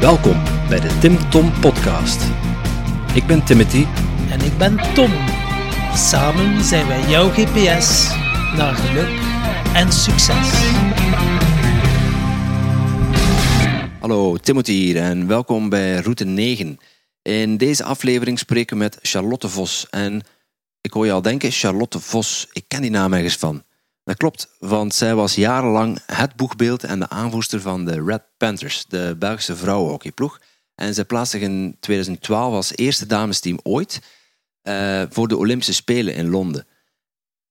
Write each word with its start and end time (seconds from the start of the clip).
Welkom 0.00 0.42
bij 0.68 0.80
de 0.80 0.98
Tim 1.00 1.30
Tom 1.30 1.60
Podcast. 1.60 2.22
Ik 3.14 3.26
ben 3.26 3.44
Timothy. 3.44 3.84
En 4.30 4.40
ik 4.40 4.58
ben 4.58 4.94
Tom. 4.94 5.10
Samen 5.94 6.64
zijn 6.64 6.86
wij 6.86 7.08
jouw 7.08 7.28
GPS 7.28 8.08
naar 8.56 8.74
geluk 8.74 9.20
en 9.74 9.92
succes. 9.92 10.50
Hallo, 14.00 14.36
Timothy 14.36 14.72
hier 14.72 14.96
en 14.96 15.26
welkom 15.26 15.68
bij 15.68 15.96
Route 15.96 16.24
9. 16.24 16.78
In 17.22 17.56
deze 17.56 17.84
aflevering 17.84 18.38
spreken 18.38 18.76
we 18.76 18.82
met 18.82 18.98
Charlotte 19.02 19.48
Vos. 19.48 19.86
En 19.90 20.22
ik 20.80 20.92
hoor 20.92 21.06
je 21.06 21.12
al 21.12 21.22
denken, 21.22 21.50
Charlotte 21.50 22.00
Vos, 22.00 22.46
ik 22.52 22.64
ken 22.68 22.82
die 22.82 22.90
naam 22.90 23.12
ergens 23.12 23.36
van. 23.36 23.62
Dat 24.08 24.16
klopt, 24.16 24.48
want 24.58 24.94
zij 24.94 25.14
was 25.14 25.34
jarenlang 25.34 25.98
het 26.06 26.36
boegbeeld 26.36 26.84
en 26.84 26.98
de 26.98 27.08
aanvoerster 27.08 27.60
van 27.60 27.84
de 27.84 28.04
Red 28.04 28.22
Panthers, 28.36 28.84
de 28.86 29.16
Belgische 29.18 29.56
vrouwenhockeyploeg. 29.56 30.40
En 30.74 30.94
zij 30.94 31.04
plaatste 31.04 31.38
zich 31.38 31.48
in 31.48 31.76
2012 31.80 32.54
als 32.54 32.76
eerste 32.76 33.06
damesteam 33.06 33.58
ooit 33.62 34.00
uh, 34.62 35.02
voor 35.10 35.28
de 35.28 35.36
Olympische 35.36 35.74
Spelen 35.74 36.14
in 36.14 36.28
Londen. 36.28 36.66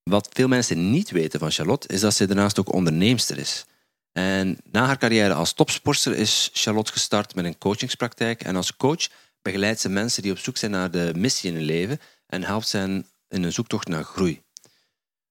Wat 0.04 0.30
veel 0.32 0.48
mensen 0.48 0.92
niet 0.92 1.12
weten 1.12 1.40
van 1.40 1.52
Charlotte, 1.52 1.88
is 1.88 2.00
dat 2.00 2.14
ze 2.14 2.26
daarnaast 2.26 2.60
ook 2.60 2.74
onderneemster 2.74 3.38
is. 3.38 3.66
En 4.12 4.58
na 4.72 4.86
haar 4.86 4.98
carrière 4.98 5.34
als 5.34 5.54
topsporter 5.54 6.16
is 6.16 6.50
Charlotte 6.54 6.92
gestart 6.92 7.36
met 7.36 7.46
een 7.46 7.58
coachingspraktijk. 7.58 8.44
En 8.44 8.56
als 8.56 8.76
coach 8.76 9.08
begeleidt 9.42 9.80
ze 9.80 9.90
mensen 9.90 10.22
die 10.22 10.32
op 10.32 10.38
zoek 10.38 10.58
zijn 10.58 10.72
naar 10.72 10.92
de 10.92 11.12
missie 11.16 11.50
in 11.50 11.56
hun 11.56 11.66
leven 11.66 12.00
en 12.28 12.44
helpt 12.44 12.72
hen 12.72 13.06
in 13.30 13.44
een 13.44 13.54
zoektocht 13.54 13.88
naar 13.88 14.04
groei. 14.04 14.46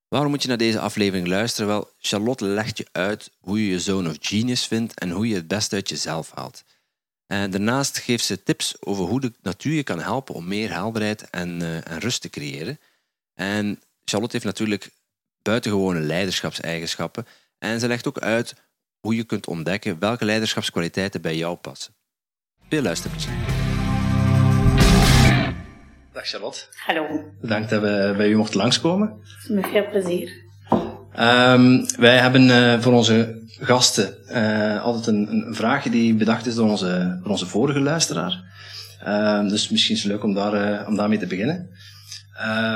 Waarom 0.09 0.31
moet 0.31 0.43
je 0.43 0.49
naar 0.49 0.57
deze 0.57 0.81
aflevering 0.81 1.27
luisteren? 1.27 1.69
Wel, 1.69 1.91
Charlotte 1.99 2.45
legt 2.45 2.79
je 2.79 2.87
uit 2.93 3.31
hoe 3.39 3.65
je 3.65 3.71
je 3.71 3.81
zone 3.81 4.09
of 4.09 4.17
genius 4.21 4.67
vindt 4.67 4.99
en 4.99 5.11
hoe 5.11 5.29
je 5.29 5.35
het 5.35 5.49
beste 5.49 5.75
uit 5.75 5.89
jezelf 5.89 6.31
haalt. 6.31 6.65
En 7.27 7.51
daarnaast 7.51 7.99
geeft 7.99 8.25
ze 8.25 8.43
tips 8.43 8.77
over 8.81 9.05
hoe 9.05 9.21
de 9.21 9.33
natuur 9.43 9.75
je 9.75 9.83
kan 9.83 10.01
helpen 10.01 10.35
om 10.35 10.49
meer 10.49 10.73
helderheid 10.73 11.31
en, 11.31 11.61
uh, 11.61 11.91
en 11.91 11.99
rust 11.99 12.21
te 12.21 12.31
creëren. 12.31 12.79
En 13.35 13.83
Charlotte 14.05 14.35
heeft 14.35 14.49
natuurlijk 14.49 14.91
buitengewone 15.43 16.01
leiderschapseigenschappen 16.01 17.27
en 17.59 17.81
ze 17.81 17.89
legt 17.89 18.07
ook 18.07 18.19
uit 18.19 18.55
hoe 19.01 19.17
je 19.17 19.25
kunt 19.25 19.47
ontdekken 19.47 19.99
welke 19.99 20.25
leiderschapskwaliteiten 20.25 21.21
bij 21.21 21.37
jou 21.37 21.57
passen. 21.57 21.95
Veel 22.69 22.83
luisterplezier. 22.83 23.66
Dag 26.17 26.27
Charlotte. 26.27 26.61
Hallo. 26.87 27.25
Bedankt 27.41 27.71
dat 27.71 27.81
we 27.81 28.15
bij 28.17 28.29
u 28.29 28.37
mochten 28.37 28.57
langskomen. 28.57 29.13
Met 29.49 29.67
veel 29.67 29.89
plezier. 29.91 30.31
Um, 31.19 31.87
wij 31.99 32.19
hebben 32.19 32.43
uh, 32.49 32.81
voor 32.81 32.93
onze 32.93 33.43
gasten 33.61 34.17
uh, 34.31 34.83
altijd 34.83 35.07
een, 35.07 35.29
een, 35.31 35.55
vraagje 35.55 35.91
die 35.91 36.15
bedacht 36.15 36.47
is 36.47 36.55
door 36.55 36.71
onze, 36.71 37.19
door 37.23 37.31
onze 37.31 37.47
vorige 37.47 37.81
luisteraar. 37.81 38.45
Um, 39.07 39.49
dus 39.49 39.69
misschien 39.69 39.95
is 39.95 40.03
het 40.03 40.13
leuk 40.13 40.23
om, 40.23 40.35
daar, 40.35 40.81
uh, 40.81 40.89
om 40.89 40.97
daarmee 40.97 41.19
te 41.19 41.27
beginnen. 41.27 41.71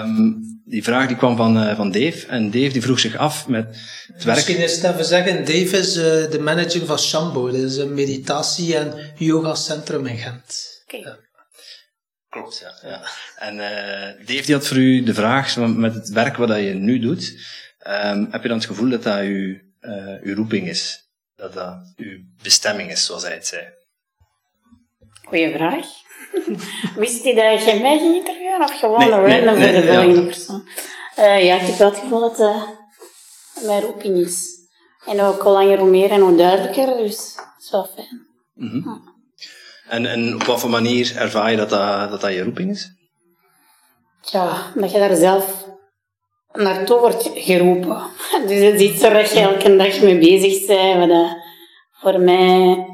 Um, 0.05 0.41
die 0.64 0.83
vraag 0.83 1.06
die 1.06 1.16
kwam 1.16 1.36
van, 1.36 1.77
van 1.77 1.91
Dave. 1.91 2.27
En 2.27 2.50
Dave 2.50 2.72
die 2.72 2.83
vroeg 2.83 3.00
zich 3.00 3.16
af 3.16 3.48
met 3.48 3.66
het 4.12 4.24
werk... 4.24 4.36
Misschien 4.36 4.62
is 4.62 4.83
het 4.83 4.92
even 4.92 5.05
zeggen, 5.05 5.38
Dave 5.44 5.77
is 5.77 5.92
de 5.92 6.38
manager 6.41 6.86
van 6.86 6.98
Shambo. 6.98 7.46
Dat 7.46 7.61
is 7.61 7.77
een 7.77 7.94
meditatie- 7.94 8.77
en 8.77 8.94
yoga-centrum 9.16 10.06
in 10.06 10.16
Gent. 10.16 10.68
Okay. 10.86 11.00
Ja. 11.00 11.28
Klopt, 12.31 12.59
ja. 12.59 12.89
ja. 12.89 13.03
En 13.36 13.55
uh, 13.55 14.27
Dave 14.27 14.42
die 14.42 14.55
had 14.55 14.67
voor 14.67 14.77
u 14.77 15.03
de 15.03 15.14
vraag, 15.14 15.56
met 15.56 15.95
het 15.95 16.09
werk 16.09 16.36
wat 16.36 16.48
je 16.48 16.75
nu 16.75 16.98
doet, 16.98 17.34
um, 17.86 18.28
heb 18.31 18.42
je 18.42 18.48
dan 18.48 18.56
het 18.56 18.67
gevoel 18.67 18.91
dat 18.91 19.03
dat 19.03 19.19
uw, 19.19 19.59
uh, 19.81 20.23
uw 20.23 20.34
roeping 20.34 20.69
is? 20.69 21.08
Dat 21.36 21.53
dat 21.53 21.92
uw 21.97 22.19
bestemming 22.42 22.91
is, 22.91 23.05
zoals 23.05 23.23
hij 23.23 23.33
het 23.33 23.47
zei? 23.47 23.69
Goeie 25.25 25.53
vraag. 25.53 25.86
Wist 26.97 27.25
hij 27.25 27.34
dat 27.34 27.64
je 27.64 27.80
mij 27.80 27.98
ging 27.98 28.14
interviewen 28.14 28.62
of 28.62 28.79
gewoon 28.79 28.98
nee, 28.98 29.12
een 29.12 29.27
random 29.27 29.58
nee, 29.58 29.73
voor 29.73 29.80
de 29.80 29.86
volgende 29.86 30.20
ja. 30.20 30.27
persoon? 30.27 30.68
Uh, 31.18 31.45
ja, 31.45 31.55
ik 31.61 31.67
heb 31.67 31.77
wel 31.77 31.91
het 31.91 31.98
gevoel 31.98 32.20
dat 32.20 32.41
uh, 32.41 32.62
mijn 33.67 33.80
roeping 33.80 34.17
is. 34.18 34.58
En 35.07 35.20
ook 35.20 35.42
al 35.42 35.52
langer 35.52 35.79
hoe 35.79 35.91
meer 35.91 36.11
en 36.11 36.20
hoe 36.20 36.36
duidelijker, 36.36 36.86
dus 36.97 37.35
dat 37.35 37.55
is 37.58 37.70
wel 37.70 37.86
fijn. 37.95 38.27
Mm 38.55 38.68
-hmm. 38.68 38.83
ja. 38.85 39.18
En, 39.90 40.06
en 40.06 40.34
op 40.34 40.42
wat 40.42 40.61
voor 40.61 40.70
manier 40.70 41.17
ervaar 41.17 41.51
je 41.51 41.56
dat 41.56 41.70
dat, 41.70 42.11
dat, 42.11 42.20
dat 42.20 42.33
je 42.33 42.42
roeping 42.42 42.70
is? 42.70 42.90
Ja, 44.20 44.73
dat 44.74 44.90
je 44.90 44.98
daar 44.98 45.17
zelf 45.17 45.68
naartoe 46.52 46.98
wordt 46.98 47.30
geroepen. 47.34 48.02
Dus 48.48 48.61
het 48.61 48.80
is 48.80 48.90
iets 48.90 49.02
waar 49.02 49.34
je 49.34 49.40
elke 49.40 49.77
dag 49.77 50.00
mee 50.00 50.18
bezig 50.18 50.67
bent. 50.67 51.12
Wat 51.12 51.36
voor 51.92 52.20
mij 52.20 52.86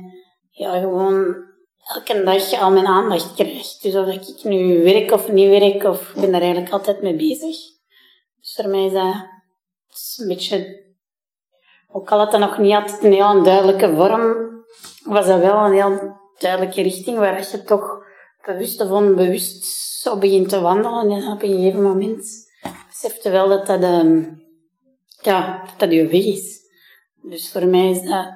ja, 0.50 0.78
gewoon 0.78 1.36
elke 1.94 2.22
dag 2.24 2.52
al 2.52 2.70
mijn 2.70 2.86
aandacht 2.86 3.34
krijgt. 3.34 3.82
Dus 3.82 3.94
of 3.94 4.06
ik 4.06 4.44
nu 4.44 4.82
werk 4.82 5.12
of 5.12 5.28
niet 5.28 5.48
werk, 5.48 5.84
of 5.84 6.08
ik 6.14 6.20
ben 6.20 6.32
daar 6.32 6.40
eigenlijk 6.40 6.72
altijd 6.72 7.02
mee 7.02 7.16
bezig. 7.16 7.56
Dus 8.40 8.54
voor 8.54 8.68
mij 8.68 8.84
is 8.84 8.92
dat 8.92 9.14
een 10.16 10.28
beetje... 10.28 10.84
Ook 11.88 12.10
al 12.10 12.18
had 12.18 12.30
dat 12.30 12.40
nog 12.40 12.58
niet 12.58 12.74
altijd 12.74 13.04
een 13.04 13.12
heel 13.12 13.42
duidelijke 13.42 13.94
vorm, 13.94 14.34
was 15.04 15.26
dat 15.26 15.40
wel 15.40 15.64
een 15.64 15.72
heel 15.72 16.24
duidelijke 16.38 16.82
richting 16.82 17.18
waar 17.18 17.38
je 17.50 17.62
toch 17.62 18.04
bewust 18.46 18.80
of 18.80 18.90
onbewust 18.90 19.64
zo 20.00 20.18
begint 20.18 20.48
te 20.48 20.60
wandelen. 20.60 21.10
En 21.10 21.32
op 21.32 21.42
een 21.42 21.48
gegeven 21.48 21.82
moment 21.82 22.26
beseft 22.88 23.22
je 23.22 23.30
wel 23.30 23.48
dat 23.48 23.66
dat, 23.66 23.82
um, 23.82 24.42
ja, 25.22 25.62
dat, 25.64 25.78
dat 25.78 25.92
je 25.92 26.06
weg 26.06 26.24
is. 26.24 26.60
Dus 27.22 27.50
voor 27.50 27.66
mij 27.66 27.90
is 27.90 28.02
dat 28.02 28.26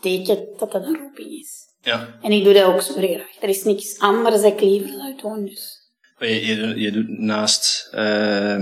teken 0.00 0.48
dat 0.58 0.72
dat 0.72 0.84
een 0.84 0.96
roeping 0.96 1.30
is. 1.30 1.64
Ja. 1.80 2.18
En 2.22 2.32
ik 2.32 2.44
doe 2.44 2.52
dat 2.52 2.64
ook 2.64 2.80
zo 2.80 2.92
graag. 2.92 3.40
Er 3.40 3.48
is 3.48 3.64
niks 3.64 3.98
anders 3.98 4.42
dat 4.42 4.52
ik 4.52 4.60
liever 4.60 4.88
zou 4.88 5.16
doen. 5.16 5.44
Dus. 5.44 5.84
Je, 6.18 6.46
je, 6.46 6.80
je 6.80 6.90
doet 6.90 7.18
naast, 7.18 7.88
uh, 7.94 8.58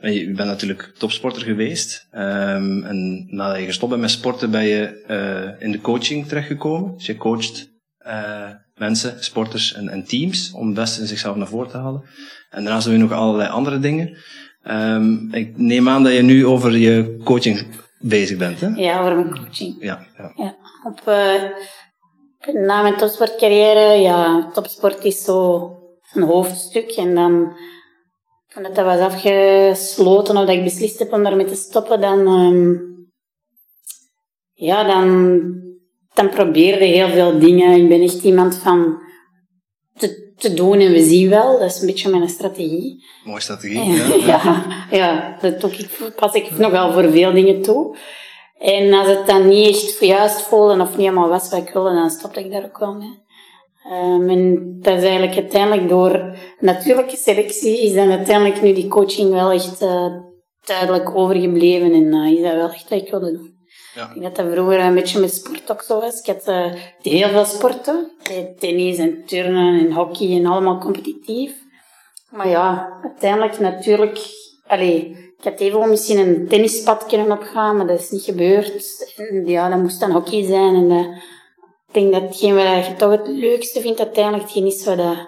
je 0.00 0.32
bent 0.36 0.48
natuurlijk 0.48 0.92
topsporter 0.98 1.42
geweest. 1.42 2.06
Um, 2.12 2.84
en 2.84 3.26
nadat 3.30 3.58
je 3.58 3.64
gestopt 3.64 3.90
bent 3.90 4.02
met 4.02 4.10
sporten, 4.10 4.50
ben 4.50 4.64
je 4.64 5.04
uh, 5.08 5.66
in 5.66 5.72
de 5.72 5.80
coaching 5.80 6.28
terechtgekomen. 6.28 6.94
Dus 6.96 7.06
je 7.06 7.16
coacht 7.16 7.74
uh, 8.06 8.50
mensen, 8.74 9.24
sporters 9.24 9.74
en, 9.74 9.88
en, 9.88 10.04
teams 10.04 10.52
om 10.52 10.66
het 10.66 10.74
beste 10.74 11.00
in 11.00 11.06
zichzelf 11.06 11.36
naar 11.36 11.46
voren 11.46 11.70
te 11.70 11.76
halen. 11.76 12.02
En 12.50 12.64
daarnaast 12.64 12.86
doen 12.86 12.94
we 12.94 13.00
nog 13.00 13.12
allerlei 13.12 13.48
andere 13.48 13.78
dingen. 13.78 14.16
Um, 14.70 15.34
ik 15.34 15.58
neem 15.58 15.88
aan 15.88 16.02
dat 16.02 16.12
je 16.12 16.22
nu 16.22 16.46
over 16.46 16.76
je 16.76 17.20
coaching 17.24 17.66
bezig 17.98 18.38
bent, 18.38 18.60
hè? 18.60 18.66
Ja, 18.66 19.00
over 19.00 19.14
mijn 19.14 19.30
coaching. 19.30 19.76
Ja. 19.80 20.06
ja. 20.16 20.32
ja 20.36 20.56
op, 20.84 21.00
uh, 21.08 21.42
na 22.64 22.82
mijn 22.82 22.96
topsportcarrière, 22.96 24.00
ja, 24.00 24.50
topsport 24.52 25.04
is 25.04 25.24
zo 25.24 25.70
een 26.12 26.22
hoofdstuk. 26.22 26.90
En 26.90 27.14
dan, 27.14 27.56
toen 28.48 28.62
dat 28.62 28.76
was 28.76 28.98
afgesloten 28.98 30.36
of 30.36 30.46
dat 30.46 30.56
ik 30.56 30.64
beslist 30.64 30.98
heb 30.98 31.12
om 31.12 31.22
daarmee 31.22 31.46
te 31.46 31.54
stoppen, 31.54 32.00
dan, 32.00 32.18
um, 32.18 32.80
ja, 34.52 34.84
dan 34.84 35.65
dan 36.16 36.28
probeerde 36.28 36.84
heel 36.84 37.08
veel 37.08 37.38
dingen. 37.38 37.80
Ik 37.80 37.88
ben 37.88 38.02
echt 38.02 38.22
iemand 38.22 38.54
van 38.54 38.98
te, 39.98 40.32
te 40.36 40.54
doen 40.54 40.80
en 40.80 40.92
we 40.92 41.02
zien 41.02 41.28
wel. 41.28 41.58
Dat 41.58 41.70
is 41.70 41.80
een 41.80 41.86
beetje 41.86 42.10
mijn 42.10 42.28
strategie. 42.28 43.04
Mooie 43.24 43.40
strategie, 43.40 43.84
ja. 43.84 44.14
ja, 44.32 44.64
ja 44.90 45.36
dat 45.40 45.64
ook, 45.64 45.72
ik, 45.72 46.12
pas 46.16 46.34
ik 46.34 46.58
nogal 46.58 46.92
voor 46.92 47.10
veel 47.10 47.32
dingen 47.32 47.62
toe. 47.62 47.96
En 48.58 48.92
als 48.92 49.08
het 49.08 49.26
dan 49.26 49.48
niet 49.48 49.68
echt 49.68 50.00
juist 50.00 50.40
voelde 50.40 50.80
of 50.80 50.88
niet 50.88 50.96
helemaal 50.96 51.28
was 51.28 51.50
wat 51.50 51.60
ik 51.60 51.72
wilde, 51.72 51.94
dan 51.94 52.10
stopte 52.10 52.40
ik 52.40 52.52
daar 52.52 52.64
ook 52.64 52.78
wel 52.78 52.94
mee. 52.94 53.24
Um, 53.92 54.28
en 54.28 54.76
dat 54.80 54.96
is 54.96 55.02
eigenlijk 55.02 55.36
uiteindelijk 55.36 55.88
door 55.88 56.36
natuurlijke 56.60 57.16
selectie 57.16 57.82
is 57.82 57.94
dan 57.94 58.10
uiteindelijk 58.10 58.62
nu 58.62 58.72
die 58.72 58.88
coaching 58.88 59.30
wel 59.30 59.50
echt 59.50 59.82
uh, 59.82 60.06
duidelijk 60.64 61.16
overgebleven 61.16 61.92
en 61.92 62.14
uh, 62.14 62.32
is 62.32 62.42
dat 62.42 62.54
wel 62.54 62.70
echt 62.70 62.88
wat 62.88 63.00
ik 63.02 63.10
wilde 63.10 63.32
doen. 63.32 63.55
Ja. 63.96 64.06
Ik 64.06 64.20
denk 64.20 64.22
dat 64.22 64.36
dat 64.36 64.52
vroeger 64.52 64.80
een 64.80 64.94
beetje 64.94 65.20
met 65.20 65.34
sport 65.34 65.70
ook 65.70 65.82
zo 65.82 66.00
was. 66.00 66.20
Ik 66.20 66.26
had 66.26 66.48
uh, 66.48 66.74
heel 67.02 67.28
veel 67.28 67.44
sporten. 67.44 68.12
Tennis 68.58 68.98
en 68.98 69.24
turnen 69.26 69.80
en 69.80 69.92
hockey 69.92 70.36
en 70.36 70.46
allemaal 70.46 70.78
competitief. 70.78 71.54
Maar 72.30 72.48
ja, 72.48 72.98
uiteindelijk 73.02 73.58
natuurlijk... 73.58 74.18
Allee, 74.66 75.08
ik 75.38 75.44
had 75.44 75.60
even 75.60 75.88
misschien 75.88 76.18
een 76.18 76.48
tennispad 76.48 77.06
kunnen 77.06 77.30
opgaan, 77.30 77.76
maar 77.76 77.86
dat 77.86 78.00
is 78.00 78.10
niet 78.10 78.22
gebeurd. 78.22 79.14
Ja, 79.44 79.68
dat 79.68 79.78
moest 79.78 80.00
dan 80.00 80.10
hockey 80.10 80.44
zijn. 80.44 80.74
En 80.74 80.90
uh, 80.90 81.16
ik 81.88 81.92
denk 81.92 82.12
dat 82.12 82.22
wat 82.22 82.86
je 82.86 82.94
toch 82.96 83.10
het 83.10 83.26
leukste 83.26 83.80
vindt, 83.80 84.00
uiteindelijk 84.00 84.42
hetgeen 84.42 84.66
is 84.66 84.84
wat 84.84 84.98
uh, 84.98 85.18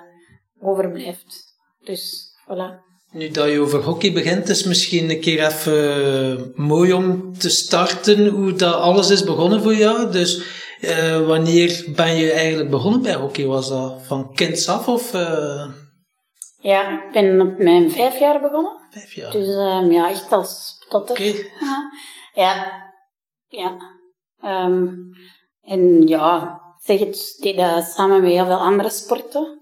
overblijft. 0.60 1.56
Dus, 1.80 2.32
voilà. 2.44 2.87
Nu 3.12 3.28
dat 3.28 3.50
je 3.50 3.60
over 3.60 3.82
hockey 3.82 4.12
begint, 4.12 4.48
is 4.48 4.64
misschien 4.64 5.10
een 5.10 5.20
keer 5.20 5.46
even 5.46 6.52
mooi 6.56 6.92
om 6.92 7.38
te 7.38 7.48
starten 7.48 8.26
hoe 8.26 8.52
dat 8.52 8.74
alles 8.74 9.10
is 9.10 9.24
begonnen 9.24 9.62
voor 9.62 9.74
jou. 9.74 10.10
Dus 10.10 10.42
uh, 10.80 11.26
wanneer 11.26 11.84
ben 11.94 12.16
je 12.16 12.32
eigenlijk 12.32 12.70
begonnen 12.70 13.02
bij 13.02 13.14
hockey? 13.14 13.46
Was 13.46 13.68
dat 13.68 14.02
van 14.02 14.34
kinds 14.34 14.68
af 14.68 14.88
of... 14.88 15.14
Uh... 15.14 15.66
Ja, 16.60 17.04
ik 17.04 17.12
ben 17.12 17.40
op 17.40 17.58
mijn 17.58 17.90
vijf 17.90 18.18
jaar 18.18 18.40
begonnen. 18.40 18.76
Vijf 18.90 19.12
jaar? 19.12 19.32
Dus 19.32 19.46
um, 19.46 19.92
ja, 19.92 20.10
echt 20.10 20.32
als 20.32 20.84
totter. 20.88 21.16
Okay. 21.16 21.34
Ja, 22.34 22.82
ja. 23.48 23.76
Um, 24.44 25.10
en 25.62 26.06
ja, 26.06 26.60
zeg 26.82 26.98
het, 26.98 27.36
deed 27.40 27.56
dat 27.56 27.84
samen 27.84 28.20
met 28.20 28.30
heel 28.30 28.44
veel 28.44 28.58
andere 28.58 28.90
sporten. 28.90 29.57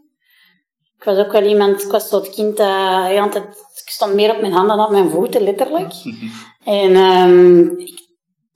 Ik 1.06 1.14
was 1.14 1.24
ook 1.24 1.32
wel 1.32 1.42
iemand, 1.42 1.82
ik 1.82 1.90
was 1.90 2.08
zo 2.08 2.16
het 2.16 2.30
kind 2.30 2.56
dat 2.56 3.18
altijd, 3.18 3.44
ik 3.84 3.90
stond 3.90 4.14
meer 4.14 4.34
op 4.34 4.40
mijn 4.40 4.52
handen 4.52 4.76
dan 4.76 4.86
op 4.86 4.92
mijn 4.92 5.10
voeten, 5.10 5.42
letterlijk. 5.42 5.92
en 6.64 6.96
um, 6.96 7.78
ik 7.78 8.08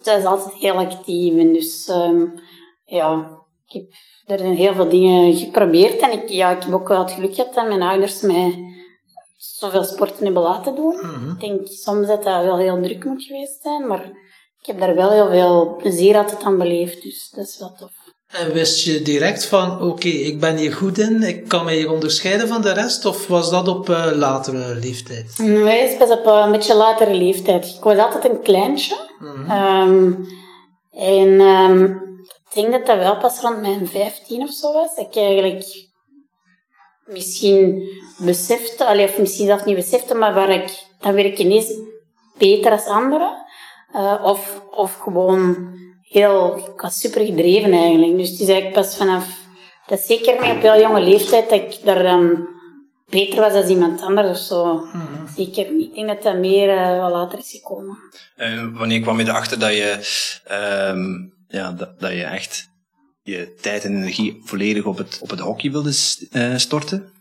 was 0.03 0.25
altijd 0.25 0.55
heel 0.55 0.75
actief. 0.75 1.39
En 1.39 1.53
dus, 1.53 1.89
um, 1.89 2.41
ja, 2.85 3.39
ik 3.67 3.73
heb, 3.73 3.93
er 4.27 4.39
zijn 4.39 4.55
heel 4.55 4.75
veel 4.75 4.89
dingen 4.89 5.37
geprobeerd. 5.37 6.01
En 6.01 6.13
ik, 6.13 6.29
ja, 6.29 6.51
ik 6.51 6.63
heb 6.63 6.73
ook 6.73 6.89
wel 6.89 6.99
het 6.99 7.11
geluk 7.11 7.35
gehad 7.35 7.55
dat 7.55 7.69
mijn 7.69 7.83
ouders 7.83 8.21
mij 8.21 8.59
zoveel 9.37 9.85
sporten 9.85 10.25
hebben 10.25 10.43
laten 10.43 10.75
doen. 10.75 10.95
Mhm. 10.95 11.31
Ik 11.31 11.41
denk 11.41 11.67
soms 11.67 12.07
dat 12.07 12.23
dat 12.23 12.45
wel 12.45 12.59
heel 12.59 12.83
druk 12.83 13.05
moet 13.05 13.23
geweest 13.23 13.63
zijn, 13.63 13.87
maar 13.87 14.05
ik 14.61 14.67
heb 14.67 14.79
daar 14.79 14.95
wel 14.95 15.11
heel 15.11 15.29
veel 15.29 15.77
plezier 15.77 16.17
altijd 16.17 16.43
aan 16.43 16.59
beleefd, 16.59 17.03
dus 17.03 17.31
dat 17.31 17.47
is 17.47 17.59
wel 17.59 17.73
tof. 17.73 18.00
En 18.31 18.53
wist 18.53 18.85
je 18.85 19.03
direct 19.03 19.47
van, 19.47 19.83
oké, 19.83 20.09
ik 20.09 20.41
ben 20.41 20.57
hier 20.57 20.73
goed 20.73 20.99
in, 20.99 21.23
ik 21.23 21.49
kan 21.49 21.65
mij 21.65 21.75
hier 21.75 21.91
onderscheiden 21.91 22.49
van 22.49 22.63
de 22.63 22.73
rest, 22.73 23.05
of 23.05 23.27
was 23.27 23.51
dat 23.51 23.69
op 23.69 23.89
uh, 23.89 24.11
latere 24.13 24.75
leeftijd? 24.75 25.39
Nee, 25.39 25.89
het 25.89 25.99
pas 25.99 26.11
op 26.11 26.27
uh, 26.27 26.43
een 26.45 26.53
beetje 26.53 26.75
latere 26.75 27.15
leeftijd. 27.15 27.67
Ik 27.67 27.83
was 27.83 27.99
altijd 27.99 28.25
een 28.25 28.43
kleintje. 28.43 28.97
Mhm. 29.19 29.51
Um, 29.51 30.27
en 30.93 31.41
um, 31.41 32.03
ik 32.49 32.55
denk 32.55 32.73
dat 32.73 32.87
dat 32.87 32.97
wel 32.99 33.17
pas 33.17 33.41
rond 33.41 33.61
mijn 33.61 33.89
15 33.89 34.43
of 34.43 34.53
zo 34.53 34.73
was. 34.73 34.95
Dat 34.97 35.07
ik 35.07 35.17
eigenlijk 35.17 35.89
misschien 37.05 37.83
besefte, 38.19 38.87
allee, 38.87 39.05
of 39.05 39.19
misschien 39.19 39.47
zelfs 39.47 39.65
niet 39.65 39.77
besefte, 39.77 40.15
maar 40.15 40.35
waar 40.35 40.51
ik, 40.51 40.85
dan 41.01 41.15
werd 41.15 41.27
ik 41.27 41.39
ineens 41.39 41.73
beter 42.39 42.73
als 42.73 42.87
anderen. 42.87 43.47
Uh, 43.95 44.21
of, 44.23 44.63
of 44.71 44.95
gewoon 44.95 45.75
heel, 46.11 46.57
ik 46.57 46.81
was 46.81 47.01
super 47.01 47.25
gedreven 47.25 47.73
eigenlijk. 47.73 48.17
Dus 48.17 48.31
het 48.31 48.41
is 48.41 48.49
eigenlijk 48.49 48.75
pas 48.75 48.97
vanaf, 48.97 49.27
dat 49.87 49.99
is 49.99 50.07
zeker 50.07 50.41
niet 50.41 50.51
op 50.51 50.63
heel 50.63 50.81
jonge 50.81 51.01
leeftijd, 51.01 51.51
dat 51.51 51.61
ik 51.61 51.79
daar 51.85 52.03
dan 52.03 52.49
beter 53.09 53.41
was 53.41 53.53
dan 53.53 53.69
iemand 53.69 54.01
anders 54.01 54.29
of 54.29 54.37
zo. 54.37 54.75
Mhm. 54.75 55.27
Zeker 55.37 55.73
niet. 55.73 55.89
Ik 55.89 55.95
denk 55.95 56.09
dat 56.09 56.23
dat 56.23 56.37
meer 56.37 56.69
uh, 56.69 56.99
wel 56.99 57.11
later 57.11 57.39
is 57.39 57.51
gekomen. 57.51 57.99
Uh, 58.37 58.79
wanneer 58.79 59.01
kwam 59.01 59.19
je 59.19 59.29
erachter 59.29 59.59
dat 59.59 59.73
je, 59.73 59.99
um, 60.91 61.35
ja, 61.49 61.73
dat, 61.73 62.01
dat 62.01 62.11
je 62.11 62.23
echt 62.23 62.69
je 63.23 63.55
tijd 63.61 63.85
en 63.85 63.97
energie 63.97 64.41
volledig 64.45 64.85
op 64.85 64.99
het, 64.99 65.19
op 65.23 65.31
het 65.31 65.41
hockey 65.41 65.71
wilde 65.71 65.93
uh, 66.33 66.57
storten? 66.57 67.13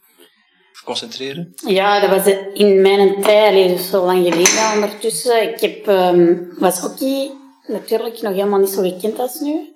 Of 0.71 0.83
concentreren? 0.83 1.53
Ja, 1.68 2.00
dat 2.00 2.24
was 2.24 2.33
in 2.53 2.81
mijn 2.81 3.21
tijd, 3.21 3.77
dus 3.77 3.89
zo 3.89 4.06
lang 4.06 4.24
geleden 4.24 4.74
ondertussen. 4.74 5.53
Ik 5.53 5.59
heb, 5.59 5.88
um, 5.88 6.56
was 6.59 6.80
hockey 6.80 7.31
natuurlijk 7.69 8.21
nog 8.21 8.33
helemaal 8.33 8.60
niet 8.60 8.69
zo 8.69 8.81
gekend 8.81 9.19
als 9.19 9.39
nu. 9.39 9.74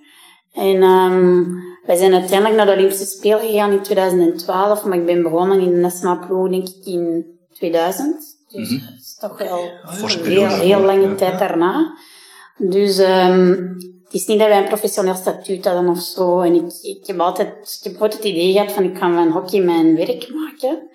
En 0.53 0.83
um, 0.83 1.63
wij 1.85 1.95
zijn 1.95 2.13
uiteindelijk 2.13 2.55
naar 2.55 2.65
de 2.65 2.71
Olympische 2.71 3.05
Spelen 3.05 3.39
gegaan 3.39 3.71
in 3.71 3.81
2012, 3.81 4.85
maar 4.85 4.97
ik 4.97 5.05
ben 5.05 5.23
begonnen 5.23 5.59
in 5.59 5.69
de 5.69 5.77
nationale 5.77 6.25
ploeg 6.25 6.49
denk 6.49 6.67
ik 6.67 6.85
in 6.85 7.25
2000. 7.53 8.31
Dus 8.47 8.69
Mhm. 8.69 8.85
dat 8.85 8.99
is 8.99 9.15
toch 9.19 9.37
wel 9.37 9.71
Forse 9.85 10.19
een 10.19 10.25
heel, 10.25 10.47
heel 10.47 10.79
lange 10.79 11.09
ja. 11.09 11.15
tijd 11.15 11.39
daarna. 11.39 11.97
Dus 12.57 12.99
um, 12.99 13.75
het 14.03 14.13
is 14.13 14.25
niet 14.25 14.39
dat 14.39 14.47
wij 14.47 14.57
een 14.57 14.67
professioneel 14.67 15.15
statuut 15.15 15.65
hadden 15.65 15.87
of 15.87 15.99
zo. 15.99 16.39
En 16.39 16.53
ik, 16.53 16.73
ik, 16.81 17.07
heb 17.07 17.19
altijd, 17.19 17.79
ik 17.83 17.91
heb 17.91 18.11
het 18.11 18.23
idee 18.23 18.51
gehad 18.51 18.71
van 18.71 18.83
ik 18.83 18.97
ga 18.97 19.13
van 19.13 19.31
hockey 19.31 19.61
mijn 19.61 19.95
werk 19.95 20.29
maken. 20.33 20.89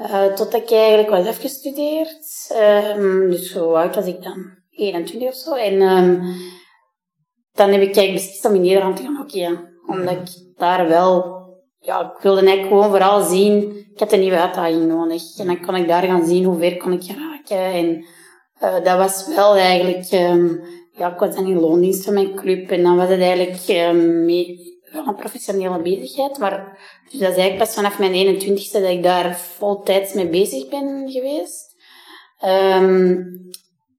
Uh, 0.00 0.24
totdat 0.24 0.62
ik 0.62 0.70
eigenlijk 0.70 1.10
was 1.10 1.26
afgestudeerd. 1.26 2.54
Um, 2.96 3.30
dus 3.30 3.52
hoe 3.52 3.76
oud 3.76 3.94
was 3.94 4.06
ik 4.06 4.22
dan? 4.22 4.62
21 4.76 5.28
of 5.28 5.34
zo. 5.34 5.54
En 5.54 5.82
um, 5.82 6.22
dan 7.52 7.70
heb 7.70 7.80
ik 7.80 7.96
eigenlijk 7.96 8.12
beslist 8.12 8.44
om 8.44 8.54
in 8.54 8.60
Nederland 8.60 8.96
te 8.96 9.02
gaan 9.02 9.16
hockeyen. 9.16 9.68
Omdat 9.86 10.12
ik 10.12 10.56
daar 10.56 10.88
wel... 10.88 11.32
Ja, 11.78 12.12
ik 12.16 12.22
wilde 12.22 12.40
eigenlijk 12.40 12.68
gewoon 12.68 12.90
vooral 12.90 13.22
zien... 13.22 13.76
Ik 13.92 14.00
had 14.00 14.12
een 14.12 14.20
nieuwe 14.20 14.40
uitdaging 14.40 14.86
nodig. 14.86 15.38
En 15.38 15.46
dan 15.46 15.60
kon 15.60 15.76
ik 15.76 15.88
daar 15.88 16.02
gaan 16.02 16.26
zien 16.26 16.44
hoe 16.44 16.58
ver 16.58 16.76
kon 16.76 16.92
ik 16.92 17.02
geraken. 17.02 17.56
En 17.56 18.04
uh, 18.62 18.84
dat 18.84 18.98
was 18.98 19.34
wel 19.34 19.56
eigenlijk... 19.56 20.12
Um, 20.12 20.62
ja, 20.96 21.12
ik 21.12 21.18
was 21.18 21.34
dan 21.34 21.46
in 21.46 21.60
loondienst 21.60 22.04
van 22.04 22.14
mijn 22.14 22.34
club. 22.34 22.70
En 22.70 22.82
dan 22.82 22.96
was 22.96 23.08
het 23.08 23.20
eigenlijk 23.20 23.68
um, 23.68 24.26
wel 24.92 25.06
een 25.06 25.16
professionele 25.16 25.82
bezigheid. 25.82 26.38
Maar 26.38 26.78
dus 27.10 27.20
dat 27.20 27.30
is 27.30 27.36
eigenlijk 27.36 27.58
pas 27.58 27.74
vanaf 27.74 27.98
mijn 27.98 28.40
21ste 28.40 28.72
dat 28.72 28.90
ik 28.90 29.02
daar 29.02 29.36
voltijds 29.36 30.12
mee 30.12 30.28
bezig 30.28 30.68
ben 30.68 31.10
geweest. 31.10 31.74
Um, 32.44 33.50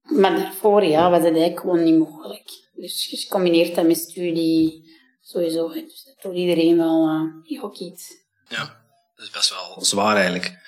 maar 0.06 0.36
daarvoor 0.36 0.84
ja, 0.84 1.10
was 1.10 1.18
het 1.18 1.28
eigenlijk 1.28 1.60
gewoon 1.60 1.84
niet 1.84 1.98
mogelijk. 1.98 2.50
Dus 2.74 3.06
je 3.10 3.28
combineert 3.28 3.74
dat 3.74 3.86
met 3.86 3.98
studie 3.98 4.84
sowieso. 5.20 5.68
Dus 5.68 6.04
dat 6.04 6.22
doet 6.22 6.40
iedereen 6.40 6.76
wel 6.76 7.08
uh, 7.08 7.46
die 7.46 7.60
hockeyt. 7.60 8.24
Ja, 8.48 8.84
dat 9.16 9.24
is 9.26 9.30
best 9.30 9.50
wel 9.50 9.84
zwaar 9.84 10.14
eigenlijk. 10.14 10.58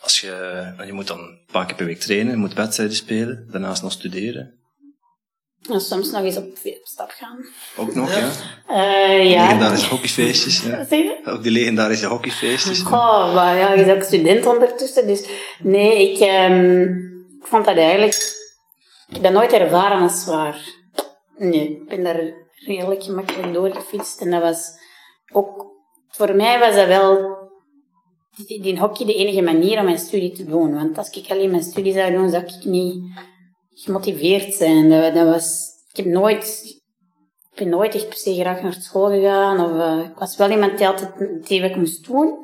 Als 0.00 0.20
je, 0.20 0.74
je 0.86 0.92
moet 0.92 1.06
dan 1.06 1.18
een 1.18 1.40
paar 1.52 1.66
keer 1.66 1.76
per 1.76 1.86
week 1.86 2.00
trainen, 2.00 2.30
je 2.30 2.36
moet 2.36 2.54
wedstrijden 2.54 2.96
spelen, 2.96 3.48
daarnaast 3.50 3.82
nog 3.82 3.92
studeren. 3.92 4.56
En 5.70 5.80
soms 5.80 6.10
nog 6.10 6.22
eens 6.22 6.36
op, 6.36 6.44
op 6.64 6.80
stap 6.82 7.10
gaan. 7.10 7.46
Ook 7.76 7.94
nog, 7.94 8.10
ja. 8.10 8.30
Uh, 8.70 9.30
ja. 9.30 9.42
Legendarische 9.42 9.88
hockeyfeestjes. 9.88 10.62
Ja. 10.62 10.76
Wat 10.76 10.88
zeg 10.88 10.98
je? 10.98 11.20
Ook 11.24 11.42
die 11.42 11.52
legendarische 11.52 12.06
hockeyfeestjes. 12.06 12.82
Oh, 12.82 13.34
maar 13.34 13.56
ja, 13.56 13.72
je 13.72 13.84
bent 13.84 13.96
ook 13.96 14.06
student 14.06 14.46
ondertussen. 14.46 15.06
Dus 15.06 15.28
nee, 15.62 16.10
ik, 16.10 16.20
um, 16.50 16.92
ik 17.40 17.46
vond 17.46 17.64
dat 17.64 17.76
eigenlijk... 17.76 18.37
Ik 19.08 19.20
ben 19.22 19.32
nooit 19.32 19.52
ervaren 19.52 20.02
als 20.02 20.22
zwaar. 20.24 20.76
Nee, 21.36 21.70
ik 21.70 21.88
ben 21.88 22.04
daar 22.04 22.20
redelijk 22.66 23.02
gemakkelijk 23.02 23.52
doorgefietst. 23.52 24.20
En 24.20 24.30
dat 24.30 24.42
was 24.42 24.70
ook... 25.32 25.66
Voor 26.08 26.34
mij 26.34 26.58
was 26.58 26.74
dat 26.74 26.86
wel... 26.86 27.36
Die, 28.46 28.62
die 28.62 28.78
hockey 28.78 29.06
de 29.06 29.14
enige 29.14 29.42
manier 29.42 29.78
om 29.78 29.84
mijn 29.84 29.98
studie 29.98 30.32
te 30.32 30.44
doen. 30.44 30.74
Want 30.74 30.98
als 30.98 31.10
ik 31.10 31.30
alleen 31.30 31.50
mijn 31.50 31.62
studie 31.62 31.92
zou 31.92 32.12
doen, 32.12 32.30
zou 32.30 32.44
ik 32.44 32.64
niet 32.64 33.02
gemotiveerd 33.70 34.54
zijn. 34.54 34.88
Dat, 34.88 35.14
dat 35.14 35.26
was... 35.26 35.68
Ik 35.90 35.96
heb 35.96 36.06
nooit... 36.06 36.76
Ik 37.52 37.64
ben 37.64 37.68
nooit 37.68 37.94
echt 37.94 38.08
per 38.08 38.18
se 38.18 38.34
graag 38.34 38.62
naar 38.62 38.72
school 38.72 39.08
gegaan. 39.08 39.60
Of, 39.60 39.70
uh, 39.70 40.04
ik 40.10 40.18
was 40.18 40.36
wel 40.36 40.50
iemand 40.50 40.78
die 40.78 40.86
altijd 40.86 41.18
deed 41.48 41.60
wat 41.60 41.70
ik 41.70 41.76
moest 41.76 42.06
doen. 42.06 42.38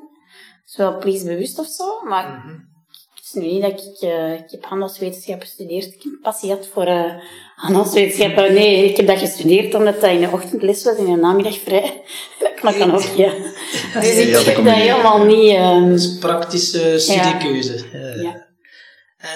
Dus 0.64 0.76
wel 0.76 0.98
plichtbewust 0.98 1.58
of 1.58 1.66
zo. 1.66 2.02
Maar 2.04 2.42
Mhm. 2.44 2.73
Is 3.34 3.42
nu 3.42 3.48
niet 3.52 3.62
dat 3.62 3.70
ik... 3.70 4.02
Uh, 4.02 4.32
ik 4.32 4.50
heb 4.50 4.64
handelswetenschappen 4.64 5.46
gestudeerd. 5.46 5.84
Ik 5.84 6.02
heb 6.02 6.12
passie 6.22 6.50
had 6.50 6.68
voor 6.72 6.86
uh, 6.86 7.12
handelswetenschappen. 7.54 8.54
Nee, 8.54 8.88
ik 8.90 8.96
heb 8.96 9.06
dat 9.06 9.18
gestudeerd 9.18 9.74
omdat 9.74 10.00
dat 10.00 10.10
in 10.10 10.20
de 10.20 10.30
ochtendles 10.32 10.84
was 10.84 10.96
en 10.96 11.06
in 11.06 11.14
de 11.14 11.20
namiddag 11.20 11.58
vrij. 11.58 12.02
dat 12.62 12.76
kan 12.76 12.94
ook, 12.94 13.02
ja. 13.16 13.32
Dus 14.00 14.16
ik 14.16 14.26
Ja, 14.26 14.32
dat 14.32 14.44
heb 14.44 14.64
dat 14.64 14.74
helemaal 14.74 15.24
niet... 15.24 15.54
Um, 15.54 15.90
Dat 15.90 15.98
is 15.98 16.18
praktische 16.18 16.98
studiekeuze. 16.98 17.74
Eh, 17.92 18.22
ja. 18.22 18.42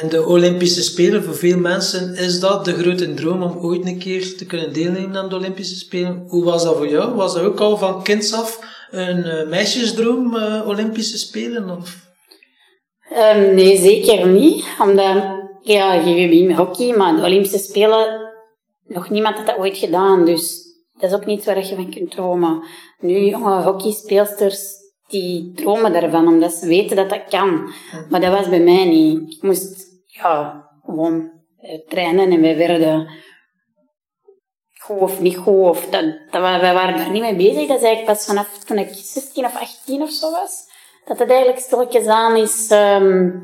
En 0.00 0.08
de 0.08 0.26
Olympische 0.26 0.82
Spelen, 0.82 1.24
voor 1.24 1.36
veel 1.36 1.58
mensen 1.58 2.14
is 2.14 2.40
dat 2.40 2.64
de 2.64 2.74
grote 2.74 3.14
droom 3.14 3.42
om 3.42 3.58
ooit 3.58 3.86
een 3.86 3.98
keer 3.98 4.36
te 4.36 4.46
kunnen 4.46 4.72
deelnemen 4.72 5.16
aan 5.16 5.28
de 5.28 5.36
Olympische 5.36 5.76
Spelen. 5.76 6.24
Hoe 6.26 6.44
was 6.44 6.62
dat 6.62 6.76
voor 6.76 6.88
jou? 6.88 7.14
Was 7.14 7.34
dat 7.34 7.42
ook 7.42 7.60
al 7.60 7.76
van 7.76 8.02
kinds 8.02 8.32
af 8.32 8.58
een 8.90 9.48
meisjesdroom, 9.48 10.36
uh, 10.36 10.66
Olympische 10.66 11.18
Spelen? 11.18 11.70
Of? 11.70 12.07
Um, 13.12 13.54
nee, 13.54 13.76
zeker 13.76 14.26
niet. 14.26 14.64
Omdat, 14.78 15.22
ja, 15.60 15.94
met 15.94 16.56
hockey, 16.56 16.96
maar 16.96 17.16
de 17.16 17.22
Olympische 17.22 17.58
Spelen, 17.58 18.32
nog 18.86 19.10
niemand 19.10 19.36
had 19.36 19.46
dat 19.46 19.58
ooit 19.58 19.78
gedaan. 19.78 20.24
Dus 20.24 20.66
dat 20.92 21.10
is 21.10 21.16
ook 21.16 21.26
niet 21.26 21.44
waar 21.44 21.66
je 21.66 21.74
van 21.74 21.90
kunt 21.90 22.10
dromen. 22.10 22.62
Nu, 22.98 23.18
jonge 23.18 23.62
hockeyspeelsters, 23.62 24.60
die 25.06 25.52
dromen 25.54 25.92
daarvan, 25.92 26.28
omdat 26.28 26.52
ze 26.52 26.66
weten 26.66 26.96
dat 26.96 27.10
dat 27.10 27.24
kan. 27.28 27.72
Maar 28.10 28.20
dat 28.20 28.32
was 28.32 28.48
bij 28.48 28.60
mij 28.60 28.84
niet. 28.84 29.34
Ik 29.34 29.42
moest, 29.42 29.86
ja, 30.06 30.64
gewoon 30.84 31.30
uh, 31.60 31.86
trainen 31.88 32.30
en 32.30 32.40
wij 32.40 32.56
werden 32.56 33.08
goed 34.78 35.00
of 35.00 35.20
niet 35.20 35.36
goed. 35.36 35.68
Of 35.68 35.86
dat, 35.86 36.04
dat, 36.30 36.42
wij 36.42 36.74
waren 36.74 36.96
daar 36.96 37.10
niet 37.10 37.22
mee 37.22 37.36
bezig. 37.36 37.66
Dat 37.66 37.76
is 37.76 37.82
eigenlijk 37.82 38.04
pas 38.04 38.24
vanaf 38.24 38.58
toen 38.58 38.78
ik 38.78 38.88
16 38.92 39.44
of 39.44 39.56
18 39.56 40.02
of 40.02 40.10
zo 40.10 40.30
was 40.30 40.67
dat 41.08 41.18
het 41.18 41.30
eigenlijk 41.30 41.60
stilletjes 41.60 42.06
aan 42.06 42.36
is 42.36 42.70
um, 42.70 43.42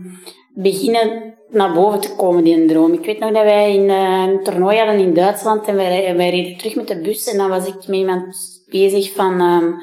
beginnen 0.55 1.35
naar 1.51 1.73
boven 1.73 2.01
te 2.01 2.17
komen, 2.17 2.45
die 2.45 2.67
droom. 2.67 2.93
Ik 2.93 3.05
weet 3.05 3.19
nog 3.19 3.33
dat 3.33 3.43
wij 3.43 3.75
in, 3.75 3.89
uh, 3.89 4.25
een 4.27 4.43
toernooi 4.43 4.79
hadden 4.79 4.99
in 4.99 5.15
Duitsland 5.15 5.67
en 5.67 5.77
wij, 5.77 6.17
wij 6.17 6.31
reden 6.31 6.59
terug 6.59 6.75
met 6.75 6.89
de 6.89 7.01
bus 7.01 7.27
en 7.27 7.37
dan 7.37 7.49
was 7.49 7.67
ik 7.67 7.75
met 7.75 7.97
iemand 7.97 8.37
bezig 8.71 9.13
van 9.13 9.41
um, 9.41 9.75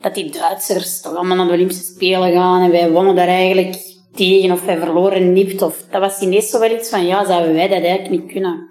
dat 0.00 0.14
die 0.14 0.30
Duitsers 0.30 1.00
toch 1.00 1.14
allemaal 1.14 1.36
naar 1.36 1.46
de 1.46 1.52
Olympische 1.52 1.84
Spelen 1.84 2.32
gaan 2.32 2.62
en 2.62 2.70
wij 2.70 2.90
wonnen 2.90 3.14
daar 3.14 3.28
eigenlijk 3.28 3.76
tegen 4.14 4.52
of 4.52 4.64
wij 4.64 4.78
verloren 4.78 5.32
nipt. 5.32 5.62
Of, 5.62 5.84
dat 5.90 6.00
was 6.00 6.20
ineens 6.20 6.50
zo 6.50 6.58
wel 6.58 6.70
iets 6.70 6.88
van, 6.88 7.06
ja, 7.06 7.24
zouden 7.24 7.54
wij 7.54 7.68
dat 7.68 7.82
eigenlijk 7.82 8.10
niet 8.10 8.32
kunnen. 8.32 8.68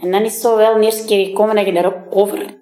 En 0.00 0.10
dan 0.10 0.22
is 0.22 0.40
zo 0.40 0.56
wel 0.56 0.74
de 0.74 0.84
eerste 0.84 1.06
keer 1.06 1.26
gekomen 1.26 1.56
dat 1.56 1.66
je 1.66 1.72
daarop 1.72 2.06
over 2.10 2.58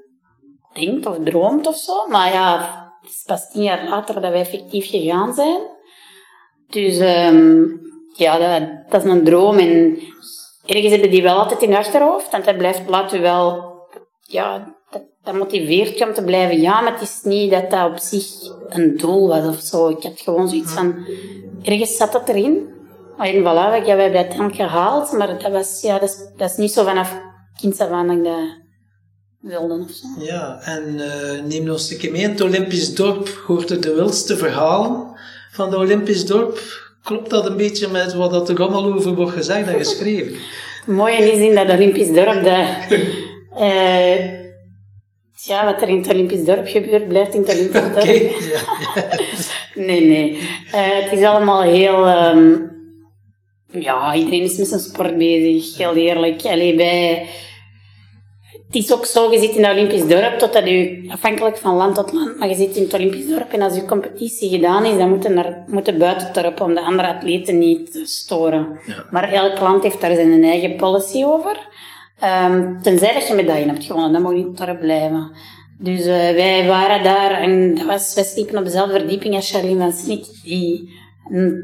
denkt 0.73 1.07
of 1.07 1.17
droomt 1.25 1.67
of 1.67 1.77
zo. 1.77 2.07
Maar 2.09 2.33
ja, 2.33 2.88
het 3.09 3.17
is 3.17 3.23
pas 3.27 3.51
tien 3.51 3.63
jaar 3.63 3.89
later 3.89 4.15
dat 4.15 4.31
wij 4.31 4.41
effectief 4.41 4.91
gegaan 4.91 5.35
zijn. 5.35 5.61
Dus 6.69 6.99
um, 6.99 7.81
ja, 8.17 8.59
dat, 8.89 9.05
is 9.05 9.11
een 9.11 9.25
droom. 9.25 9.59
En 9.59 9.99
ergens 10.67 10.93
heb 10.93 11.05
je 11.05 11.11
die 11.11 11.23
wel 11.23 11.39
altijd 11.39 11.63
in 11.63 11.75
achterhoofd. 11.75 12.33
En 12.33 12.43
dat 12.43 12.57
blijft 12.57 12.89
laten 12.89 13.21
wel... 13.21 13.77
Ja, 14.21 14.77
dat, 15.23 15.35
motiveert 15.35 15.99
je 15.99 16.07
om 16.07 16.15
te 16.15 16.25
blijven 16.25 16.61
gaan, 16.61 16.85
maar 16.85 16.93
het 16.93 17.03
is 17.03 17.21
niet 17.23 17.51
dat 17.51 17.71
dat 17.71 17.91
op 17.91 17.99
zich 17.99 18.27
een 18.69 18.97
doel 18.97 19.29
was 19.29 19.47
of 19.47 19.61
zo. 19.61 19.89
Ik 19.89 20.03
had 20.03 20.21
gewoon 20.21 20.49
zoiets 20.49 20.73
van, 20.73 21.07
ergens 21.63 21.97
zat 21.97 22.13
dat 22.13 22.29
erin. 22.29 22.77
En 23.19 23.41
voilà, 23.41 23.87
ja, 23.87 23.97
we 23.97 24.03
hebben 24.03 24.13
dat 24.13 24.37
dan 24.37 24.55
gehaald, 24.55 25.13
maar 25.13 25.39
dat, 25.39 25.53
was, 25.53 25.81
ja, 25.81 25.99
dat, 25.99 26.09
is, 26.09 26.17
dat 26.37 26.51
is 26.51 26.57
niet 26.57 26.73
zo 26.73 26.85
vanaf 26.85 27.21
kind 27.61 27.81
af 27.81 27.91
aan 27.91 28.23
dat 28.23 28.68
ik 29.43 29.51
dat 29.51 29.59
wilde 29.59 29.83
of 29.83 29.91
zo. 29.91 30.25
Ja, 30.25 30.61
en 30.63 30.95
uh, 30.95 31.43
neem 31.45 31.71
ons 31.71 31.91
een 31.91 31.99
keer 31.99 32.11
mee. 32.11 32.23
In 32.23 32.31
het 32.31 32.41
Olympisch 32.41 32.95
dorp 32.95 33.29
hoort 33.47 33.83
de 33.83 33.95
wildste 33.95 34.37
verhalen 34.37 35.07
van 35.53 35.69
het 35.71 35.79
Olympisch 35.79 36.27
dorp. 36.27 36.61
Klopt 37.03 37.31
dat 37.31 37.47
een 37.47 37.57
beetje 37.57 37.89
met 37.89 38.15
wat 38.15 38.31
dat 38.31 38.49
er 38.49 38.61
allemaal 38.61 38.93
over 38.93 39.15
wordt 39.15 39.33
gezegd 39.33 39.69
en 39.69 39.79
geschreven? 39.79 40.37
Mooie 40.87 41.33
is 41.33 41.39
in 41.39 41.55
dat 41.55 41.71
Olympisch 41.71 42.13
dorp 42.13 42.45
dat... 42.45 42.99
uh, 43.61 44.17
ja, 45.47 45.65
wat 45.65 45.83
er 45.83 45.89
in 45.89 45.99
het 45.99 46.09
Olympisch 46.09 46.45
dorp 46.45 46.67
gebeurt, 46.67 47.09
blijft 47.09 47.35
in 47.35 47.41
het 47.41 47.55
Olympisch 47.55 47.81
dorp. 47.95 47.97
Okay, 47.97 48.23
ja, 48.23 48.63
ja. 48.95 49.09
nee, 49.87 50.07
nee. 50.07 50.33
Uh, 50.67 51.03
het 51.03 51.13
is 51.13 51.25
allemaal 51.25 51.63
heel... 51.63 52.09
Um, 52.09 52.77
ja, 53.71 54.15
iedereen 54.15 54.43
is 54.43 54.57
met 54.57 54.67
zijn 54.67 54.81
sport 54.81 55.19
bezig, 55.19 55.77
heel 55.77 55.95
eerlijk. 55.97 56.43
Allee, 56.43 56.75
bij 56.75 57.27
het 58.69 58.77
is 58.77 58.93
ook 58.93 59.05
zo, 59.05 59.33
je 59.33 59.39
zit 59.39 59.55
in 59.55 59.65
het 59.65 59.73
Olympisch 59.73 60.07
dorp, 60.07 60.39
totdat 60.39 60.65
je, 60.69 61.09
afhankelijk 61.13 61.57
van 61.57 61.75
land 61.75 61.95
tot 61.95 62.13
land, 62.13 62.39
maar 62.39 62.49
je 62.49 62.55
zit 62.55 62.77
in 62.77 62.83
het 62.83 62.95
Olympisch 62.95 63.29
dorp 63.29 63.53
en 63.53 63.63
als 63.63 63.75
je 63.75 63.85
competitie 63.85 64.51
gedaan 64.51 64.85
is, 64.85 64.99
dan 64.99 65.09
moeten 65.09 65.39
er 65.39 65.65
moeten 65.67 65.99
buiten 65.99 66.27
het 66.27 66.35
dorp 66.35 66.61
om 66.61 66.75
de 66.75 66.81
andere 66.81 67.09
atleten 67.09 67.59
niet 67.59 67.93
te 67.93 68.07
storen. 68.07 68.79
Ja. 68.87 69.05
Maar 69.11 69.33
elk 69.33 69.61
land 69.61 69.83
heeft 69.83 70.01
daar 70.01 70.15
zijn 70.15 70.45
eigen 70.45 70.77
policy 70.77 71.25
over. 71.25 71.57
Um, 72.51 72.83
tenzij 72.83 73.15
dat 73.15 73.27
je 73.27 73.35
medaille 73.35 73.67
hebt 73.67 73.85
gewonnen, 73.85 74.13
dan 74.13 74.23
moet 74.23 74.33
je 74.33 74.39
in 74.39 74.47
het 74.47 74.57
dorp 74.57 74.81
blijven. 74.81 75.31
Dus 75.79 76.01
uh, 76.01 76.07
wij 76.07 76.67
waren 76.67 77.03
daar 77.03 77.31
en 77.31 77.75
dat 77.75 77.87
was, 77.87 78.15
wij 78.15 78.25
sliepen 78.25 78.59
op 78.59 78.65
dezelfde 78.65 78.99
verdieping 78.99 79.35
als 79.35 79.51
Charlene 79.51 79.79
van 79.79 79.93
Snik, 79.93 80.25
die 80.43 80.98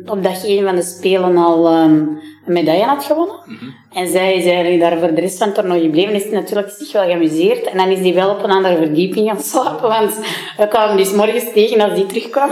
op 0.06 0.23
dag 0.23 0.44
één 0.44 0.64
van 0.64 0.75
de 0.75 0.83
Spelen 0.83 1.37
al 1.37 1.83
um, 1.83 2.21
een 2.47 2.52
medaille 2.52 2.85
had 2.85 3.04
gewonnen. 3.04 3.40
Mm 3.44 3.56
-hmm. 3.56 3.75
En 3.92 4.09
zij 4.09 4.35
is 4.35 4.44
eigenlijk 4.44 4.80
daar 4.80 4.99
voor 4.99 5.14
de 5.14 5.21
rest 5.21 5.38
van 5.38 5.47
het 5.47 5.56
toernooi 5.56 5.80
gebleven. 5.80 6.14
Is 6.14 6.23
hij 6.23 6.33
natuurlijk 6.33 6.71
zich 6.71 6.92
wel 6.92 7.04
geamuseerd. 7.04 7.66
En 7.66 7.76
dan 7.76 7.88
is 7.88 7.99
hij 7.99 8.14
wel 8.14 8.30
op 8.30 8.42
een 8.42 8.50
andere 8.50 8.76
verdieping 8.76 9.28
gaan 9.28 9.42
slapen. 9.42 9.88
Want 9.88 10.14
we 10.56 10.68
kwamen 10.68 10.97
dus 10.97 11.12
morgens 11.12 11.52
tegen 11.52 11.80
als 11.80 11.94
die 11.94 12.06
terugkwam. 12.06 12.50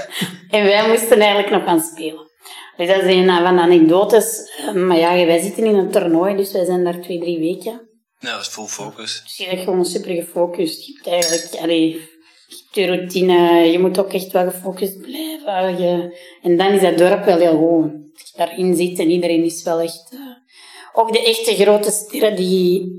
en 0.50 0.64
wij 0.64 0.88
moesten 0.88 1.20
eigenlijk 1.20 1.50
nog 1.50 1.64
gaan 1.64 1.80
spelen. 1.80 2.30
Dus 2.76 2.88
dat 2.88 3.02
is 3.02 3.14
een 3.14 3.26
van 3.26 3.56
de 3.56 3.62
anekdotes. 3.62 4.50
Maar 4.74 4.96
ja, 4.96 5.26
wij 5.26 5.40
zitten 5.40 5.64
in 5.64 5.74
een 5.74 5.90
toernooi, 5.90 6.36
dus 6.36 6.52
wij 6.52 6.64
zijn 6.64 6.84
daar 6.84 7.00
twee, 7.00 7.20
drie 7.20 7.38
weken. 7.38 7.90
Nou, 8.20 8.36
dat 8.36 8.46
is 8.46 8.52
full 8.52 8.66
focus. 8.66 9.22
Dus 9.24 9.36
je 9.36 9.46
bent 9.46 9.60
gewoon 9.60 9.84
super 9.84 10.14
gefocust. 10.14 10.86
Je 10.86 10.92
hebt 10.92 11.06
eigenlijk, 11.06 11.62
allee, 11.62 12.10
je 12.74 12.86
routine, 12.86 13.70
je 13.70 13.78
moet 13.78 13.98
ook 13.98 14.12
echt 14.12 14.32
wel 14.32 14.50
gefocust 14.50 15.00
blijven. 15.00 15.82
Je, 15.82 16.18
en 16.42 16.56
dan 16.56 16.72
is 16.72 16.80
dat 16.80 16.98
dorp 16.98 17.24
wel 17.24 17.38
heel 17.38 17.50
gewoon. 17.50 18.10
Als 18.12 18.30
je 18.32 18.38
daarin 18.38 18.76
zit 18.76 18.98
en 18.98 19.10
iedereen 19.10 19.44
is 19.44 19.62
wel 19.62 19.80
echt... 19.80 20.10
Uh, 20.14 20.20
ook 20.92 21.12
de 21.12 21.24
echte 21.24 21.54
grote 21.54 21.90
sterren, 21.90 22.36
die, 22.36 22.92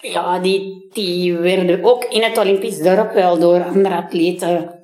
ja, 0.00 0.38
die, 0.38 0.88
die 0.92 1.36
werden 1.36 1.84
ook 1.84 2.04
in 2.04 2.22
het 2.22 2.38
Olympisch 2.38 2.78
dorp 2.78 3.12
wel 3.12 3.38
door 3.38 3.64
andere 3.64 3.94
atleten 3.94 4.80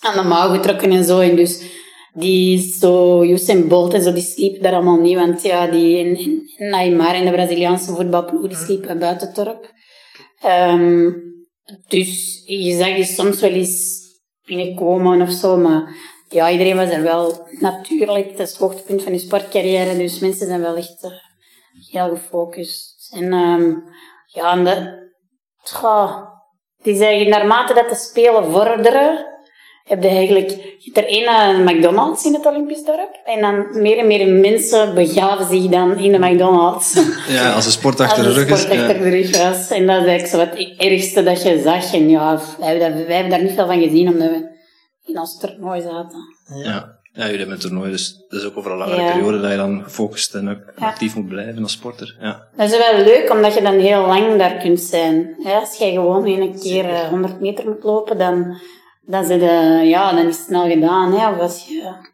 aan 0.00 0.22
de 0.22 0.28
mouw 0.28 0.48
getrokken 0.48 0.90
en 0.90 1.04
zo. 1.04 1.18
En 1.18 1.36
dus 1.36 1.62
die 2.12 2.58
zo, 2.80 3.22
Usain 3.22 3.68
Bolt 3.68 3.94
en 3.94 4.02
zo, 4.02 4.12
die 4.12 4.22
sliepen 4.22 4.62
daar 4.62 4.72
allemaal 4.72 5.00
niet. 5.00 5.16
Want 5.16 5.42
ja, 5.42 5.66
die 5.66 5.98
in, 5.98 6.18
in 6.18 6.48
Neymar 6.56 7.14
en 7.14 7.24
de 7.24 7.30
Braziliaanse 7.30 7.92
voetbalploeg, 7.92 8.48
die 8.48 8.56
sliepen 8.56 8.98
buiten 8.98 9.26
het 9.26 9.36
dorp. 9.36 9.72
Um, 10.46 11.33
dus 11.88 12.42
je 12.46 12.76
zag 12.76 12.94
die 12.94 13.04
soms 13.04 13.40
wel 13.40 13.50
eens 13.50 14.02
binnenkomen 14.44 15.20
of 15.20 15.30
zo, 15.30 15.56
maar 15.56 15.96
ja, 16.28 16.50
iedereen 16.50 16.76
was 16.76 16.90
er 16.90 17.02
wel 17.02 17.48
natuurlijk. 17.60 18.30
Het 18.30 18.38
is 18.38 18.50
het 18.50 18.58
hoogtepunt 18.58 19.02
van 19.02 19.12
je 19.12 19.18
sportcarrière, 19.18 19.96
dus 19.96 20.18
mensen 20.18 20.46
zijn 20.46 20.60
wel 20.60 20.76
echt 20.76 21.04
uh, 21.04 21.10
heel 21.90 22.08
gefocust. 22.08 23.12
En 23.14 23.32
um, 23.32 23.84
ja, 24.26 24.52
en 24.52 24.64
de, 24.64 25.08
tja, 25.62 26.32
die 26.82 26.96
zeggen, 26.96 27.28
naarmate 27.28 27.74
dat 27.74 27.88
de 27.88 27.94
Spelen 27.94 28.50
vorderen, 28.50 29.33
heb 29.84 30.02
je 30.02 30.08
eigenlijk, 30.08 30.50
je 30.50 30.90
hebt 30.92 30.96
er 30.96 31.06
één 31.06 31.28
een 31.28 31.64
McDonald's 31.64 32.24
in 32.24 32.34
het 32.34 32.46
Olympisch 32.46 32.84
dorp. 32.84 33.20
En 33.24 33.40
dan 33.40 33.82
meer 33.82 33.98
en 33.98 34.06
meer 34.06 34.28
mensen 34.28 34.94
begaven 34.94 35.46
zich 35.46 35.70
dan 35.70 35.98
in 35.98 36.12
de 36.12 36.18
McDonald's. 36.18 37.00
Ja, 37.28 37.52
als 37.52 37.64
de 37.64 37.70
sport 37.70 38.00
achter 38.00 38.24
de 38.24 38.32
rug 38.32 38.48
is. 38.48 38.60
sport 38.60 38.80
achter 38.80 38.98
de 38.98 39.08
rug 39.08 39.30
was. 39.30 39.70
En 39.70 39.86
dat 39.86 40.02
is 40.02 40.06
eigenlijk 40.06 40.26
zo 40.26 40.38
het 40.38 40.78
ergste 40.78 41.22
dat 41.22 41.42
je 41.42 41.60
zag. 41.64 41.94
En 41.94 42.08
ja, 42.08 42.40
wij 42.58 42.76
hebben, 42.78 43.06
wij 43.06 43.14
hebben 43.14 43.30
daar 43.30 43.42
niet 43.42 43.54
veel 43.54 43.66
van 43.66 43.82
gezien, 43.82 44.08
omdat 44.08 44.28
we 44.28 44.52
in 45.04 45.18
ons 45.18 45.38
toernooi 45.38 45.80
zaten. 45.80 46.18
Ja. 46.62 47.02
Ja, 47.16 47.22
jullie 47.22 47.38
hebben 47.38 47.54
een 47.54 47.60
toernooi, 47.60 47.90
dus 47.90 48.24
dat 48.28 48.40
is 48.40 48.46
ook 48.46 48.56
over 48.56 48.70
een 48.70 48.78
langere 48.78 49.12
periode 49.12 49.40
dat 49.40 49.50
je 49.50 49.56
dan 49.56 49.82
gefocust 49.82 50.34
en 50.34 50.48
ook 50.50 50.72
actief 50.78 51.14
moet 51.14 51.28
blijven 51.28 51.62
als 51.62 51.72
sporter. 51.72 52.16
Ja. 52.20 52.48
Dat 52.56 52.72
is 52.72 52.78
wel 52.78 53.04
leuk, 53.04 53.30
omdat 53.30 53.54
je 53.54 53.62
dan 53.62 53.78
heel 53.78 54.06
lang 54.06 54.38
daar 54.38 54.56
kunt 54.56 54.80
zijn. 54.80 55.36
als 55.44 55.76
jij 55.76 55.92
gewoon 55.92 56.26
een 56.26 56.60
keer 56.60 57.08
100 57.08 57.32
eh, 57.32 57.40
meter 57.40 57.64
moet 57.64 57.82
lopen, 57.82 58.18
dan 58.18 58.56
dan, 59.06 59.24
zit, 59.24 59.40
ja, 59.88 60.12
dan 60.12 60.26
is 60.26 60.36
het 60.36 60.46
snel 60.46 60.68
gedaan. 60.68 61.12
Hè, 61.12 61.30
of 61.30 61.38
als 61.38 61.66
je... 61.68 62.12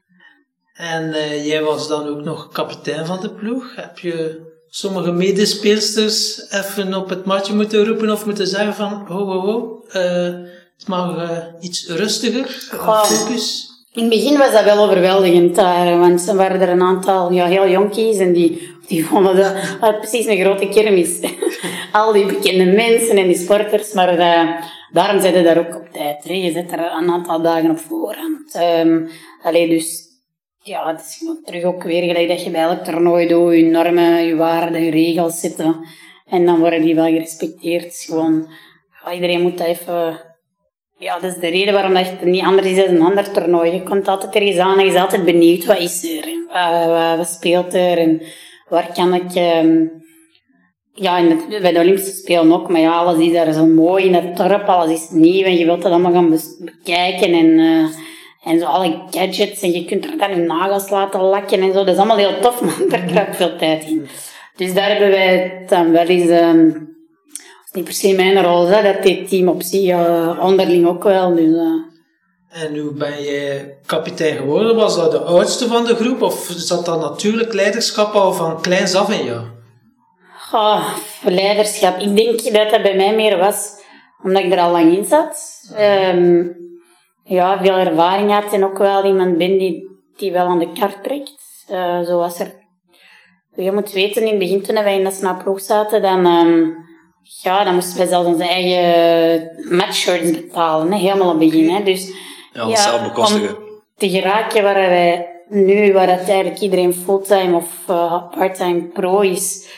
En 0.74 1.08
uh, 1.08 1.46
jij 1.46 1.62
was 1.62 1.88
dan 1.88 2.08
ook 2.08 2.24
nog 2.24 2.48
kapitein 2.52 3.06
van 3.06 3.20
de 3.20 3.30
ploeg. 3.30 3.74
Heb 3.76 3.98
je 3.98 4.48
sommige 4.68 5.12
medespeelsters 5.12 6.50
even 6.50 6.94
op 6.94 7.08
het 7.08 7.24
matje 7.24 7.54
moeten 7.54 7.86
roepen 7.86 8.10
of 8.10 8.26
moeten 8.26 8.46
zeggen 8.46 8.74
van 8.74 9.04
ho, 9.08 9.24
ho, 9.24 9.40
ho, 9.40 9.84
uh, 9.88 10.46
het 10.76 10.86
mag 10.86 11.16
uh, 11.16 11.38
iets 11.60 11.88
rustiger, 11.88 12.46
focus? 12.70 13.68
In 13.92 14.00
het 14.00 14.10
begin 14.10 14.38
was 14.38 14.52
dat 14.52 14.64
wel 14.64 14.84
overweldigend 14.84 15.54
daar, 15.56 15.98
want 15.98 16.28
er 16.28 16.36
waren 16.36 16.60
er 16.60 16.68
een 16.68 16.82
aantal 16.82 17.32
ja, 17.32 17.46
heel 17.46 17.68
jonkies 17.68 18.18
en 18.18 18.32
die, 18.32 18.68
die 18.86 19.06
vonden 19.06 19.36
dat 19.80 19.98
precies 19.98 20.26
een 20.26 20.40
grote 20.40 20.68
kermis. 20.68 21.18
Al 21.92 22.12
die 22.12 22.26
bekende 22.26 22.64
mensen 22.64 23.16
en 23.16 23.26
die 23.26 23.36
sporters, 23.36 23.92
maar 23.92 24.16
Daarom 24.92 25.20
zit 25.20 25.34
je 25.34 25.42
daar 25.42 25.58
ook 25.58 25.76
op 25.76 25.88
tijd. 25.92 26.24
Je 26.24 26.52
zit 26.52 26.72
er 26.72 26.78
een 26.78 27.10
aantal 27.10 27.42
dagen 27.42 27.70
op 27.70 27.78
voorhand. 27.78 28.54
Um, 28.84 29.08
allee, 29.42 29.68
dus 29.68 30.08
ja, 30.62 30.86
het 30.86 31.00
is 31.00 31.24
terug 31.44 31.64
ook 31.64 31.82
weer 31.82 32.02
gelijk 32.02 32.28
dat 32.28 32.44
je 32.44 32.50
bij 32.50 32.60
elk 32.60 32.84
toernooi 32.84 33.26
doet, 33.26 33.54
je 33.54 33.64
normen, 33.64 34.24
je 34.24 34.36
waarden, 34.36 34.82
je 34.82 34.90
regels 34.90 35.40
zitten. 35.40 35.86
En 36.26 36.46
dan 36.46 36.58
worden 36.58 36.82
die 36.82 36.94
wel 36.94 37.04
gerespecteerd. 37.04 37.86
Is 37.86 38.04
gewoon, 38.04 38.48
iedereen 39.12 39.42
moet 39.42 39.60
even... 39.60 40.28
Ja, 40.98 41.18
dat 41.18 41.34
is 41.34 41.40
de 41.40 41.48
reden 41.48 41.74
waarom 41.74 41.94
dat 41.94 42.06
het 42.06 42.24
niet 42.24 42.44
anders 42.44 42.66
is 42.66 42.76
dan 42.76 42.94
een 42.94 43.02
ander 43.02 43.32
toernooi. 43.32 43.72
Je 43.72 43.82
komt 43.82 44.08
altijd 44.08 44.34
ergens 44.34 44.58
aan 44.58 44.78
en 44.78 44.84
je 44.84 44.92
bent 44.92 45.04
altijd 45.04 45.24
benieuwd, 45.24 45.64
wat 45.64 45.78
is 45.78 46.04
er? 46.04 46.28
Wat, 46.48 47.16
wat 47.16 47.28
speelt 47.28 47.74
er? 47.74 47.98
En 47.98 48.22
waar 48.68 48.92
kan 48.94 49.14
ik... 49.14 49.34
Um, 49.64 49.98
ja, 50.94 51.36
bij 51.60 51.72
de 51.72 51.78
Olympische 51.78 52.16
Spelen 52.16 52.52
ook, 52.52 52.68
maar 52.68 52.80
ja, 52.80 52.92
alles 52.92 53.26
is 53.26 53.32
daar 53.32 53.52
zo 53.52 53.66
mooi 53.66 54.04
in 54.04 54.14
het 54.14 54.36
dorp, 54.36 54.66
alles 54.66 54.90
is 54.90 55.10
nieuw 55.10 55.44
en 55.44 55.56
je 55.56 55.64
wilt 55.64 55.82
dat 55.82 55.92
allemaal 55.92 56.12
gaan 56.12 56.38
bekijken 56.58 57.32
en, 57.32 57.46
uh, 57.46 57.86
en 58.44 58.58
zo 58.58 58.64
alle 58.64 59.02
gadgets 59.10 59.62
en 59.62 59.70
je 59.70 59.84
kunt 59.84 60.04
er 60.04 60.18
dan 60.18 60.30
je 60.30 60.36
nagels 60.36 60.90
laten 60.90 61.20
lakken 61.20 61.60
en 61.60 61.72
zo. 61.72 61.78
Dat 61.78 61.88
is 61.88 61.96
allemaal 61.96 62.16
heel 62.16 62.40
tof, 62.40 62.60
maar 62.62 62.88
daar 62.88 63.04
kruipt 63.06 63.36
veel 63.36 63.56
tijd 63.56 63.84
in. 63.84 64.08
Dus 64.56 64.74
daar 64.74 64.90
hebben 64.90 65.10
wij 65.10 65.64
dan 65.68 65.92
wel 65.92 66.06
eens, 66.06 66.30
um, 66.30 66.88
niet 67.72 67.84
per 67.84 67.92
se 67.92 68.14
mijn 68.14 68.42
rol, 68.42 68.66
hè, 68.66 68.82
dat 68.82 69.02
dit 69.02 69.28
team 69.28 69.48
op 69.48 69.62
zich 69.62 69.90
uh, 69.90 70.38
onderling 70.42 70.86
ook 70.86 71.02
wel. 71.02 71.34
Dus, 71.34 71.44
uh. 71.44 71.88
En 72.50 72.78
hoe 72.78 72.92
ben 72.92 73.22
je 73.22 73.74
kapitein 73.86 74.36
geworden? 74.36 74.76
Was 74.76 74.96
dat 74.96 75.10
de 75.10 75.18
oudste 75.18 75.66
van 75.66 75.84
de 75.84 75.94
groep 75.94 76.22
of 76.22 76.52
zat 76.56 76.84
dat 76.84 77.00
natuurlijk 77.00 77.52
leiderschap 77.52 78.14
al 78.14 78.32
van 78.32 78.60
kleins 78.60 78.94
af 78.94 79.18
in 79.18 79.24
jou? 79.24 79.40
Oh, 80.52 80.94
leiderschap. 81.22 81.98
Ik 81.98 82.16
denk 82.16 82.54
dat 82.54 82.70
dat 82.70 82.82
bij 82.82 82.96
mij 82.96 83.14
meer 83.14 83.38
was 83.38 83.78
omdat 84.22 84.42
ik 84.42 84.52
er 84.52 84.58
al 84.58 84.70
lang 84.70 84.96
in 84.96 85.04
zat. 85.04 85.60
Um, 85.78 86.56
ja, 87.24 87.58
veel 87.62 87.76
ervaring 87.76 88.30
had 88.30 88.52
en 88.52 88.64
ook 88.64 88.78
wel 88.78 89.04
iemand 89.04 89.38
ben 89.38 89.58
die, 89.58 89.88
die 90.16 90.32
wel 90.32 90.46
aan 90.46 90.58
de 90.58 90.72
kaart 90.72 91.04
trekt. 91.04 91.66
Uh, 91.70 92.00
zo 92.00 92.18
was 92.18 92.40
er... 92.40 92.58
Je 93.54 93.72
moet 93.72 93.92
weten, 93.92 94.22
in 94.22 94.28
het 94.28 94.38
begin 94.38 94.62
toen 94.62 94.74
wij 94.74 94.98
in 94.98 95.04
de 95.04 95.10
snaploeg 95.10 95.60
zaten, 95.60 96.02
dan, 96.02 96.26
um, 96.26 96.76
ja, 97.42 97.64
dan 97.64 97.74
moesten 97.74 97.98
wij 97.98 98.06
zelfs 98.06 98.26
onze 98.26 98.48
eigen 98.48 99.76
matchshirts 99.76 100.30
betalen. 100.30 100.92
Hè, 100.92 100.98
helemaal 100.98 101.32
op 101.32 101.40
het 101.40 101.50
begin. 101.50 101.70
Hè. 101.70 101.82
Dus, 101.82 102.12
ja, 102.52 102.66
ja 102.66 102.76
zelf 102.76 103.02
bekostigen. 103.02 103.56
Om 103.56 103.64
te 103.96 104.10
geraken 104.10 104.62
waar 104.62 104.74
wij 104.74 105.28
nu, 105.48 105.92
waar 105.92 106.06
dat 106.06 106.28
eigenlijk 106.28 106.60
iedereen 106.60 106.94
fulltime 106.94 107.56
of 107.56 107.84
uh, 107.90 108.28
parttime 108.30 108.82
pro 108.82 109.20
is, 109.20 109.68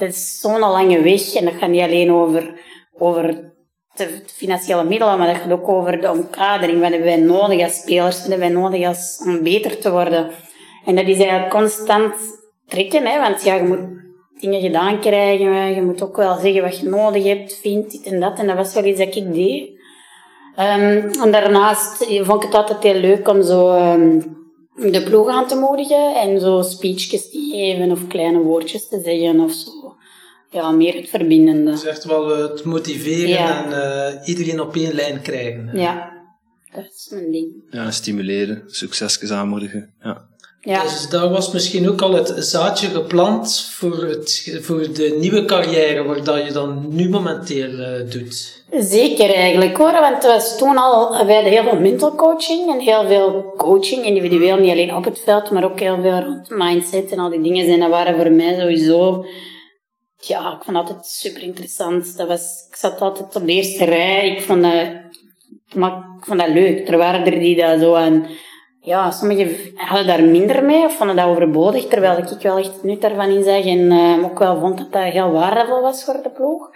dat 0.00 0.08
is 0.08 0.40
zo'n 0.40 0.58
lange 0.58 1.00
weg 1.02 1.34
en 1.34 1.44
dat 1.44 1.54
gaat 1.54 1.70
niet 1.70 1.82
alleen 1.82 2.12
over, 2.12 2.60
over 2.98 3.52
de 3.94 4.22
financiële 4.26 4.84
middelen, 4.84 5.18
maar 5.18 5.32
dat 5.32 5.42
gaat 5.42 5.52
ook 5.52 5.68
over 5.68 6.00
de 6.00 6.10
omkadering. 6.10 6.80
Wat 6.80 6.90
hebben 6.90 7.08
wij 7.08 7.16
nodig 7.16 7.62
als 7.62 7.80
spelers? 7.80 8.18
Wat 8.18 8.28
hebben 8.28 8.52
wij 8.52 8.62
nodig 8.62 8.86
als, 8.86 9.22
om 9.26 9.42
beter 9.42 9.78
te 9.78 9.90
worden? 9.90 10.30
En 10.84 10.96
dat 10.96 11.06
is 11.06 11.18
eigenlijk 11.18 11.50
constant 11.50 12.14
trekken, 12.66 13.06
hè, 13.06 13.18
want 13.20 13.44
ja, 13.44 13.54
je 13.54 13.62
moet 13.62 13.98
dingen 14.40 14.60
gedaan 14.60 15.00
krijgen. 15.00 15.74
Je 15.74 15.82
moet 15.82 16.02
ook 16.02 16.16
wel 16.16 16.38
zeggen 16.38 16.62
wat 16.62 16.78
je 16.78 16.88
nodig 16.88 17.24
hebt, 17.24 17.58
vindt, 17.62 17.90
dit 17.90 18.12
en 18.12 18.20
dat. 18.20 18.38
En 18.38 18.46
dat 18.46 18.56
was 18.56 18.74
wel 18.74 18.84
iets 18.84 18.98
dat 18.98 19.14
ik 19.14 19.34
deed. 19.34 19.78
Um, 20.56 21.10
en 21.22 21.30
daarnaast 21.30 22.04
vond 22.22 22.42
ik 22.42 22.48
het 22.48 22.54
altijd 22.54 22.82
heel 22.82 23.00
leuk 23.00 23.28
om 23.28 23.42
zo 23.42 23.92
um, 23.92 24.38
de 24.74 25.02
ploeg 25.02 25.28
aan 25.28 25.46
te 25.46 25.56
moedigen 25.56 26.14
en 26.14 26.40
zo 26.40 26.62
speechjes 26.62 27.30
te 27.30 27.48
geven 27.52 27.90
of 27.90 28.06
kleine 28.06 28.38
woordjes 28.38 28.88
te 28.88 29.00
zeggen 29.04 29.40
of 29.40 29.52
zo. 29.52 29.70
Ja, 30.50 30.70
meer 30.70 30.94
het 30.94 31.08
verbindende. 31.08 31.70
Dus 31.70 31.84
echt 31.84 32.04
wel 32.04 32.38
het 32.38 32.64
motiveren 32.64 33.38
en 33.38 33.70
uh, 33.70 34.28
iedereen 34.28 34.60
op 34.60 34.76
één 34.76 34.94
lijn 34.94 35.22
krijgen. 35.22 35.70
Ja, 35.74 36.12
dat 36.74 36.84
is 36.84 37.08
mijn 37.10 37.30
ding. 37.30 37.52
Ja, 37.70 37.90
stimuleren, 37.90 38.62
succesjes 38.66 39.30
aanmoedigen. 39.30 39.94
Ja. 40.02 40.28
Ja. 40.62 40.82
Dus 40.82 41.08
daar 41.08 41.28
was 41.28 41.52
misschien 41.52 41.88
ook 41.90 42.02
al 42.02 42.12
het 42.12 42.34
zaadje 42.36 42.86
geplant 42.86 43.70
voor, 43.72 44.04
het, 44.04 44.58
voor 44.60 44.92
de 44.92 45.16
nieuwe 45.20 45.44
carrière, 45.44 46.02
wat 46.02 46.24
dat 46.24 46.46
je 46.46 46.52
dan 46.52 46.86
nu 46.88 47.08
momenteel 47.08 47.70
uh, 47.70 48.10
doet. 48.10 48.64
Zeker 48.70 49.34
eigenlijk 49.34 49.76
hoor, 49.76 49.92
want 49.92 50.14
het 50.14 50.24
was 50.24 50.58
toen 50.58 50.76
al, 50.76 51.10
we 51.10 51.32
hadden 51.32 51.52
heel 51.52 51.62
veel 51.62 51.80
mental 51.80 52.14
coaching 52.14 52.70
en 52.70 52.78
heel 52.78 53.06
veel 53.06 53.54
coaching, 53.56 54.04
individueel, 54.04 54.56
niet 54.56 54.70
alleen 54.70 54.94
op 54.94 55.04
het 55.04 55.20
veld, 55.24 55.50
maar 55.50 55.64
ook 55.64 55.80
heel 55.80 55.98
veel 56.02 56.20
rond 56.20 56.50
mindset 56.50 57.10
en 57.10 57.18
al 57.18 57.30
die 57.30 57.42
dingen. 57.42 57.66
En 57.66 57.80
dat 57.80 57.90
waren 57.90 58.16
voor 58.16 58.30
mij 58.30 58.58
sowieso, 58.60 59.24
ja, 60.20 60.52
ik 60.52 60.64
vond 60.64 60.76
dat 60.76 60.88
altijd 60.88 61.06
super 61.06 61.42
interessant. 61.42 62.16
Dat 62.16 62.28
was, 62.28 62.66
ik 62.70 62.76
zat 62.76 63.00
altijd 63.00 63.36
op 63.36 63.46
de 63.46 63.52
eerste 63.52 63.84
rij, 63.84 64.28
ik 64.28 64.42
vond 64.42 64.62
dat, 64.62 64.88
maar 65.74 66.04
vond 66.20 66.38
dat 66.38 66.48
leuk. 66.48 66.88
Er 66.88 66.98
waren 66.98 67.24
er 67.24 67.38
die 67.38 67.56
dat 67.56 67.80
zo 67.80 67.94
aan 67.94 68.26
ja, 68.82 69.10
sommigen 69.10 69.56
hadden 69.74 70.06
daar 70.06 70.22
minder 70.22 70.64
mee 70.64 70.84
of 70.84 70.96
vonden 70.96 71.16
dat 71.16 71.26
overbodig, 71.26 71.86
terwijl 71.86 72.18
ik 72.18 72.42
wel 72.42 72.58
echt 72.58 72.72
het 72.72 72.82
nut 72.82 73.00
daarvan 73.00 73.30
inzag 73.30 73.64
en 73.64 73.78
uh, 73.78 74.24
ook 74.24 74.38
wel 74.38 74.58
vond 74.58 74.78
dat 74.78 74.92
dat 74.92 75.02
heel 75.02 75.30
waardevol 75.30 75.80
was 75.80 76.04
voor 76.04 76.20
de 76.22 76.30
ploeg. 76.30 76.70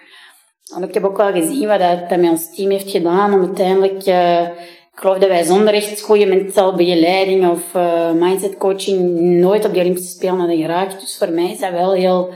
En 0.77 0.83
ik 0.83 0.95
heb 0.95 1.05
ook 1.05 1.17
wel 1.17 1.33
gezien 1.33 1.69
wat 1.69 1.81
dat, 1.81 2.19
met 2.19 2.31
ons 2.31 2.55
team 2.55 2.71
heeft 2.71 2.91
gedaan 2.91 3.33
om 3.33 3.41
uiteindelijk, 3.41 4.07
uh, 4.07 4.41
ik 4.43 5.01
geloof 5.01 5.19
dat 5.19 5.29
wij 5.29 5.43
zonder 5.43 5.75
echt 5.75 6.01
goede 6.01 6.27
mentaal 6.27 6.75
begeleiding 6.75 7.51
of 7.51 7.75
uh, 7.75 8.11
mindset 8.13 8.57
coaching 8.57 9.21
nooit 9.21 9.65
op 9.65 9.75
de 9.75 9.81
Olympische 9.81 10.11
Spelen 10.11 10.39
hadden 10.39 10.57
geraakt. 10.57 11.01
Dus 11.01 11.19
voor 11.19 11.31
mij 11.31 11.51
is 11.51 11.59
dat 11.59 11.71
wel 11.71 11.93
heel, 11.93 12.33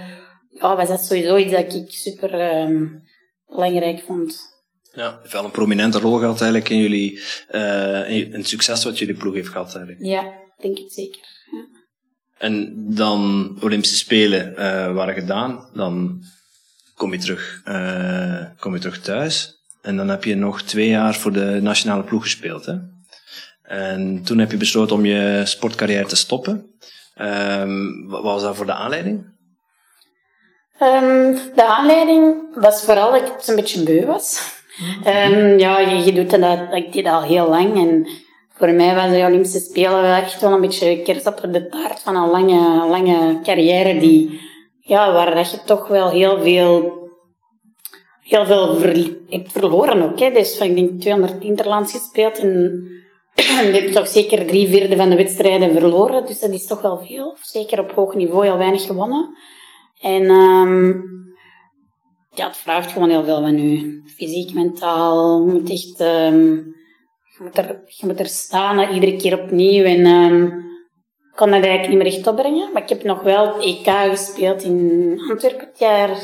ja, 0.61 0.77
was 0.77 0.89
dat 0.89 1.05
sowieso 1.05 1.37
iets 1.37 1.53
dat 1.53 1.75
ik 1.75 1.91
super 1.91 2.61
um, 2.61 3.03
belangrijk 3.47 4.03
vond. 4.07 4.57
Ja, 4.93 5.21
wel 5.31 5.45
een 5.45 5.51
prominente 5.51 5.99
rol 5.99 6.19
gehad 6.19 6.41
eigenlijk 6.41 6.71
in 6.71 6.79
jullie, 6.79 7.23
uh, 7.51 8.11
in 8.11 8.33
het 8.33 8.49
succes 8.49 8.85
wat 8.85 8.99
jullie 8.99 9.15
ploeg 9.15 9.35
heeft 9.35 9.49
gehad 9.49 9.75
eigenlijk. 9.75 10.05
Ja, 10.05 10.33
denk 10.59 10.79
ik 10.79 10.93
zeker. 10.93 11.21
Ja. 11.51 11.67
En 12.39 12.75
dan 12.95 13.57
Olympische 13.61 13.97
Spelen 13.97 14.53
uh, 14.53 14.59
waren 14.93 15.15
gedaan, 15.15 15.69
dan 15.75 16.23
kom 16.95 17.13
je 17.13 17.19
terug, 17.19 17.63
uh, 17.65 18.45
kom 18.59 18.75
je 18.75 18.81
terug 18.81 19.01
thuis. 19.01 19.57
En 19.83 19.97
dan 19.97 20.09
heb 20.09 20.25
je 20.25 20.35
nog 20.35 20.63
twee 20.63 20.89
jaar 20.89 21.15
voor 21.15 21.33
de 21.33 21.59
nationale 21.63 22.05
ploeg 22.05 22.23
gespeeld. 22.23 22.67
Hè? 22.67 22.75
En 23.63 24.23
toen 24.23 24.39
heb 24.39 24.51
je 24.51 24.57
besloten 24.57 24.97
om 24.97 25.05
je 25.05 25.43
sportcarrière 25.45 26.07
te 26.07 26.17
stoppen. 26.17 26.71
Um, 27.21 28.09
wat 28.09 28.23
was 28.23 28.43
dat 28.43 28.57
voor 28.57 28.67
de 28.67 28.73
aanleiding? 28.73 29.37
Um, 30.83 31.39
de 31.55 31.65
aanleiding 31.65 32.37
was 32.55 32.83
vooral 32.83 33.11
dat 33.11 33.21
ik 33.21 33.33
het 33.37 33.49
een 33.49 33.57
beetje 33.57 33.83
beu 33.83 34.07
was. 34.07 34.57
Um, 35.07 35.59
ja, 35.59 35.79
je, 35.79 36.13
doet 36.13 36.31
dat, 36.31 36.59
ik 36.73 36.93
deed 36.93 37.07
al 37.07 37.23
heel 37.23 37.49
lang. 37.49 37.77
En 37.77 38.09
voor 38.55 38.71
mij 38.71 38.95
was 38.95 39.11
de 39.11 39.25
Olympische 39.27 39.59
Spelen 39.59 40.17
echt 40.17 40.41
wel 40.41 40.53
een 40.53 40.61
beetje 40.61 41.03
kers 41.03 41.25
op 41.25 41.41
de 41.53 41.69
taart 41.69 42.01
van 42.01 42.17
een 42.17 42.31
lange, 42.31 42.87
lange 42.89 43.41
carrière 43.43 43.99
die, 43.99 44.41
ja, 44.81 45.13
waar 45.13 45.35
dat 45.35 45.51
je 45.51 45.59
toch 45.65 45.89
wel 45.89 46.11
heel 46.11 46.41
veel, 46.41 46.99
heel 48.21 48.47
veel 48.47 48.79
hebt 49.29 49.53
verloren 49.53 50.03
ook. 50.03 50.19
Hè. 50.19 50.31
Dus 50.31 50.59
ik 50.59 50.75
denk 50.75 51.01
200 51.01 51.43
interlands 51.43 51.93
gespeeld 51.93 52.39
en 52.39 52.83
je 53.35 53.81
hebt 53.81 53.93
toch 53.93 54.09
zeker 54.09 54.47
drie 54.47 54.69
vierde 54.69 54.97
van 54.97 55.11
de 55.11 55.17
wedstrijden 55.17 55.73
verloren. 55.73 56.27
Dus 56.27 56.41
dat 56.41 56.51
is 56.51 56.67
toch 56.67 56.81
wel 56.81 56.99
veel. 57.07 57.37
Zeker 57.43 57.81
op 57.81 57.91
hoog 57.91 58.15
niveau 58.15 58.45
heel 58.45 58.59
weinig 58.59 58.87
gewonnen. 58.87 59.37
En 60.01 60.31
um, 60.31 61.05
ja, 62.31 62.47
het 62.47 62.57
vraagt 62.57 62.93
gewoon 62.93 63.09
heel 63.09 63.25
veel 63.25 63.41
van 63.41 63.59
u. 63.59 64.03
Fysiek, 64.17 64.55
mentaal. 64.55 65.47
Moet 65.47 65.71
echt, 65.71 66.01
um, 66.01 66.45
je, 67.23 67.39
moet 67.39 67.59
er, 67.59 67.83
je 67.87 68.07
moet 68.07 68.21
er 68.21 68.27
staan 68.27 68.93
iedere 68.95 69.17
keer 69.17 69.43
opnieuw. 69.43 69.85
En 69.85 70.07
um, 70.07 70.45
ik 71.31 71.37
kon 71.37 71.51
dat 71.51 71.63
eigenlijk 71.63 71.89
niet 71.89 71.99
meer 71.99 72.13
echt 72.13 72.27
opbrengen. 72.27 72.73
Maar 72.73 72.83
ik 72.83 72.89
heb 72.89 73.03
nog 73.03 73.23
wel 73.23 73.55
het 73.55 73.65
EK 73.65 73.89
gespeeld 74.11 74.63
in 74.63 75.15
Antwerpen 75.31 75.67
het 75.67 75.79
jaar 75.79 76.19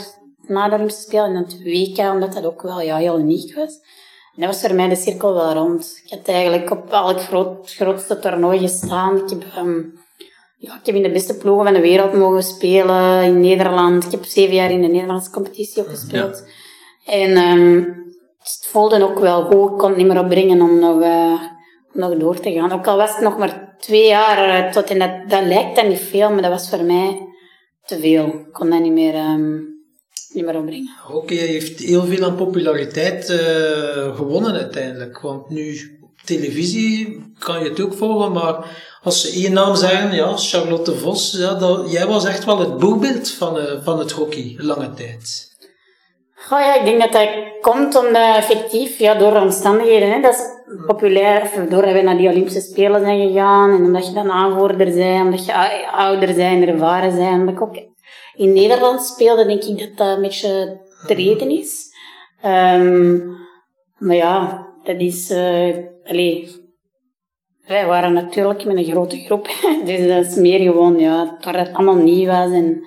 na 0.47 0.69
de. 0.69 0.95
En 1.11 1.35
het 1.35 1.63
WK, 1.63 1.99
omdat 1.99 2.33
dat 2.33 2.45
ook 2.45 2.63
wel 2.63 2.81
ja, 2.81 2.97
heel 2.97 3.19
uniek 3.19 3.55
was. 3.55 3.79
En 4.35 4.41
dat 4.41 4.47
was 4.47 4.61
voor 4.61 4.75
mij 4.75 4.89
de 4.89 4.97
cirkel 4.97 5.35
wel 5.35 5.53
rond. 5.53 6.01
Ik 6.05 6.11
had 6.11 6.29
eigenlijk 6.29 6.71
op 6.71 6.91
elk 6.91 7.21
groot, 7.21 7.75
grootste 7.75 8.19
toernooi 8.19 8.59
gestaan. 8.59 9.17
Ik 9.17 9.31
heb... 9.31 9.45
ja, 10.65 10.79
ik 10.81 10.87
heb 10.87 10.95
in 10.95 11.03
de 11.03 11.11
beste 11.11 11.37
ploegen 11.37 11.65
van 11.65 11.75
de 11.75 11.81
wereld 11.81 12.13
mogen 12.13 12.43
spelen 12.43 13.23
in 13.23 13.41
Nederland. 13.41 14.05
Ik 14.05 14.11
heb 14.11 14.25
zeven 14.25 14.55
jaar 14.55 14.71
in 14.71 14.83
de 14.83 14.89
Nederlandse 14.89 15.31
competitie 15.31 15.83
ook 15.83 15.89
gespeeld. 15.89 16.45
En 17.05 17.37
um, 17.37 18.05
het 18.39 18.67
voelde 18.71 19.03
ook 19.03 19.19
wel 19.19 19.45
goed. 19.45 19.71
Ik 19.71 19.79
kon 19.79 19.89
het 19.89 19.97
niet 19.97 20.07
meer 20.07 20.21
opbrengen 20.21 20.61
om 20.61 20.79
nog, 20.79 21.01
uh, 21.01 21.41
nog 21.93 22.17
door 22.17 22.41
te 22.41 22.53
gaan. 22.53 22.73
Ook 22.73 22.87
al 22.87 22.97
was 22.97 23.13
het 23.13 23.21
nog 23.21 23.39
maar 23.39 23.77
twee 23.79 24.07
jaar 24.07 24.67
uh, 24.67 24.73
tot 24.73 24.91
en 24.91 24.99
dat, 24.99 25.31
dat 25.31 25.45
lijkt 25.45 25.77
dan 25.77 25.89
niet 25.89 25.99
veel, 25.99 26.31
maar 26.31 26.43
dat 26.43 26.51
was 26.51 26.69
voor 26.69 26.85
mij 26.85 27.29
te 27.85 27.99
veel. 27.99 28.27
Ik 28.27 28.53
kon 28.53 28.71
dat 28.71 28.81
niet 28.81 28.93
meer, 28.93 29.15
um, 29.15 29.67
niet 30.33 30.45
meer 30.45 30.57
opbrengen. 30.57 30.95
Hockey 31.03 31.37
heeft 31.37 31.81
heel 31.81 32.05
veel 32.05 32.25
aan 32.25 32.37
populariteit 32.37 33.31
uh, 33.31 34.17
gewonnen 34.17 34.53
uiteindelijk. 34.53 35.21
Want 35.21 35.49
nu 35.49 35.77
op 36.03 36.21
televisie 36.25 37.23
kan 37.39 37.63
je 37.63 37.69
het 37.69 37.81
ook 37.81 37.95
volgen, 37.95 38.33
maar 38.33 38.83
als 39.05 39.21
ze 39.21 39.43
één 39.43 39.53
naam 39.53 39.75
zeggen, 39.75 40.15
ja, 40.15 40.37
Charlotte 40.37 40.95
Vos, 40.95 41.37
ja, 41.39 41.55
dat, 41.55 41.93
jij 41.93 42.07
was 42.07 42.25
echt 42.25 42.45
wel 42.45 42.59
het 42.59 42.79
boegbeeld 42.79 43.31
van, 43.31 43.57
uh, 43.57 43.63
van 43.83 43.99
het 43.99 44.11
hockey, 44.11 44.55
lange 44.59 44.93
tijd. 44.93 45.53
Goh, 46.35 46.61
ja, 46.61 46.75
ik 46.75 46.85
denk 46.85 47.01
dat 47.01 47.13
dat 47.13 47.29
komt 47.61 47.97
omdat 47.97 48.37
effectief, 48.37 48.99
ja, 48.99 49.15
door 49.15 49.41
omstandigheden, 49.41 50.13
hè, 50.13 50.21
dat 50.21 50.35
is 50.35 50.41
populair, 50.87 51.51
doordat 51.69 51.93
we 51.93 52.03
naar 52.03 52.17
die 52.17 52.29
Olympische 52.29 52.61
Spelen 52.61 53.01
zijn 53.01 53.29
gegaan, 53.29 53.71
en 53.71 53.85
omdat 53.85 54.07
je 54.07 54.13
dan 54.13 54.31
aanvoerder 54.31 54.95
bent, 54.95 55.25
omdat 55.25 55.45
je 55.45 55.53
ouder 55.93 56.35
bent, 56.35 56.69
ervaren 56.69 57.17
bent, 57.17 57.41
omdat 57.41 57.55
ik 57.55 57.63
ook 57.63 57.77
in 58.35 58.53
Nederland 58.53 59.03
speelde, 59.03 59.47
denk 59.47 59.63
ik 59.63 59.79
dat 59.79 59.97
dat 59.97 60.17
een 60.17 60.23
beetje 60.23 60.81
te 61.07 61.15
reden 61.15 61.51
is. 61.51 61.93
Um, 62.45 63.37
maar 63.99 64.17
ja, 64.17 64.67
dat 64.85 65.01
is, 65.01 65.31
uh, 65.31 65.77
wij 67.67 67.87
waren 67.87 68.13
natuurlijk 68.13 68.65
met 68.65 68.77
een 68.77 68.85
grote 68.85 69.19
groep, 69.19 69.49
dus 69.87 70.09
dat 70.09 70.27
is 70.27 70.35
meer 70.35 70.61
gewoon, 70.61 70.99
ja, 70.99 71.37
waar 71.41 71.59
het 71.59 71.73
allemaal 71.73 72.03
nieuw 72.03 72.27
was 72.27 72.53
en 72.53 72.85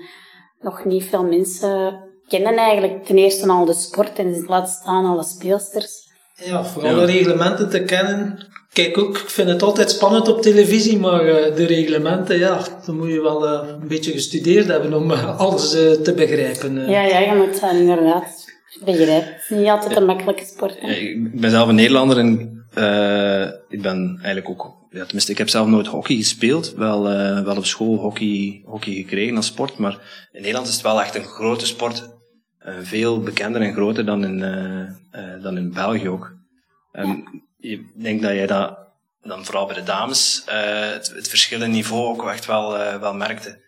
nog 0.61 0.85
niet 0.85 1.03
veel 1.03 1.23
mensen 1.23 2.05
kennen 2.27 2.57
eigenlijk 2.57 3.05
ten 3.05 3.17
eerste 3.17 3.47
al 3.47 3.65
de 3.65 3.73
sport 3.73 4.19
en 4.19 4.43
laat 4.47 4.69
staan 4.69 5.05
alle 5.05 5.23
speelsters. 5.23 6.05
Ja, 6.33 6.65
voor 6.65 6.83
alle 6.83 7.05
reglementen 7.05 7.69
te 7.69 7.83
kennen. 7.83 8.47
Kijk 8.73 8.97
ook, 8.97 9.17
ik 9.17 9.29
vind 9.29 9.49
het 9.49 9.61
altijd 9.61 9.89
spannend 9.89 10.27
op 10.27 10.41
televisie, 10.41 10.99
maar 10.99 11.25
uh, 11.25 11.55
de 11.55 11.65
reglementen, 11.65 12.37
ja, 12.37 12.59
dan 12.85 12.97
moet 12.97 13.09
je 13.09 13.21
wel 13.21 13.45
uh, 13.45 13.67
een 13.81 13.87
beetje 13.87 14.11
gestudeerd 14.11 14.67
hebben 14.67 14.93
om 14.93 15.11
uh, 15.11 15.39
alles 15.39 15.69
te 16.03 16.13
begrijpen. 16.15 16.89
Ja, 16.89 17.01
ja, 17.01 17.19
je 17.19 17.35
moet 17.35 17.61
dat 17.61 17.71
inderdaad 17.71 18.45
begrijpen. 18.85 19.33
Het 19.33 19.43
is 19.49 19.57
niet 19.57 19.67
altijd 19.67 19.95
een 19.95 20.05
makkelijke 20.05 20.45
sport. 20.45 20.79
Hè? 20.79 20.91
Ik 20.91 21.39
ben 21.41 21.49
zelf 21.49 21.67
een 21.67 21.75
Nederlander 21.75 22.17
en 22.17 22.56
uh, 22.77 23.43
ik 23.69 23.81
ben 23.81 24.19
eigenlijk 24.21 24.49
ook, 24.49 24.87
ja, 24.89 25.03
tenminste, 25.03 25.31
ik 25.31 25.37
heb 25.37 25.49
zelf 25.49 25.67
nooit 25.67 25.87
hockey 25.87 26.15
gespeeld. 26.15 26.73
Wel, 26.73 27.11
uh, 27.11 27.43
wel 27.43 27.57
op 27.57 27.65
school 27.65 27.97
hockey, 27.97 28.61
hockey 28.65 28.93
gekregen 28.93 29.35
als 29.35 29.45
sport. 29.45 29.77
Maar 29.77 30.27
in 30.31 30.41
Nederland 30.41 30.67
is 30.67 30.73
het 30.73 30.83
wel 30.83 31.01
echt 31.01 31.15
een 31.15 31.23
grote 31.23 31.65
sport. 31.65 32.09
Uh, 32.65 32.73
veel 32.81 33.21
bekender 33.21 33.61
en 33.61 33.73
groter 33.73 34.05
dan 34.05 34.23
in, 34.25 34.39
dan 35.41 35.57
in 35.57 35.73
België 35.73 36.09
ook. 36.09 36.35
Um, 36.91 37.43
ik 37.59 38.01
denk 38.01 38.21
dat 38.21 38.31
jij 38.31 38.47
dat 38.47 38.77
dan 39.21 39.45
vooral 39.45 39.65
bij 39.65 39.75
de 39.75 39.83
dames 39.83 40.43
het, 40.45 41.13
het, 41.15 41.27
verschil 41.27 41.61
in 41.61 41.71
niveau 41.71 42.05
ook 42.05 42.29
echt 42.29 42.45
wel, 42.45 42.99
wel 42.99 43.13
merkte. 43.13 43.65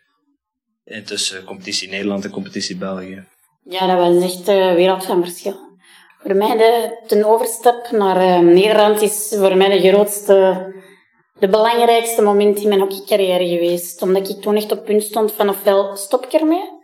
Tussen 1.06 1.43
competitie 1.43 1.89
Nederland 1.89 2.26
en 2.26 2.32
competitie 2.32 2.78
België. 2.78 3.26
Ja, 3.63 3.88
dat 3.88 3.98
was 3.98 4.24
echt 4.24 4.48
een 4.48 4.76
wereld 4.76 5.06
van 5.06 5.24
verschil. 5.24 5.69
Voor 6.22 6.36
mij 6.36 6.58
de, 6.58 6.98
de 7.08 7.28
overstap 7.28 7.92
naar 7.92 8.18
uh, 8.18 8.40
Nederland 8.54 9.02
is 9.02 9.36
voor 9.38 9.56
mij 9.56 9.80
de 9.80 9.90
grootste, 9.90 10.68
de 11.40 11.48
belangrijkste 11.48 12.22
moment 12.22 12.60
in 12.60 12.68
mijn 12.68 12.80
hockeycarrière 12.80 13.48
geweest. 13.48 14.02
Omdat 14.02 14.30
ik 14.30 14.42
toen 14.42 14.56
echt 14.56 14.72
op 14.72 14.86
punt 14.86 15.04
stond 15.04 15.32
van 15.32 15.50
ofwel 15.50 15.96
stop 15.96 16.26
ik 16.26 16.34
ermee. 16.34 16.78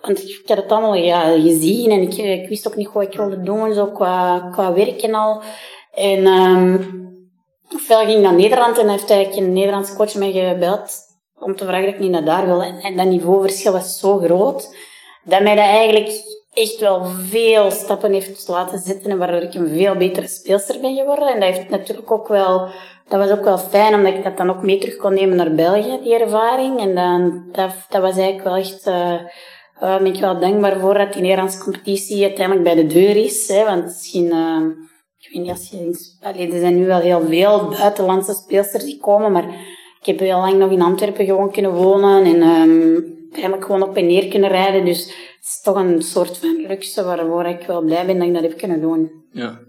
Want 0.00 0.22
ik 0.22 0.42
had 0.46 0.56
het 0.56 0.72
allemaal 0.72 0.94
ja, 0.94 1.20
gezien 1.40 1.90
en 1.90 2.00
ik, 2.00 2.14
ik 2.14 2.48
wist 2.48 2.68
ook 2.68 2.76
niet 2.76 2.92
wat 2.92 3.02
ik 3.02 3.12
wilde 3.12 3.42
doen, 3.42 3.74
zo 3.74 3.86
qua, 3.86 4.48
qua 4.52 4.72
werk 4.72 5.02
en 5.02 5.14
al. 5.14 5.42
En 5.92 6.26
um, 6.26 7.04
ofwel 7.74 7.98
ging 7.98 8.16
ik 8.16 8.22
naar 8.22 8.34
Nederland 8.34 8.78
en 8.78 8.88
heeft 8.88 9.10
eigenlijk 9.10 9.46
een 9.46 9.52
Nederlandse 9.52 9.96
coach 9.96 10.14
mij 10.14 10.32
gebeld 10.32 10.90
om 11.40 11.56
te 11.56 11.64
vragen 11.64 11.88
of 11.88 11.94
ik 11.94 12.00
niet 12.00 12.10
naar 12.10 12.24
daar 12.24 12.46
wil. 12.46 12.62
En, 12.62 12.80
en 12.80 12.96
dat 12.96 13.06
niveauverschil 13.06 13.72
was 13.72 13.98
zo 13.98 14.18
groot 14.18 14.76
dat 15.24 15.42
mij 15.42 15.54
dat 15.54 15.64
eigenlijk 15.64 16.10
echt 16.54 16.80
wel 16.80 17.04
veel 17.04 17.70
stappen 17.70 18.12
heeft 18.12 18.48
laten 18.48 18.78
zetten 18.78 19.10
en 19.10 19.18
waardoor 19.18 19.42
ik 19.42 19.54
een 19.54 19.68
veel 19.68 19.94
betere 19.94 20.28
speelster 20.28 20.80
ben 20.80 20.96
geworden. 20.96 21.28
En 21.28 21.40
dat 21.40 21.54
heeft 21.54 21.70
natuurlijk 21.70 22.10
ook 22.10 22.28
wel, 22.28 22.68
dat 23.08 23.20
was 23.20 23.30
ook 23.30 23.44
wel 23.44 23.58
fijn 23.58 23.94
omdat 23.94 24.14
ik 24.14 24.24
dat 24.24 24.36
dan 24.36 24.50
ook 24.50 24.62
mee 24.62 24.78
terug 24.78 24.96
kon 24.96 25.14
nemen 25.14 25.36
naar 25.36 25.54
België, 25.54 25.98
die 26.02 26.18
ervaring. 26.18 26.80
En 26.80 26.94
dan, 26.94 27.44
dat, 27.52 27.70
dat 27.88 28.02
was 28.02 28.16
eigenlijk 28.16 28.44
wel 28.44 28.56
echt, 28.56 28.86
uh, 28.86 29.12
uh, 29.82 29.96
ben 29.96 30.14
ik 30.14 30.20
wel 30.20 30.40
dankbaar 30.40 30.78
voor 30.78 30.98
dat 30.98 31.12
die 31.12 31.22
Nederlandse 31.22 31.58
competitie 31.58 32.22
uiteindelijk 32.22 32.64
bij 32.64 32.74
de 32.74 32.86
deur 32.86 33.16
is. 33.16 33.48
Hè, 33.48 33.64
want 33.64 33.84
misschien, 33.84 34.24
uh, 34.24 34.60
ik 35.18 35.28
weet 35.32 35.42
niet 35.42 35.50
als 35.50 35.68
je, 35.70 36.48
er 36.50 36.60
zijn 36.60 36.76
nu 36.76 36.86
wel 36.86 37.00
heel 37.00 37.22
veel 37.28 37.68
buitenlandse 37.78 38.34
speelsters 38.34 38.84
die 38.84 38.98
komen, 39.00 39.32
maar 39.32 39.44
ik 40.00 40.06
heb 40.06 40.18
heel 40.18 40.38
lang 40.38 40.54
nog 40.54 40.70
in 40.70 40.82
Antwerpen 40.82 41.24
gewoon 41.24 41.52
kunnen 41.52 41.74
wonen 41.74 42.24
en 42.24 42.42
um, 42.42 43.16
gewoon 43.62 43.82
op 43.82 43.96
en 43.96 44.06
neer 44.06 44.28
kunnen 44.28 44.50
rijden. 44.50 44.84
Dus 44.84 45.27
het 45.38 45.46
is 45.46 45.60
toch 45.62 45.76
een 45.76 46.02
soort 46.02 46.38
van 46.38 46.64
luxe 46.66 47.04
waarvoor 47.04 47.46
ik 47.46 47.66
wel 47.66 47.82
blij 47.82 48.06
ben 48.06 48.18
dat 48.18 48.26
ik 48.26 48.34
dat 48.34 48.42
heb 48.42 48.58
kunnen 48.58 48.80
doen. 48.80 49.10
Ja. 49.32 49.60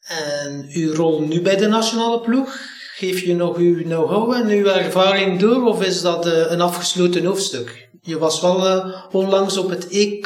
En 0.00 0.66
uw 0.72 0.94
rol 0.94 1.20
nu 1.20 1.42
bij 1.42 1.56
de 1.56 1.66
nationale 1.66 2.20
ploeg, 2.20 2.56
geef 2.94 3.20
je 3.20 3.34
nog 3.34 3.56
uw 3.56 3.82
know-how 3.82 4.32
en 4.32 4.48
uw 4.48 4.64
ervaring 4.64 5.40
door 5.40 5.64
of 5.64 5.82
is 5.84 6.02
dat 6.02 6.26
uh, 6.26 6.50
een 6.50 6.60
afgesloten 6.60 7.24
hoofdstuk? 7.24 7.90
Je 8.00 8.18
was 8.18 8.40
wel 8.40 8.66
uh, 8.66 8.94
onlangs 9.10 9.56
op 9.56 9.70
het 9.70 9.88
EK 9.88 10.24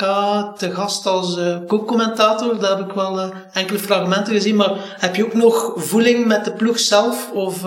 te 0.56 0.70
gast 0.70 1.06
als 1.06 1.38
uh, 1.38 1.58
co-commentator. 1.66 2.58
Daar 2.60 2.78
heb 2.78 2.88
ik 2.88 2.94
wel 2.94 3.32
enkele 3.52 3.78
fragmenten 3.78 4.32
gezien. 4.32 4.56
Maar 4.56 4.96
heb 4.98 5.16
je 5.16 5.24
ook 5.24 5.34
nog 5.34 5.72
voeling 5.76 6.26
met 6.26 6.44
de 6.44 6.52
ploeg 6.52 6.78
zelf? 6.78 7.30
Of, 7.32 7.64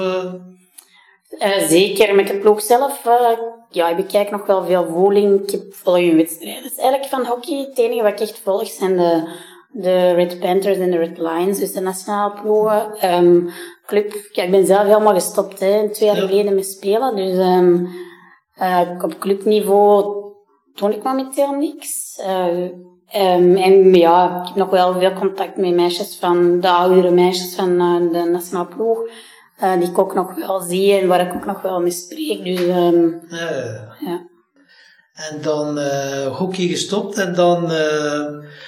zeker 1.67 2.15
met 2.15 2.27
de 2.27 2.37
ploeg 2.37 2.61
zelf 2.61 3.03
ja, 3.69 3.89
ik 3.89 3.95
bekijk 3.95 4.31
nog 4.31 4.45
wel 4.45 4.63
veel 4.63 4.85
voeling. 4.85 5.51
Ik 5.51 5.61
volg 5.69 5.97
een 5.97 6.15
wedstrijden. 6.15 6.63
Dus 6.63 6.75
eigenlijk 6.75 7.09
van 7.09 7.25
hockey, 7.25 7.57
het 7.57 7.77
enige 7.77 8.03
wat 8.03 8.11
ik 8.11 8.19
echt 8.19 8.39
volg 8.39 8.67
zijn 8.67 8.97
de, 8.97 9.23
de 9.71 10.11
Red 10.11 10.39
Panthers 10.39 10.77
en 10.77 10.91
de 10.91 10.97
Red 10.97 11.17
Lions, 11.17 11.59
dus 11.59 11.71
de 11.71 11.79
nationale 11.79 12.41
ploegen. 12.41 13.13
Um, 13.13 13.49
club, 13.85 14.13
ja, 14.31 14.43
ik 14.43 14.51
ben 14.51 14.65
zelf 14.65 14.83
helemaal 14.83 15.13
gestopt, 15.13 15.59
hè, 15.59 15.89
twee 15.89 16.09
jaar 16.09 16.17
geleden 16.17 16.55
met 16.55 16.65
spelen. 16.65 17.15
Dus 17.15 17.37
um, 17.37 17.89
uh, 18.61 18.81
op 19.01 19.19
clubniveau 19.19 20.17
toon 20.75 20.91
ik 20.91 21.03
momenteel 21.03 21.51
niks. 21.51 22.21
Um, 23.11 23.55
en 23.55 23.93
ja, 23.93 24.39
ik 24.41 24.47
heb 24.47 24.55
nog 24.55 24.69
wel 24.69 24.93
veel 24.93 25.13
contact 25.13 25.57
met 25.57 25.75
meisjes 25.75 26.17
van, 26.19 26.59
de 26.59 26.69
oudere 26.69 27.11
meisjes 27.11 27.55
van 27.55 27.77
de 28.11 28.29
nationale 28.31 28.67
ploeg. 28.67 28.99
Uh, 29.63 29.79
die 29.79 29.89
ik 29.89 29.97
ook 29.97 30.13
nog 30.13 30.35
wel 30.35 30.59
zie 30.59 30.93
en 30.93 31.07
waar 31.07 31.27
ik 31.27 31.33
ook 31.33 31.45
nog 31.45 31.61
wel 31.61 31.79
mee 31.79 31.91
spreek. 31.91 32.43
Dus, 32.43 32.59
um, 32.59 33.21
ja. 33.29 33.95
ja. 33.99 34.27
En 35.13 35.41
dan 35.41 35.77
uh, 35.77 36.37
hockey 36.37 36.67
gestopt 36.67 37.17
en 37.17 37.33
dan 37.33 37.71
uh, 37.71 38.25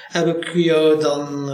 heb 0.07 0.27
ik 0.27 0.53
jou 0.53 0.99
dan 0.99 1.51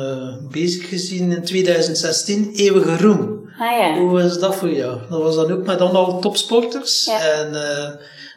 bezig 0.51 0.89
gezien 0.89 1.31
in 1.31 1.43
2016, 1.43 2.51
Eeuwige 2.53 2.97
Roem. 2.97 3.49
Ah, 3.59 3.79
ja. 3.79 3.99
Hoe 3.99 4.11
was 4.11 4.39
dat 4.39 4.55
voor 4.55 4.71
jou? 4.71 4.99
Dat 5.09 5.21
was 5.21 5.35
dan 5.35 5.51
ook 5.51 5.65
met 5.65 5.81
allemaal 5.81 6.19
topsporters. 6.19 7.05
Ja. 7.05 7.19
En, 7.19 7.55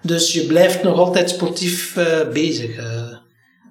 dus 0.02 0.32
je 0.32 0.46
blijft 0.46 0.82
nog 0.82 0.98
altijd 0.98 1.30
sportief 1.30 1.98
bezig. 2.32 2.76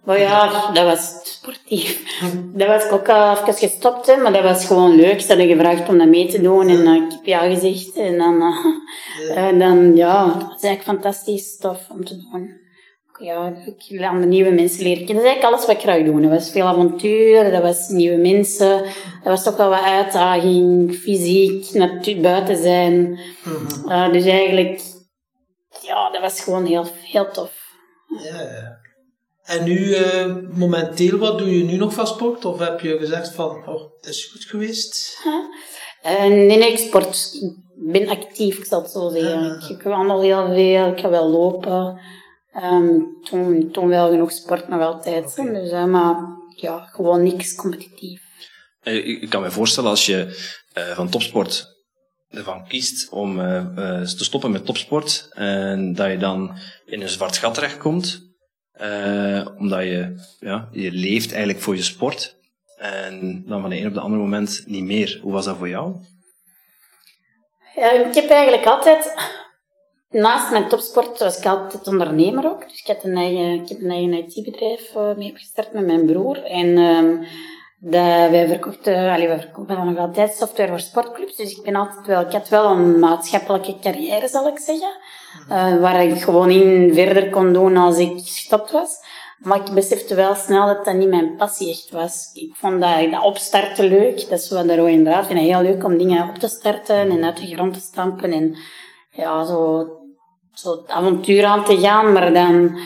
Maar 0.09 0.19
ja, 0.19 0.71
dat 0.71 0.85
was 0.85 1.19
sportief. 1.23 2.21
Dat 2.53 2.67
was 2.67 2.89
ook 2.89 3.09
al 3.09 3.31
even 3.31 3.53
gestopt, 3.53 4.07
hè, 4.07 4.15
maar 4.15 4.33
dat 4.33 4.43
was 4.43 4.65
gewoon 4.65 4.95
leuk. 4.95 5.21
Ze 5.21 5.27
hadden 5.27 5.47
gevraagd 5.47 5.89
om 5.89 5.97
dat 5.97 6.07
mee 6.07 6.27
te 6.27 6.41
doen 6.41 6.67
en 6.67 6.87
uh, 6.87 6.93
ik 6.93 7.11
heb 7.11 7.25
ja 7.25 7.39
gezegd. 7.39 7.95
En 7.95 8.17
dan, 8.17 8.41
uh, 8.41 9.37
en 9.37 9.59
dan 9.59 9.95
ja, 9.95 10.25
dat 10.25 10.33
was 10.33 10.61
eigenlijk 10.61 10.83
fantastisch 10.83 11.57
tof 11.57 11.89
om 11.89 12.05
te 12.05 12.15
doen. 12.15 12.57
Ja, 13.19 13.53
ik 13.65 13.85
leerde 13.87 14.25
nieuwe 14.25 14.51
mensen 14.51 14.83
leren 14.83 15.05
kennen. 15.05 15.23
Dat 15.23 15.25
is 15.25 15.29
eigenlijk 15.31 15.43
alles 15.43 15.65
wat 15.65 15.75
ik 15.75 15.81
graag 15.81 16.03
doe. 16.03 16.21
Dat 16.21 16.31
was 16.31 16.51
veel 16.51 16.65
avontuur, 16.65 17.51
dat 17.51 17.61
was 17.61 17.87
nieuwe 17.87 18.17
mensen. 18.17 18.77
Dat 19.23 19.23
was 19.23 19.43
toch 19.43 19.57
wel 19.57 19.69
wat 19.69 19.83
uitdaging, 19.83 20.95
fysiek, 20.95 21.73
natuur, 21.73 22.21
buiten 22.21 22.57
zijn. 22.57 23.19
Uh, 23.85 24.11
dus 24.11 24.25
eigenlijk, 24.25 24.81
ja, 25.81 26.09
dat 26.11 26.21
was 26.21 26.41
gewoon 26.41 26.65
heel, 26.65 26.85
heel 27.01 27.31
tof. 27.31 27.51
Ja, 28.23 28.41
ja. 28.41 28.78
En 29.49 29.63
nu, 29.63 29.79
uh, 29.79 30.35
momenteel, 30.53 31.17
wat 31.17 31.37
doe 31.37 31.57
je 31.57 31.63
nu 31.63 31.75
nog 31.75 31.93
van 31.93 32.07
sport? 32.07 32.45
Of 32.45 32.59
heb 32.59 32.79
je 32.79 32.97
gezegd 32.97 33.33
van, 33.33 33.67
oh, 33.67 33.91
het 33.95 34.05
is 34.05 34.25
goed 34.25 34.43
geweest? 34.43 35.21
Uh, 36.05 36.27
nee, 36.27 36.57
nee, 36.57 36.71
ik 36.71 36.77
sport. 36.77 37.37
Ik 37.41 37.91
ben 37.91 38.09
actief, 38.09 38.57
ik 38.57 38.65
zal 38.65 38.81
het 38.81 38.91
zo 38.91 39.09
zeggen. 39.09 39.61
Uh, 39.63 39.69
ik 39.69 39.81
wandel 39.81 40.21
heel 40.21 40.47
veel, 40.47 40.91
ik 40.91 40.99
ga 40.99 41.09
wel 41.09 41.29
lopen. 41.29 41.99
Um, 42.63 43.17
toen, 43.23 43.71
toen 43.71 43.87
wel 43.87 44.09
genoeg 44.09 44.31
sport 44.31 44.67
nog 44.67 44.81
altijd. 44.81 45.35
Okay. 45.39 45.53
Dus, 45.53 45.71
uh, 45.71 45.85
maar 45.85 46.15
ja, 46.55 46.79
gewoon 46.79 47.23
niks 47.23 47.55
competitief. 47.55 48.21
Ik 48.83 49.29
kan 49.29 49.41
me 49.41 49.51
voorstellen 49.51 49.89
als 49.89 50.05
je 50.05 50.51
van 50.73 51.09
topsport 51.09 51.65
ervan 52.29 52.67
kiest 52.67 53.09
om 53.09 53.35
te 54.17 54.23
stoppen 54.23 54.51
met 54.51 54.65
topsport 54.65 55.29
en 55.33 55.93
dat 55.93 56.11
je 56.11 56.17
dan 56.17 56.57
in 56.85 57.01
een 57.01 57.09
zwart 57.09 57.37
gat 57.37 57.53
terechtkomt 57.53 58.28
uh, 58.81 59.47
omdat 59.57 59.83
je, 59.83 60.15
ja, 60.39 60.69
je 60.71 60.91
leeft 60.91 61.31
eigenlijk 61.31 61.61
voor 61.61 61.75
je 61.75 61.81
sport. 61.81 62.37
En 62.77 63.43
dan 63.45 63.61
van 63.61 63.69
de 63.69 63.77
een 63.77 63.87
op 63.87 63.93
de 63.93 63.99
andere 63.99 64.21
moment 64.21 64.63
niet 64.65 64.83
meer. 64.83 65.19
Hoe 65.21 65.31
was 65.31 65.45
dat 65.45 65.57
voor 65.57 65.69
jou? 65.69 65.95
Ja, 67.75 67.91
ik 67.91 68.15
heb 68.15 68.29
eigenlijk 68.29 68.65
altijd, 68.65 69.13
naast 70.09 70.51
mijn 70.51 70.67
topsport, 70.67 71.19
was 71.19 71.37
ik 71.37 71.45
altijd 71.45 71.87
ondernemer 71.87 72.45
ook. 72.45 72.69
Dus 72.69 72.79
ik, 72.79 72.87
had 72.87 73.03
een 73.03 73.17
eigen, 73.17 73.63
ik 73.63 73.69
heb 73.69 73.81
een 73.81 73.91
eigen 73.91 74.13
IT-bedrijf 74.13 74.95
uh, 74.95 75.15
mee 75.15 75.29
opgestart 75.29 75.73
met 75.73 75.85
mijn 75.85 76.05
broer. 76.05 76.43
En 76.43 76.77
um, 76.77 77.25
dat, 77.79 78.29
wij 78.29 78.47
verkochten, 78.47 79.09
allee, 79.09 79.27
wij 79.27 79.39
verkopen 79.39 79.75
dan 79.75 79.93
nog 79.93 79.97
altijd 79.97 80.33
software 80.33 80.69
voor 80.69 80.79
sportclubs. 80.79 81.35
Dus 81.35 81.57
ik 81.57 81.63
ben 81.63 81.75
altijd 81.75 82.07
wel, 82.07 82.21
ik 82.21 82.31
had 82.31 82.49
wel 82.49 82.71
een 82.71 82.99
maatschappelijke 82.99 83.79
carrière, 83.79 84.27
zal 84.27 84.47
ik 84.47 84.59
zeggen. 84.59 84.91
Uh, 85.49 85.81
waar 85.81 86.03
ik 86.03 86.21
gewoon 86.21 86.49
in 86.49 86.93
verder 86.93 87.29
kon 87.29 87.53
doen 87.53 87.77
als 87.77 87.97
ik 87.97 88.11
gestopt 88.17 88.71
was. 88.71 88.97
Maar 89.39 89.57
ik 89.57 89.73
besefte 89.73 90.15
wel 90.15 90.35
snel 90.35 90.65
dat 90.65 90.85
dat 90.85 90.95
niet 90.95 91.09
mijn 91.09 91.35
passie 91.35 91.69
echt 91.69 91.89
was. 91.91 92.29
Ik 92.33 92.55
vond 92.55 92.81
dat, 92.81 93.11
dat 93.11 93.23
opstarten 93.23 93.87
leuk. 93.87 94.29
Dat 94.29 94.39
is 94.39 94.49
wat 94.49 94.67
de 94.67 94.75
rode 94.75 95.01
draad. 95.01 95.21
Ik 95.21 95.27
vind 95.27 95.39
het 95.39 95.49
heel 95.49 95.61
leuk 95.61 95.83
om 95.83 95.97
dingen 95.97 96.29
op 96.29 96.35
te 96.35 96.47
starten 96.47 97.09
en 97.09 97.23
uit 97.23 97.37
de 97.37 97.47
grond 97.47 97.73
te 97.73 97.79
stampen. 97.79 98.31
En 98.31 98.57
ja, 99.11 99.45
zo, 99.45 99.87
zo 100.53 100.71
het 100.71 100.89
avontuur 100.89 101.45
aan 101.45 101.63
te 101.63 101.77
gaan. 101.77 102.11
Maar 102.11 102.33
dan, 102.33 102.79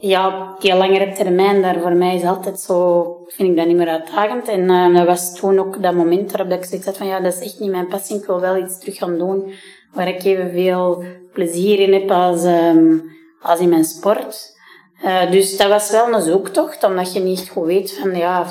ja, 0.00 0.54
die 0.58 0.74
langere 0.74 1.12
termijn, 1.12 1.62
daar 1.62 1.80
voor 1.80 1.92
mij 1.92 2.14
is 2.14 2.24
altijd 2.24 2.60
zo, 2.60 3.02
vind 3.26 3.48
ik 3.48 3.56
dat 3.56 3.66
niet 3.66 3.76
meer 3.76 3.88
uitdagend. 3.88 4.48
En 4.48 4.60
uh, 4.60 4.96
dat 4.96 5.06
was 5.06 5.34
toen 5.34 5.58
ook 5.58 5.82
dat 5.82 5.94
moment 5.94 6.32
waarop 6.32 6.52
ik 6.52 6.64
zoiets 6.64 6.86
had 6.86 6.96
van, 6.96 7.06
ja, 7.06 7.20
dat 7.20 7.34
is 7.34 7.40
echt 7.40 7.60
niet 7.60 7.70
mijn 7.70 7.88
passie. 7.88 8.16
Ik 8.16 8.26
wil 8.26 8.40
wel 8.40 8.56
iets 8.56 8.78
terug 8.78 8.96
gaan 8.96 9.18
doen 9.18 9.52
waar 9.92 10.08
ik 10.08 10.24
evenveel 10.24 11.04
plezier 11.32 11.78
in 11.78 11.92
heb 11.92 12.10
als, 12.10 12.44
um, 12.44 13.02
als 13.40 13.60
in 13.60 13.68
mijn 13.68 13.84
sport. 13.84 14.56
Uh, 15.04 15.30
dus 15.30 15.56
dat 15.56 15.68
was 15.68 15.90
wel 15.90 16.12
een 16.12 16.22
zoektocht, 16.22 16.84
omdat 16.84 17.12
je 17.12 17.20
niet 17.20 17.48
goed 17.48 17.66
weet 17.66 17.98
van, 18.02 18.16
ja, 18.16 18.46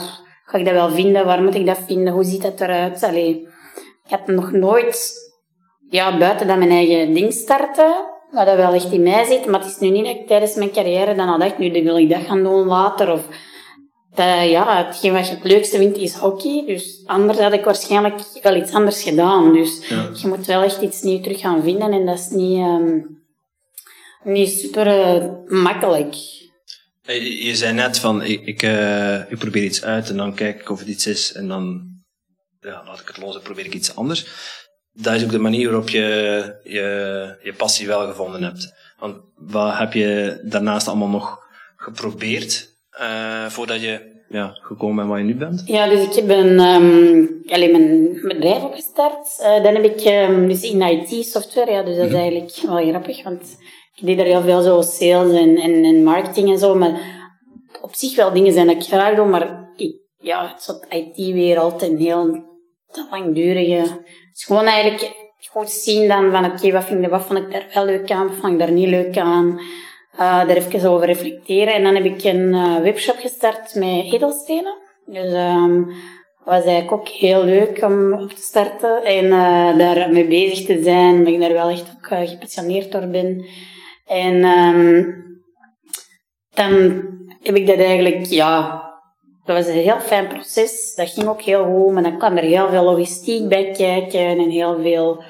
ga 0.45 0.57
ik 0.57 0.65
dat 0.65 0.73
wel 0.73 0.89
vinden? 0.89 1.25
Waar 1.25 1.43
moet 1.43 1.55
ik 1.55 1.65
dat 1.65 1.79
vinden? 1.85 2.13
Hoe 2.13 2.23
ziet 2.23 2.41
dat 2.41 2.61
eruit? 2.61 3.03
Allee, 3.03 3.47
ik 4.03 4.09
heb 4.09 4.27
nog 4.27 4.51
nooit, 4.51 5.13
ja, 5.89 6.17
buiten 6.17 6.47
dat 6.47 6.57
mijn 6.57 6.69
eigen 6.69 7.13
ding 7.13 7.33
starten, 7.33 7.93
wat 8.31 8.45
dat 8.45 8.55
wel 8.55 8.73
echt 8.73 8.91
in 8.91 9.03
mij 9.03 9.25
zit, 9.25 9.45
maar 9.45 9.59
het 9.59 9.69
is 9.69 9.77
nu 9.79 9.89
niet 9.89 10.05
dat 10.05 10.15
ik 10.15 10.27
tijdens 10.27 10.55
mijn 10.55 10.71
carrière 10.71 11.15
dan 11.15 11.27
al 11.29 11.39
dacht, 11.39 11.57
nu 11.57 11.83
wil 11.83 11.97
ik 11.97 12.09
dat 12.09 12.21
gaan 12.25 12.43
doen 12.43 12.65
later, 12.65 13.11
of 13.11 13.21
dat, 14.15 14.49
ja, 14.49 14.85
hetgeen 14.85 15.13
wat 15.13 15.27
je 15.27 15.33
het 15.35 15.43
leukste 15.43 15.77
vindt 15.77 15.97
is 15.97 16.13
hockey. 16.13 16.63
Dus 16.65 17.01
anders 17.05 17.39
had 17.39 17.53
ik 17.53 17.63
waarschijnlijk 17.63 18.19
wel 18.41 18.55
iets 18.55 18.71
anders 18.71 19.03
gedaan. 19.03 19.53
Dus 19.53 19.87
Ja. 19.89 20.09
je 20.21 20.27
moet 20.27 20.45
wel 20.45 20.61
echt 20.61 20.81
iets 20.81 21.01
nieuws 21.01 21.23
terug 21.23 21.39
gaan 21.39 21.63
vinden 21.63 21.91
en 21.93 22.05
dat 22.05 22.19
is 22.19 22.29
niet, 22.29 22.57
ehm 22.59 22.99
niet 24.23 24.49
super 24.49 24.87
eh, 24.87 25.25
makkelijk. 25.47 26.15
Eh, 27.05 27.23
Je 27.23 27.45
je 27.45 27.55
zei 27.55 27.73
net 27.73 27.99
van, 27.99 28.21
ik, 28.23 28.45
ik, 28.45 28.61
eh, 28.61 29.31
ik 29.31 29.37
probeer 29.37 29.63
iets 29.63 29.83
uit 29.83 30.09
en 30.09 30.17
dan 30.17 30.33
kijk 30.33 30.59
ik 30.61 30.69
of 30.69 30.79
het 30.79 30.87
iets 30.87 31.07
is 31.07 31.33
en 31.33 31.47
dan 31.47 31.81
ja, 32.59 32.83
laat 32.85 32.99
ik 32.99 33.07
het 33.07 33.17
los 33.17 33.35
en 33.35 33.41
probeer 33.41 33.65
ik 33.65 33.73
iets 33.73 33.95
anders. 33.95 34.25
Dat 35.01 35.13
is 35.15 35.23
ook 35.23 35.31
de 35.31 35.39
manier 35.39 35.69
waarop 35.69 35.89
je 35.89 36.01
je, 36.63 37.37
je 37.43 37.53
passie 37.53 37.87
wel 37.87 38.07
gevonden 38.07 38.43
hebt. 38.43 38.73
Want 38.99 39.15
wat 39.35 39.77
heb 39.77 39.93
je 39.93 40.39
daarnaast 40.43 40.87
allemaal 40.87 41.07
nog 41.07 41.39
geprobeerd 41.75 42.73
eh, 42.89 43.45
voordat 43.45 43.81
je 43.81 44.15
ja, 44.29 44.57
gekomen 44.61 44.95
bent 44.95 45.09
waar 45.09 45.17
je 45.19 45.25
nu 45.25 45.35
bent? 45.35 45.63
Ja, 45.65 45.87
dus 45.87 46.03
ik 46.05 46.13
heb 46.13 46.29
een, 46.29 46.59
um, 46.59 47.41
allee, 47.47 47.71
mijn 47.71 48.19
bedrijf 48.21 48.63
opgestart. 48.63 49.39
Uh, 49.39 49.63
dan 49.63 49.75
heb 49.75 49.83
ik 49.83 50.29
um, 50.29 50.47
dus 50.47 50.61
in 50.61 50.81
IT-software, 50.81 51.71
ja, 51.71 51.83
dus 51.83 51.97
dat 51.97 52.07
is 52.07 52.13
eigenlijk 52.13 52.55
wel 52.61 52.89
grappig, 52.89 53.23
want 53.23 53.57
ik 53.95 54.05
deed 54.05 54.17
daar 54.17 54.25
heel 54.25 54.41
veel 54.41 54.61
zo 54.61 54.81
sales 54.81 55.39
en, 55.39 55.57
en, 55.57 55.83
en 55.83 56.03
marketing 56.03 56.49
en 56.49 56.57
zo, 56.57 56.75
maar 56.75 56.99
op 57.81 57.93
zich 57.93 58.15
wel 58.15 58.33
dingen 58.33 58.53
zijn 58.53 58.67
dat 58.67 58.75
ik 58.75 58.83
graag 58.83 59.15
doe, 59.15 59.25
maar 59.25 59.69
ik, 59.75 59.95
ja, 60.17 60.47
het 60.47 60.63
soort 60.63 60.85
IT-wereld 60.89 61.81
en 61.81 61.97
heel 61.97 62.45
langdurige. 63.09 64.05
Is 64.37 64.43
gewoon 64.43 64.65
eigenlijk 64.65 65.15
goed 65.51 65.69
zien 65.69 66.07
dan 66.07 66.31
van, 66.31 66.45
oké, 66.45 66.71
wat, 66.71 66.85
vind 66.85 67.03
ik- 67.03 67.09
wat 67.09 67.25
vond 67.25 67.39
ik 67.39 67.51
daar 67.51 67.65
wel 67.73 67.85
leuk 67.85 68.11
aan, 68.11 68.27
wat 68.27 68.35
vond 68.35 68.53
ik 68.53 68.59
daar 68.59 68.71
niet 68.71 68.89
leuk 68.89 69.17
aan. 69.17 69.59
daar 70.17 70.49
even 70.49 70.89
over 70.89 71.05
reflecteren. 71.05 71.73
En 71.73 71.83
dan 71.83 71.95
heb 71.95 72.05
ik 72.05 72.23
een 72.23 72.81
webshop 72.81 73.15
gestart 73.17 73.75
met 73.75 74.13
edelstenen. 74.13 74.75
Dus 75.05 75.31
um, 75.33 75.91
was 76.43 76.63
eigenlijk 76.63 76.91
ook 76.91 77.07
heel 77.07 77.43
leuk 77.43 77.81
om 77.83 78.13
op 78.13 78.29
te 78.29 78.41
starten 78.41 79.03
en 79.03 79.25
uh, 79.25 79.77
daar 79.77 80.11
mee 80.11 80.27
bezig 80.27 80.65
te 80.65 80.83
zijn, 80.83 81.15
omdat 81.15 81.33
ik 81.33 81.39
daar 81.39 81.53
wel 81.53 81.69
echt 81.69 81.93
ook 81.97 82.09
uh, 82.11 82.27
gepassioneerd 82.29 82.91
door 82.91 83.07
ben. 83.07 83.45
En 84.05 84.45
um, 84.45 85.25
dan 86.53 86.71
heb 87.43 87.55
ik 87.55 87.67
dat 87.67 87.77
eigenlijk, 87.77 88.25
ja, 88.25 88.85
dat 89.47 89.55
was 89.55 89.67
een 89.67 89.81
heel 89.81 89.99
fijn 89.99 90.27
proces. 90.27 90.93
Dat 90.95 91.09
ging 91.09 91.27
ook 91.27 91.41
heel 91.41 91.65
goed, 91.65 91.93
maar 91.93 92.03
dan 92.03 92.17
kwam 92.17 92.37
er 92.37 92.43
heel 92.43 92.69
veel 92.69 92.83
logistiek 92.83 93.47
bij 93.47 93.71
kijken 93.71 94.19
en 94.19 94.49
heel 94.49 94.81
veel 94.81 95.23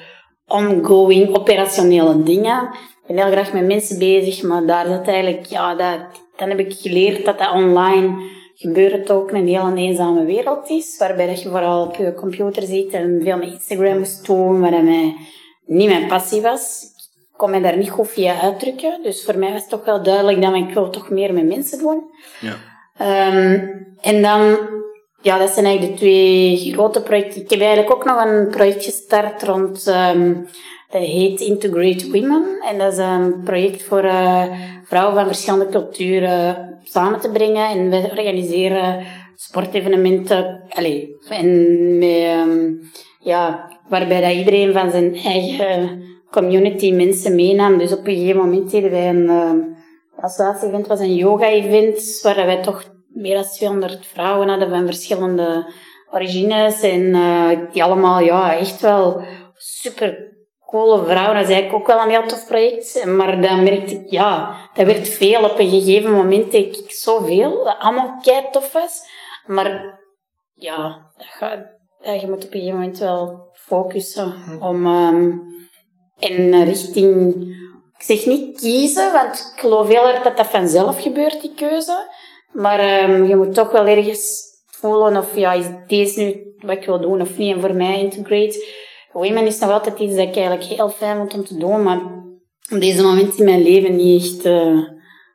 ongoing 0.46 1.36
operationele 1.36 2.22
dingen. 2.22 2.62
Ik 2.62 3.06
ben 3.06 3.16
heel 3.16 3.32
graag 3.32 3.52
met 3.52 3.66
mensen 3.66 3.98
bezig, 3.98 4.42
maar 4.42 4.66
daar 4.66 4.86
zat 4.86 5.06
eigenlijk, 5.06 5.46
ja, 5.46 5.74
dat, 5.74 5.98
dan 6.36 6.48
heb 6.48 6.58
ik 6.58 6.72
geleerd 6.72 7.24
dat 7.24 7.38
dat 7.38 7.52
online 7.52 8.14
gebeurt 8.54 9.10
ook 9.10 9.30
een 9.30 9.48
heel 9.48 9.76
eenzame 9.76 10.24
wereld 10.24 10.70
is, 10.70 10.96
waarbij 10.98 11.26
dat 11.26 11.42
je 11.42 11.48
vooral 11.48 11.86
op 11.86 11.94
je 11.94 12.14
computer 12.14 12.62
zit 12.62 12.92
en 12.92 13.20
veel 13.22 13.36
met 13.36 13.52
Instagram 13.52 13.98
moest 13.98 14.26
doen, 14.26 14.60
wat 14.60 14.70
mij 14.70 15.16
niet 15.66 15.88
mijn 15.88 16.08
passie 16.08 16.42
was. 16.42 16.82
Ik 17.32 17.44
kon 17.44 17.50
me 17.50 17.60
daar 17.60 17.76
niet 17.76 17.90
goed 17.90 18.08
via 18.08 18.40
uitdrukken, 18.40 19.02
dus 19.02 19.24
voor 19.24 19.38
mij 19.38 19.52
was 19.52 19.60
het 19.60 19.70
toch 19.70 19.84
wel 19.84 20.02
duidelijk 20.02 20.42
dat 20.42 20.54
ik 20.54 20.74
wil 20.74 20.90
toch 20.90 21.10
meer 21.10 21.32
met 21.34 21.46
mensen 21.46 21.78
doen. 21.78 22.02
Ja. 22.40 22.56
Um, 23.00 23.86
en 24.00 24.22
dan, 24.22 24.58
ja, 25.22 25.38
dat 25.38 25.50
zijn 25.50 25.64
eigenlijk 25.64 25.94
de 25.94 26.00
twee 26.00 26.72
grote 26.72 27.02
projecten. 27.02 27.42
Ik 27.42 27.50
heb 27.50 27.60
eigenlijk 27.60 27.94
ook 27.94 28.04
nog 28.04 28.24
een 28.24 28.48
project 28.48 28.84
gestart 28.84 29.42
rond, 29.42 29.86
um, 30.14 30.46
dat 30.90 31.02
heet 31.02 31.40
Integrate 31.40 32.10
Women. 32.10 32.44
En 32.68 32.78
dat 32.78 32.92
is 32.92 32.98
een 32.98 33.40
project 33.44 33.82
voor 33.82 34.04
uh, 34.04 34.42
vrouwen 34.84 35.14
van 35.14 35.26
verschillende 35.26 35.68
culturen 35.68 36.78
samen 36.82 37.20
te 37.20 37.30
brengen. 37.30 37.68
En 37.68 37.90
we 37.90 38.08
organiseren 38.10 39.04
sportevenementen. 39.34 40.62
Allez, 40.68 41.04
en 41.28 41.98
met, 41.98 42.46
um, 42.46 42.80
ja, 43.20 43.70
waarbij 43.88 44.20
dat 44.20 44.32
iedereen 44.32 44.72
van 44.72 44.90
zijn 44.90 45.14
eigen 45.14 46.02
community 46.30 46.92
mensen 46.92 47.34
meenam. 47.34 47.78
Dus 47.78 47.92
op 47.92 48.06
een 48.06 48.14
gegeven 48.14 48.40
moment 48.40 48.70
deden 48.70 48.90
wij 48.90 49.08
een, 49.08 49.76
als 50.20 50.38
laatste 50.38 50.66
event 50.66 50.86
was 50.86 51.00
een 51.00 51.14
yoga-event, 51.14 52.20
waar 52.22 52.46
wij 52.46 52.62
toch 52.62 52.84
meer 53.08 53.34
dan 53.34 53.44
200 53.44 54.06
vrouwen 54.06 54.48
hadden 54.48 54.68
van 54.68 54.86
verschillende 54.86 55.72
origines. 56.10 56.80
En 56.80 57.00
uh, 57.00 57.72
die 57.72 57.82
allemaal, 57.82 58.20
ja, 58.20 58.56
echt 58.56 58.80
wel 58.80 59.22
super 59.54 60.36
coole 60.66 61.04
vrouwen. 61.04 61.34
Dat 61.34 61.48
is 61.48 61.54
eigenlijk 61.54 61.74
ook 61.74 61.86
wel 61.86 62.02
een 62.02 62.10
heel 62.10 62.26
tof 62.26 62.46
project. 62.46 63.04
Maar 63.04 63.40
dan 63.40 63.62
merkte 63.62 63.94
ik, 63.94 64.10
ja, 64.10 64.56
dat 64.74 64.86
werd 64.86 65.08
veel. 65.08 65.44
Op 65.44 65.58
een 65.58 65.70
gegeven 65.70 66.12
moment 66.12 66.52
denk 66.52 66.76
ik 66.76 66.90
zoveel. 66.90 67.64
Dat 67.64 67.76
allemaal 67.78 68.18
kei 68.22 68.46
tof 68.50 68.72
was. 68.72 69.02
Maar 69.46 70.00
ja, 70.54 71.10
dat 71.16 71.26
gaat, 71.26 71.66
je 72.20 72.26
moet 72.28 72.44
op 72.44 72.52
een 72.52 72.60
gegeven 72.60 72.78
moment 72.78 72.98
wel 72.98 73.50
focussen 73.52 74.34
om 74.60 74.86
um, 74.86 75.42
in 76.18 76.62
richting... 76.62 77.46
Ik 77.98 78.04
zeg 78.04 78.26
niet 78.26 78.60
kiezen, 78.60 79.12
want 79.12 79.52
ik 79.54 79.60
geloof 79.60 79.88
heel 79.88 80.08
erg 80.08 80.22
dat 80.22 80.36
dat 80.36 80.46
vanzelf 80.46 81.02
gebeurt, 81.02 81.40
die 81.40 81.54
keuze. 81.54 82.10
Maar 82.52 83.10
um, 83.10 83.26
je 83.26 83.36
moet 83.36 83.54
toch 83.54 83.70
wel 83.70 83.86
ergens 83.86 84.46
voelen 84.66 85.16
of 85.16 85.36
ja, 85.36 85.52
is 85.52 85.66
deze 85.86 86.20
nu 86.20 86.54
wat 86.58 86.76
ik 86.76 86.84
wil 86.84 87.00
doen 87.00 87.20
of 87.20 87.36
niet. 87.36 87.54
En 87.54 87.60
voor 87.60 87.74
mij 87.74 88.00
integrate 88.00 88.66
Women 89.12 89.46
is 89.46 89.58
nog 89.58 89.70
altijd 89.70 89.98
iets 89.98 90.16
dat 90.16 90.28
ik 90.28 90.36
eigenlijk 90.36 90.64
heel 90.64 90.88
fijn 90.88 91.16
vond 91.16 91.34
om 91.34 91.44
te 91.44 91.56
doen, 91.56 91.82
maar 91.82 92.00
op 92.72 92.80
deze 92.80 93.02
moment 93.02 93.38
in 93.38 93.44
mijn 93.44 93.62
leven 93.62 93.96
niet 93.96 94.24
echt 94.24 94.46
uh, 94.46 94.78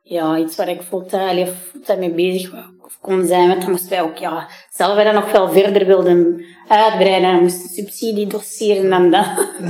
ja, 0.03 0.37
iets 0.37 0.55
waar 0.55 0.69
ik 0.69 0.81
fulltime, 0.81 1.47
fulltime 1.47 1.99
mee 1.99 2.11
bezig 2.11 2.51
kon 3.01 3.25
zijn. 3.25 3.47
Want 3.47 3.61
dan 3.61 3.71
moesten 3.71 3.89
wij 3.89 4.01
ook 4.01 4.17
ja, 4.17 4.47
zelf 4.69 4.95
wij 4.95 5.03
dat 5.03 5.13
nog 5.13 5.29
veel 5.29 5.49
verder 5.49 5.85
wilden 5.85 6.45
uitbreiden. 6.67 7.31
Dan 7.31 7.41
moesten 7.41 7.69
subsidiedossier 7.69 8.77
en 8.77 8.89
dan, 8.89 9.11
dan, 9.11 9.25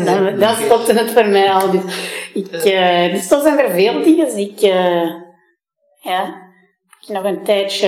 dan, 0.06 0.40
dan 0.40 0.56
stopte 0.56 0.94
het 0.94 1.12
voor 1.12 1.28
mij 1.28 1.52
al. 1.52 1.72
Dus, 1.72 1.82
ik, 2.34 2.66
uh, 2.66 3.14
dus 3.14 3.28
zo 3.28 3.42
zijn 3.42 3.60
er 3.60 3.72
veel 3.72 4.04
dingen. 4.04 4.26
Dus 4.26 4.36
ik, 4.36 4.62
uh, 4.62 5.12
ja, 6.02 6.52
ik 7.02 7.08
nog 7.08 7.24
een 7.24 7.44
tijdje 7.44 7.88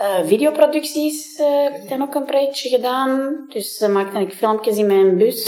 uh, 0.00 0.26
videoproducties 0.26 1.38
heb 1.72 1.88
dan 1.88 2.02
ook 2.02 2.14
een 2.14 2.24
projectje 2.24 2.68
gedaan. 2.68 3.44
Dus 3.48 3.86
maakte 3.90 4.20
ik 4.20 4.32
filmpjes 4.32 4.76
in 4.76 4.86
mijn 4.86 5.16
bus 5.16 5.46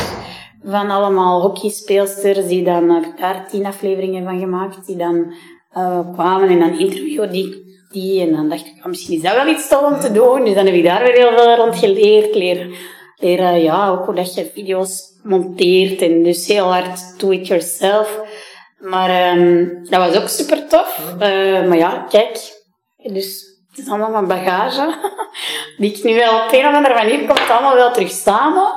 van 0.65 0.91
allemaal 0.91 1.43
hockeyspeelsters 1.43 2.47
die 2.47 2.65
dan, 2.65 2.91
heb 2.91 3.05
ik 3.05 3.19
daar 3.19 3.49
tien 3.49 3.67
afleveringen 3.67 4.25
van 4.25 4.39
gemaakt, 4.39 4.87
die 4.87 4.97
dan 4.97 5.35
kwamen 6.13 6.49
en 6.49 6.59
dan 6.59 6.79
interviewde 6.79 7.29
die, 7.29 7.64
die 7.95 8.21
en 8.21 8.33
dan 8.33 8.49
dacht 8.49 8.67
ik, 8.67 8.75
oh, 8.79 8.87
misschien 8.87 9.17
is 9.17 9.23
dat 9.23 9.35
wel 9.35 9.47
iets 9.47 9.69
tof 9.69 9.83
om 9.83 10.01
te 10.01 10.13
doen. 10.13 10.45
Dus 10.45 10.55
dan 10.55 10.67
heb 10.67 10.75
ik 10.75 10.85
daar 10.85 11.03
weer 11.03 11.13
heel 11.13 11.39
veel 11.39 11.55
rond 11.55 11.77
geleerd, 11.77 12.35
leren, 12.35 12.75
leren 13.17 13.63
ja, 13.63 13.89
ook 13.89 14.05
hoe 14.05 14.15
dat 14.15 14.35
je 14.35 14.51
video's 14.55 15.03
monteert 15.23 16.03
en 16.03 16.23
dus 16.23 16.47
heel 16.47 16.73
hard 16.73 17.21
do 17.21 17.31
it 17.31 17.47
yourself. 17.47 18.21
Maar 18.79 19.39
um, 19.39 19.79
dat 19.91 20.07
was 20.07 20.23
ook 20.23 20.29
super 20.29 20.69
tof. 20.69 21.15
maar 21.69 21.77
ja, 21.77 22.07
kijk, 22.09 22.33
dus 22.97 23.59
het 23.71 23.79
is 23.79 23.89
allemaal 23.89 24.11
mijn 24.11 24.27
bagage, 24.27 24.95
die 25.79 25.97
ik 25.97 26.05
nu 26.05 26.15
wel 26.15 26.35
op 26.35 26.53
een 26.53 26.67
of 26.67 26.75
andere 26.75 26.95
manier 26.95 27.19
komt 27.19 27.51
allemaal 27.51 27.75
wel 27.75 27.93
terug 27.93 28.11
samen. 28.11 28.73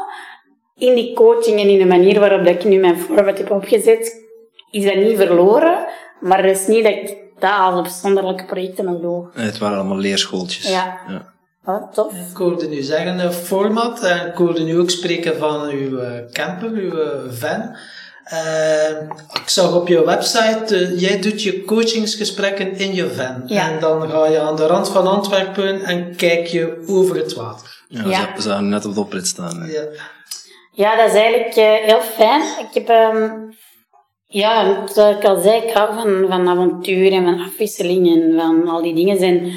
In 0.75 0.95
die 0.95 1.13
coaching 1.13 1.59
en 1.59 1.69
in 1.69 1.77
de 1.77 1.85
manier 1.85 2.19
waarop 2.19 2.45
ik 2.45 2.63
nu 2.63 2.79
mijn 2.79 2.99
format 2.99 3.37
heb 3.37 3.51
opgezet, 3.51 4.25
is 4.71 4.85
dat 4.85 4.95
niet 4.95 5.17
verloren. 5.17 5.85
Maar 6.19 6.43
het 6.43 6.57
is 6.57 6.67
niet 6.67 6.83
dat 6.83 6.93
ik 6.93 7.26
dat 7.39 7.51
als 7.51 7.79
afzonderlijke 7.79 8.45
projecten 8.45 8.85
nog 8.85 9.01
doe. 9.01 9.27
Het 9.33 9.57
waren 9.57 9.77
allemaal 9.77 9.97
leerschooltjes. 9.97 10.69
Ja. 10.69 10.99
ja. 11.07 11.35
Tof. 11.93 12.13
Ik 12.13 12.37
hoorde 12.37 12.67
nu 12.67 12.81
zeggen, 12.81 13.19
een 13.19 13.33
format, 13.33 14.03
en 14.03 14.27
ik 14.27 14.35
hoorde 14.35 14.63
nu 14.63 14.79
ook 14.79 14.89
spreken 14.89 15.37
van 15.37 15.69
uw 15.69 15.99
eh, 15.99 16.31
camper, 16.31 16.69
uw 16.69 16.99
eh, 16.99 17.19
van. 17.29 17.75
Uh, 18.33 18.89
ik 19.33 19.49
zag 19.49 19.75
op 19.75 19.87
je 19.87 20.05
website, 20.05 20.65
uh, 20.69 20.99
jij 20.99 21.21
doet 21.21 21.43
je 21.43 21.65
coachingsgesprekken 21.65 22.77
in 22.77 22.93
je 22.93 23.09
van. 23.09 23.43
Ja. 23.45 23.69
En 23.69 23.79
dan 23.79 24.09
ga 24.09 24.27
je 24.27 24.39
aan 24.39 24.55
de 24.55 24.65
rand 24.65 24.89
van 24.89 25.07
Antwerpen 25.07 25.83
en 25.83 26.15
kijk 26.15 26.47
je 26.47 26.83
over 26.87 27.15
het 27.15 27.33
water. 27.33 27.83
Ja, 27.87 28.03
ja. 28.05 28.29
Ze 28.35 28.41
zouden 28.41 28.69
net 28.69 28.85
op 28.85 28.93
de 28.93 28.99
oprit 28.99 29.27
staan. 29.27 29.65
Ja. 29.65 29.81
ja, 30.71 30.95
dat 30.95 31.07
is 31.07 31.19
eigenlijk 31.19 31.55
uh, 31.55 31.85
heel 31.85 32.01
fijn. 32.01 32.41
Ik 32.41 32.73
heb, 32.73 32.89
um, 32.89 33.46
ja, 34.27 34.87
zoals 34.87 35.15
ik 35.15 35.25
al 35.25 35.41
zei, 35.41 35.61
ik 35.61 35.73
hou 35.73 35.93
van, 35.93 36.25
van 36.29 36.47
avontuur 36.47 37.11
en 37.11 37.23
van 37.23 37.39
afwisseling 37.39 38.07
en 38.07 38.39
van 38.39 38.67
al 38.67 38.81
die 38.81 38.95
dingen. 38.95 39.17
zijn 39.17 39.51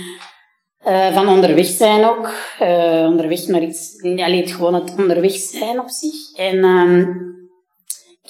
van 1.13 1.29
onderweg 1.29 1.67
zijn 1.67 2.05
ook. 2.05 2.31
onderweg 3.07 3.47
naar 3.47 3.63
iets, 3.63 4.03
alleen 4.03 4.49
gewoon 4.49 4.75
het 4.75 4.95
onderweg 4.99 5.33
zijn 5.33 5.81
op 5.81 5.89
zich. 5.89 6.37
En... 6.37 6.65
Um, 6.65 7.29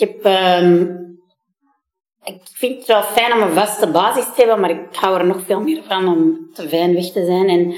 ik 0.00 0.08
heb, 0.08 0.24
um, 0.62 0.98
ik 2.24 2.40
vind 2.42 2.78
het 2.78 2.86
wel 2.86 3.02
fijn 3.02 3.32
om 3.32 3.42
een 3.42 3.54
vaste 3.54 3.86
basis 3.86 4.24
te 4.24 4.32
hebben, 4.36 4.60
maar 4.60 4.70
ik 4.70 4.86
hou 4.92 5.18
er 5.18 5.26
nog 5.26 5.42
veel 5.42 5.60
meer 5.60 5.82
van 5.82 6.08
om 6.08 6.50
te 6.54 6.68
fijn 6.68 6.94
weg 6.94 7.10
te 7.12 7.24
zijn. 7.24 7.48
En 7.48 7.74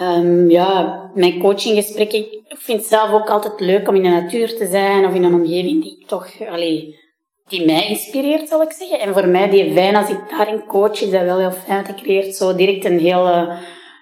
um, 0.00 0.50
ja, 0.50 1.00
mijn 1.14 1.38
coachinggesprekken, 1.38 2.18
ik 2.18 2.58
vind 2.58 2.78
het 2.78 2.88
zelf 2.88 3.10
ook 3.10 3.28
altijd 3.28 3.60
leuk 3.60 3.88
om 3.88 3.94
in 3.94 4.02
de 4.02 4.08
natuur 4.08 4.56
te 4.56 4.66
zijn 4.66 5.06
of 5.06 5.14
in 5.14 5.24
een 5.24 5.34
omgeving 5.34 5.82
die 5.82 6.04
toch, 6.06 6.28
allee, 6.48 6.98
die 7.48 7.64
mij 7.64 7.88
inspireert, 7.88 8.48
zal 8.48 8.62
ik 8.62 8.72
zeggen. 8.72 9.00
En 9.00 9.12
voor 9.12 9.28
mij, 9.28 9.50
die 9.50 9.72
fijn, 9.72 9.96
als 9.96 10.08
ik 10.08 10.18
daarin 10.30 10.64
coach, 10.64 11.00
is 11.00 11.10
dat 11.10 11.22
wel 11.22 11.38
heel 11.38 11.52
fijn. 11.52 11.88
Ik 11.88 11.96
creëert 11.96 12.34
zo 12.34 12.54
direct 12.54 12.84
een 12.84 12.98
hele, 12.98 13.58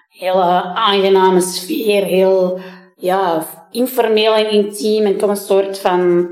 hele 0.09 0.63
aangename 0.73 1.41
sfeer, 1.41 2.03
heel, 2.03 2.59
ja, 2.95 3.45
informeel 3.71 4.33
en 4.33 4.51
intiem 4.51 5.05
en 5.05 5.17
toch 5.17 5.29
een 5.29 5.35
soort 5.35 5.79
van 5.79 6.27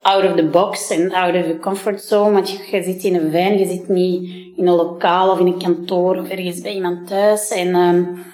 out 0.00 0.24
of 0.24 0.36
the 0.36 0.44
box 0.44 0.90
en 0.90 1.12
out 1.12 1.34
of 1.34 1.42
the 1.42 1.58
comfort 1.60 2.02
zone. 2.02 2.32
Want 2.32 2.50
je, 2.50 2.82
zit 2.82 3.04
in 3.04 3.14
een 3.14 3.30
wijn, 3.30 3.58
je 3.58 3.66
zit 3.66 3.88
niet 3.88 4.30
in 4.56 4.66
een 4.66 4.74
lokaal 4.74 5.30
of 5.30 5.38
in 5.38 5.46
een 5.46 5.58
kantoor 5.58 6.16
of 6.16 6.28
ergens 6.28 6.60
bij 6.60 6.74
iemand 6.74 7.06
thuis. 7.06 7.48
En 7.48 7.74
um, 7.74 8.24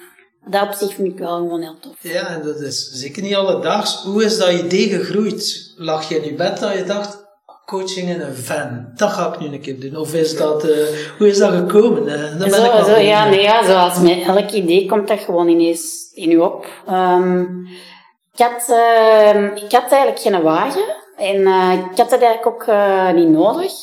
dat 0.49 0.67
op 0.67 0.73
zich 0.73 0.93
vind 0.93 1.07
ik 1.07 1.17
wel 1.17 1.37
gewoon 1.37 1.61
heel 1.61 1.79
tof. 1.79 1.95
Ja, 2.01 2.27
en 2.27 2.43
dat 2.43 2.59
is 2.59 2.91
zeker 2.91 3.23
niet 3.23 3.35
alledaags. 3.35 4.03
Hoe 4.03 4.23
is 4.23 4.37
dat 4.37 4.51
idee 4.51 4.89
gegroeid? 4.89 5.73
Lag 5.75 6.09
je 6.09 6.15
in 6.15 6.23
je 6.23 6.33
bed 6.33 6.59
dat 6.59 6.73
je 6.73 6.83
dacht, 6.83 7.26
coaching 7.67 8.09
in 8.09 8.21
een 8.21 8.35
van, 8.35 8.91
dat 8.95 9.09
ga 9.09 9.33
ik 9.33 9.39
nu 9.39 9.45
een 9.47 9.61
keer 9.61 9.79
doen? 9.79 9.95
Of 9.95 10.13
is 10.13 10.37
dat, 10.37 10.65
uh, 10.65 10.71
hoe 11.17 11.27
is 11.27 11.37
dat 11.37 11.53
gekomen? 11.53 12.03
Uh, 12.07 12.37
ben 12.37 12.51
zo, 12.51 12.63
ik 12.63 12.85
zo, 12.85 12.97
ja, 12.97 13.29
nee, 13.29 13.41
ja, 13.41 13.65
zoals 13.65 13.99
met 13.99 14.21
elk 14.21 14.51
idee 14.51 14.85
komt 14.85 15.07
dat 15.07 15.19
gewoon 15.19 15.47
ineens 15.47 16.11
in 16.13 16.29
je 16.29 16.43
op. 16.43 16.65
Um, 16.89 17.67
ik, 18.33 18.45
had, 18.45 18.67
uh, 18.69 19.55
ik 19.55 19.71
had 19.71 19.91
eigenlijk 19.91 20.19
geen 20.19 20.41
wagen. 20.41 20.95
En 21.17 21.35
uh, 21.35 21.73
ik 21.91 21.97
had 21.97 22.09
dat 22.09 22.21
eigenlijk 22.21 22.45
ook 22.45 22.65
niet 23.15 23.29
nodig. 23.29 23.73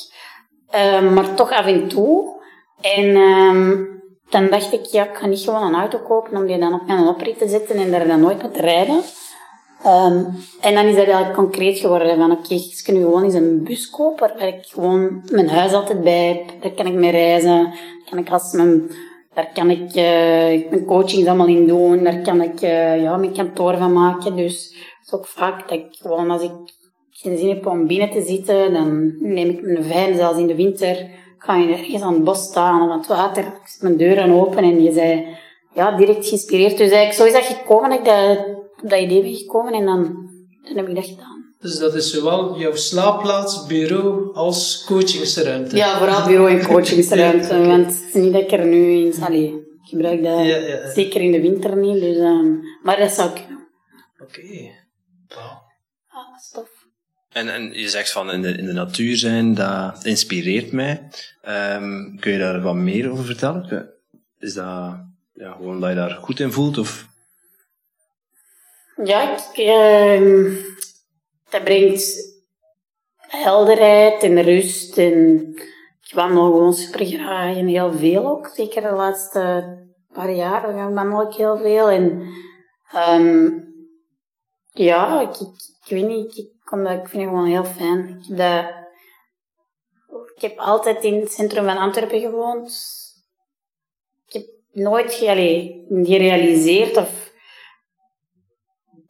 Uh, 0.75 1.11
maar 1.11 1.35
toch 1.35 1.51
af 1.51 1.67
en 1.67 1.89
toe. 1.89 2.43
En 2.81 3.15
dan 4.31 4.51
dacht 4.51 4.73
ik, 4.73 4.85
ja, 4.85 5.05
ik 5.05 5.17
ga 5.17 5.27
niet 5.27 5.41
gewoon 5.41 5.63
een 5.63 5.81
auto 5.81 5.99
kopen 5.99 6.37
om 6.37 6.47
die 6.47 6.59
dan 6.59 6.75
op 6.75 6.87
mijn 6.87 7.07
oprit 7.07 7.39
te 7.39 7.49
zetten 7.49 7.77
en 7.77 7.91
daar 7.91 8.07
dan 8.07 8.21
nooit 8.21 8.43
mee 8.43 8.51
te 8.51 8.61
rijden. 8.61 9.03
Ehm, 9.85 10.25
en 10.61 10.75
dan 10.75 10.87
is 10.87 10.97
dat 10.97 11.05
eigenlijk 11.05 11.35
concreet 11.35 11.79
geworden 11.79 12.17
van 12.17 12.31
oké, 12.31 12.55
ik 12.55 12.81
kan 12.85 12.95
nu 12.95 13.01
gewoon 13.01 13.25
eens 13.25 13.35
een 13.35 13.65
bus 13.65 13.91
kopen 13.91 14.33
waar 14.39 14.49
ik 14.49 14.67
gewoon 14.67 15.23
mijn 15.31 15.49
huis 15.49 15.73
altijd 15.73 16.03
bij 16.03 16.27
heb. 16.27 16.63
Daar 16.63 16.73
kan 16.73 16.87
ik 16.87 16.95
mee 16.95 17.11
reizen. 17.11 17.75
Kan 18.11 18.19
ik 18.19 18.31
als 18.31 18.53
mijn, 18.53 18.91
daar 19.35 19.51
kan 19.55 19.71
ik 19.71 19.89
uh, 19.89 20.71
mijn 20.71 20.85
coachings 20.87 21.27
allemaal 21.27 21.47
in 21.47 21.67
doen. 21.67 22.05
Daar 22.05 22.21
kan 22.21 22.43
ik 22.43 22.63
uh, 22.63 23.03
ja, 23.03 23.17
mijn 23.17 23.33
kantoor 23.33 23.77
van 23.77 23.93
maken. 23.93 24.37
Dus 24.37 24.75
het 24.99 25.07
is 25.07 25.13
ook 25.13 25.27
vaak 25.27 25.69
dat 25.69 25.79
ik 25.79 25.87
gewoon 25.91 26.31
als 26.31 26.43
ik 26.43 26.53
geen 27.11 27.39
zin 27.39 27.49
heb 27.49 27.67
om 27.67 27.87
binnen 27.87 28.11
te 28.11 28.23
zitten, 28.23 28.73
dan 28.73 29.17
neem 29.21 29.49
ik 29.49 29.63
mijn 29.63 29.85
vijf, 29.85 30.17
zelfs 30.17 30.39
in 30.39 30.47
de 30.47 30.55
winter, 30.55 31.07
ga 31.39 31.57
je 31.57 31.73
ergens 31.73 32.03
aan 32.03 32.15
het 32.15 32.25
bos 32.25 32.43
staan 32.43 32.83
of 32.83 32.91
aan 32.91 32.99
het 32.99 33.07
water. 33.07 33.45
Ik 33.45 33.61
zet 33.65 33.83
mijn 33.83 33.97
deuren 33.97 34.31
open 34.31 34.63
en 34.63 34.83
je 34.83 34.93
zei, 34.93 35.27
ja, 35.75 35.97
direct 35.97 36.27
geïnspireerd. 36.27 36.79
Dus 36.79 36.91
eigenlijk 36.91 37.13
zo 37.13 37.25
is 37.25 37.33
dat 37.33 37.59
gekomen, 37.59 37.93
ik 37.93 38.05
dat, 38.05 38.39
dat 38.89 39.01
idee 39.01 39.23
ben 39.23 39.35
gekomen 39.35 39.73
en 39.73 39.85
dan, 39.85 40.31
dan 40.63 40.77
heb 40.77 40.89
ik 40.89 40.95
dat 40.95 41.07
gedaan. 41.07 41.35
Dus 41.61 41.79
dat 41.79 41.95
is 41.95 42.11
zowel 42.11 42.59
jouw 42.59 42.75
slaapplaats, 42.75 43.67
bureau 43.67 44.35
als 44.35 44.85
coachingsruimte? 44.87 45.77
Ja, 45.77 45.99
vooral 45.99 46.27
bureau 46.27 46.59
en 46.59 46.67
coachingsruimte. 46.67 47.55
ja, 47.55 47.67
Want 47.67 47.87
het 47.87 48.05
is 48.09 48.23
niet 48.23 48.33
dat 48.33 48.43
ik 48.43 48.53
er 48.53 48.67
nu 48.67 48.93
in... 48.93 49.15
Allee, 49.21 49.49
ik 49.83 49.89
gebruik 49.91 50.23
dat 50.23 50.39
ja, 50.39 50.57
ja, 50.57 50.91
zeker 50.93 51.21
in 51.21 51.33
de 51.33 51.41
winter 51.41 51.77
niet. 51.77 52.01
Dus, 52.01 52.17
um, 52.17 52.63
maar 52.83 52.99
dat 52.99 53.11
zou 53.11 53.31
ik 53.31 53.47
Oké. 54.25 54.41
Okay. 54.41 54.73
Wow. 55.29 55.63
Ah, 56.09 56.39
stof. 56.39 56.69
En, 57.33 57.49
en 57.49 57.73
je 57.73 57.89
zegt 57.89 58.13
van 58.13 58.31
in 58.31 58.43
de, 58.43 58.53
in 58.53 58.65
de 58.65 58.73
natuur 58.73 59.17
zijn, 59.17 59.55
dat 59.55 60.05
inspireert 60.05 60.73
mij. 60.73 61.09
Um, 61.49 62.19
kun 62.21 62.33
je 62.33 62.39
daar 62.39 62.63
wat 62.63 62.75
meer 62.75 63.11
over 63.11 63.25
vertellen? 63.25 63.91
Is 64.39 64.55
dat 64.55 64.97
ja, 65.35 65.53
gewoon 65.53 65.81
dat 65.81 65.89
je 65.89 65.97
daar 65.97 66.11
goed 66.11 66.41
in 66.41 66.53
voelt? 66.53 66.79
Of? 66.79 67.13
Ja, 69.05 69.37
uh, 69.57 70.65
dat 71.51 71.65
brengt 71.65 72.35
helderheid 73.17 74.23
en 74.23 74.43
rust. 74.43 74.99
En 74.99 75.39
ik 76.01 76.13
wandel 76.15 76.45
gewoon 76.45 76.75
super 76.75 77.07
graag 77.07 77.57
en 77.57 77.67
heel 77.67 77.93
veel 77.93 78.27
ook. 78.27 78.47
Zeker 78.47 78.83
de 78.83 78.91
laatste 78.91 79.65
paar 80.13 80.33
jaar 80.33 80.93
wandel 80.95 81.23
ik 81.23 81.35
heel 81.35 81.57
veel. 81.57 81.89
En 81.89 82.23
um, 83.11 83.65
ja, 84.73 85.21
ik, 85.21 85.37
ik, 85.85 85.89
weet 85.89 86.07
niet, 86.07 86.37
ik, 86.37 86.51
vind 86.69 86.89
het 86.89 87.11
gewoon 87.11 87.47
heel 87.47 87.65
fijn. 87.65 88.09
Ik 88.29 88.37
heb, 88.37 88.75
ik 90.35 90.43
heb 90.43 90.59
altijd 90.59 91.05
in 91.05 91.21
het 91.21 91.33
centrum 91.33 91.65
van 91.65 91.77
Antwerpen 91.77 92.21
gewoond. 92.21 92.73
Ik 94.27 94.33
heb 94.33 94.47
nooit 94.73 95.13
gerealiseerd 95.15 96.97
of 96.97 97.24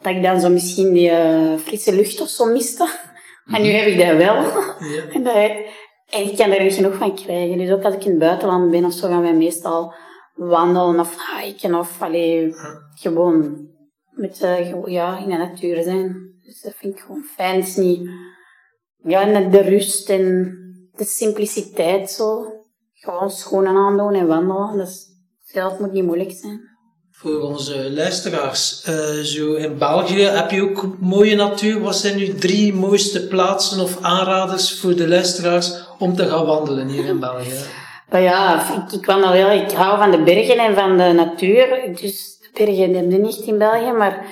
dat 0.05 0.14
ik 0.14 0.23
dan 0.23 0.40
zo 0.40 0.49
misschien 0.49 0.93
die 0.93 1.11
uh, 1.11 1.59
frisse 1.59 1.95
lucht 1.95 2.21
of 2.21 2.29
zo 2.29 2.45
miste. 2.45 2.88
En 3.45 3.62
nu 3.62 3.69
heb 3.69 3.87
ik 3.87 3.99
dat 3.99 4.17
wel. 4.17 4.35
Ja. 4.35 4.77
en, 5.14 5.23
dat, 5.23 5.35
en 6.11 6.31
ik 6.31 6.37
kan 6.37 6.51
er 6.51 6.62
niet 6.62 6.75
genoeg 6.75 6.95
van 6.95 7.14
krijgen. 7.14 7.59
Dus 7.59 7.71
ook 7.71 7.83
als 7.83 7.95
ik 7.95 8.05
in 8.05 8.11
het 8.11 8.19
buitenland 8.19 8.71
ben 8.71 8.85
of 8.85 8.93
zo, 8.93 9.09
gaan 9.09 9.23
wij 9.23 9.35
meestal 9.35 9.95
wandelen 10.35 11.01
of 11.01 11.17
hiken 11.40 11.75
of 11.75 12.03
allee, 12.03 12.55
gewoon 12.95 13.69
met, 14.11 14.40
uh, 14.43 14.85
ja, 14.87 15.19
in 15.19 15.29
de 15.29 15.37
natuur 15.37 15.83
zijn. 15.83 16.33
Dus 16.43 16.61
dat 16.61 16.75
vind 16.77 16.95
ik 16.95 17.01
gewoon 17.01 17.23
fijn. 17.23 17.57
Het 17.57 17.67
is 17.67 17.77
niet, 17.77 18.11
ja, 19.03 19.40
de 19.40 19.61
rust 19.61 20.11
en 20.11 20.57
de 20.93 21.05
simpliciteit 21.05 22.11
zo. 22.11 22.47
Gewoon 22.93 23.31
schoenen 23.31 23.77
aandoen 23.77 24.14
en 24.14 24.27
wandelen. 24.27 24.77
Dat, 24.77 25.07
dat 25.53 25.81
moet 25.81 25.93
niet 25.93 26.05
moeilijk 26.05 26.33
zijn. 26.33 26.73
Voor 27.16 27.40
onze 27.40 27.92
luisteraars, 27.92 28.83
uh, 28.88 28.94
zo 29.22 29.55
in 29.55 29.79
België 29.79 30.22
heb 30.22 30.50
je 30.50 30.62
ook 30.62 30.88
mooie 31.00 31.37
natuur. 31.37 31.81
Wat 31.81 31.96
zijn 31.96 32.16
nu 32.16 32.35
drie 32.35 32.74
mooiste 32.74 33.27
plaatsen 33.27 33.83
of 33.83 34.03
aanraders 34.03 34.81
voor 34.81 34.94
de 34.94 35.09
luisteraars 35.09 35.72
om 35.98 36.16
te 36.16 36.27
gaan 36.27 36.46
wandelen 36.46 36.88
hier 36.88 37.05
in 37.05 37.20
België? 37.20 37.59
Maar 38.11 38.20
ja, 38.31 38.66
ik, 38.77 38.92
ik 38.92 39.07
wandel 39.07 39.31
heel, 39.31 39.50
ik 39.50 39.70
hou 39.70 39.98
van 39.98 40.11
de 40.11 40.22
bergen 40.22 40.59
en 40.59 40.74
van 40.74 40.96
de 40.96 41.12
natuur. 41.12 41.96
Dus 42.00 42.38
bergen 42.53 42.94
heb 42.94 43.11
je 43.11 43.18
niet 43.18 43.37
in 43.37 43.59
België, 43.59 43.92
maar 43.92 44.27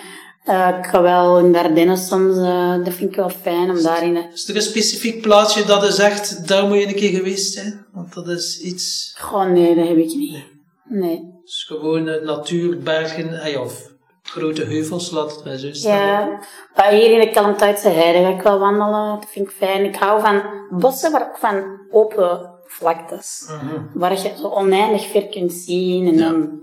uh, 0.47 0.79
ik 0.79 0.87
ga 0.87 1.03
wel 1.03 1.39
in 1.39 1.53
de 1.53 1.63
Ardennen 1.63 1.99
soms, 1.99 2.37
uh, 2.37 2.85
dat 2.85 2.95
vind 2.95 3.11
ik 3.11 3.17
wel 3.17 3.31
fijn 3.31 3.71
om 3.71 3.83
daarin... 3.83 4.17
Is 4.33 4.49
er 4.49 4.57
een 4.57 4.63
specifiek 4.63 5.21
plaatsje 5.21 5.65
dat 5.65 5.83
is 5.83 5.99
echt, 5.99 6.49
daar 6.49 6.67
moet 6.67 6.79
je 6.79 6.87
een 6.87 6.95
keer 6.95 7.17
geweest 7.17 7.53
zijn? 7.53 7.87
Want 7.93 8.15
dat 8.15 8.29
is 8.29 8.61
iets... 8.61 9.15
Gewoon 9.17 9.53
nee, 9.53 9.75
dat 9.75 9.89
heb 9.89 9.97
ik 9.97 10.15
niet. 10.15 10.45
Nee. 10.89 11.32
Dus 11.45 11.65
gewoon 11.69 12.05
natuur, 12.05 12.79
bergen, 12.79 13.61
of 13.61 13.91
grote 14.23 14.65
heuvels, 14.65 15.11
laat 15.11 15.35
het 15.35 15.45
maar 15.45 15.57
zo. 15.57 15.89
Ja, 15.89 16.41
maar 16.77 16.91
hier 16.91 17.11
in 17.11 17.21
de 17.21 17.31
Kalmthuidse 17.31 17.89
heide 17.89 18.19
ga 18.19 18.29
ik 18.29 18.43
wel 18.43 18.59
wandelen, 18.59 19.21
dat 19.21 19.31
vind 19.31 19.49
ik 19.49 19.55
fijn. 19.55 19.85
Ik 19.85 19.97
hou 19.97 20.21
van 20.21 20.43
bossen, 20.71 21.13
maar 21.13 21.29
ook 21.29 21.39
van 21.39 21.81
open 21.91 22.51
vlaktes. 22.67 23.45
-huh. 23.47 23.83
Waar 23.95 24.13
je 24.13 24.35
zo 24.39 24.49
oneindig 24.49 25.07
ver 25.07 25.29
kunt 25.29 25.53
zien 25.53 26.07
en 26.07 26.17
dan 26.17 26.61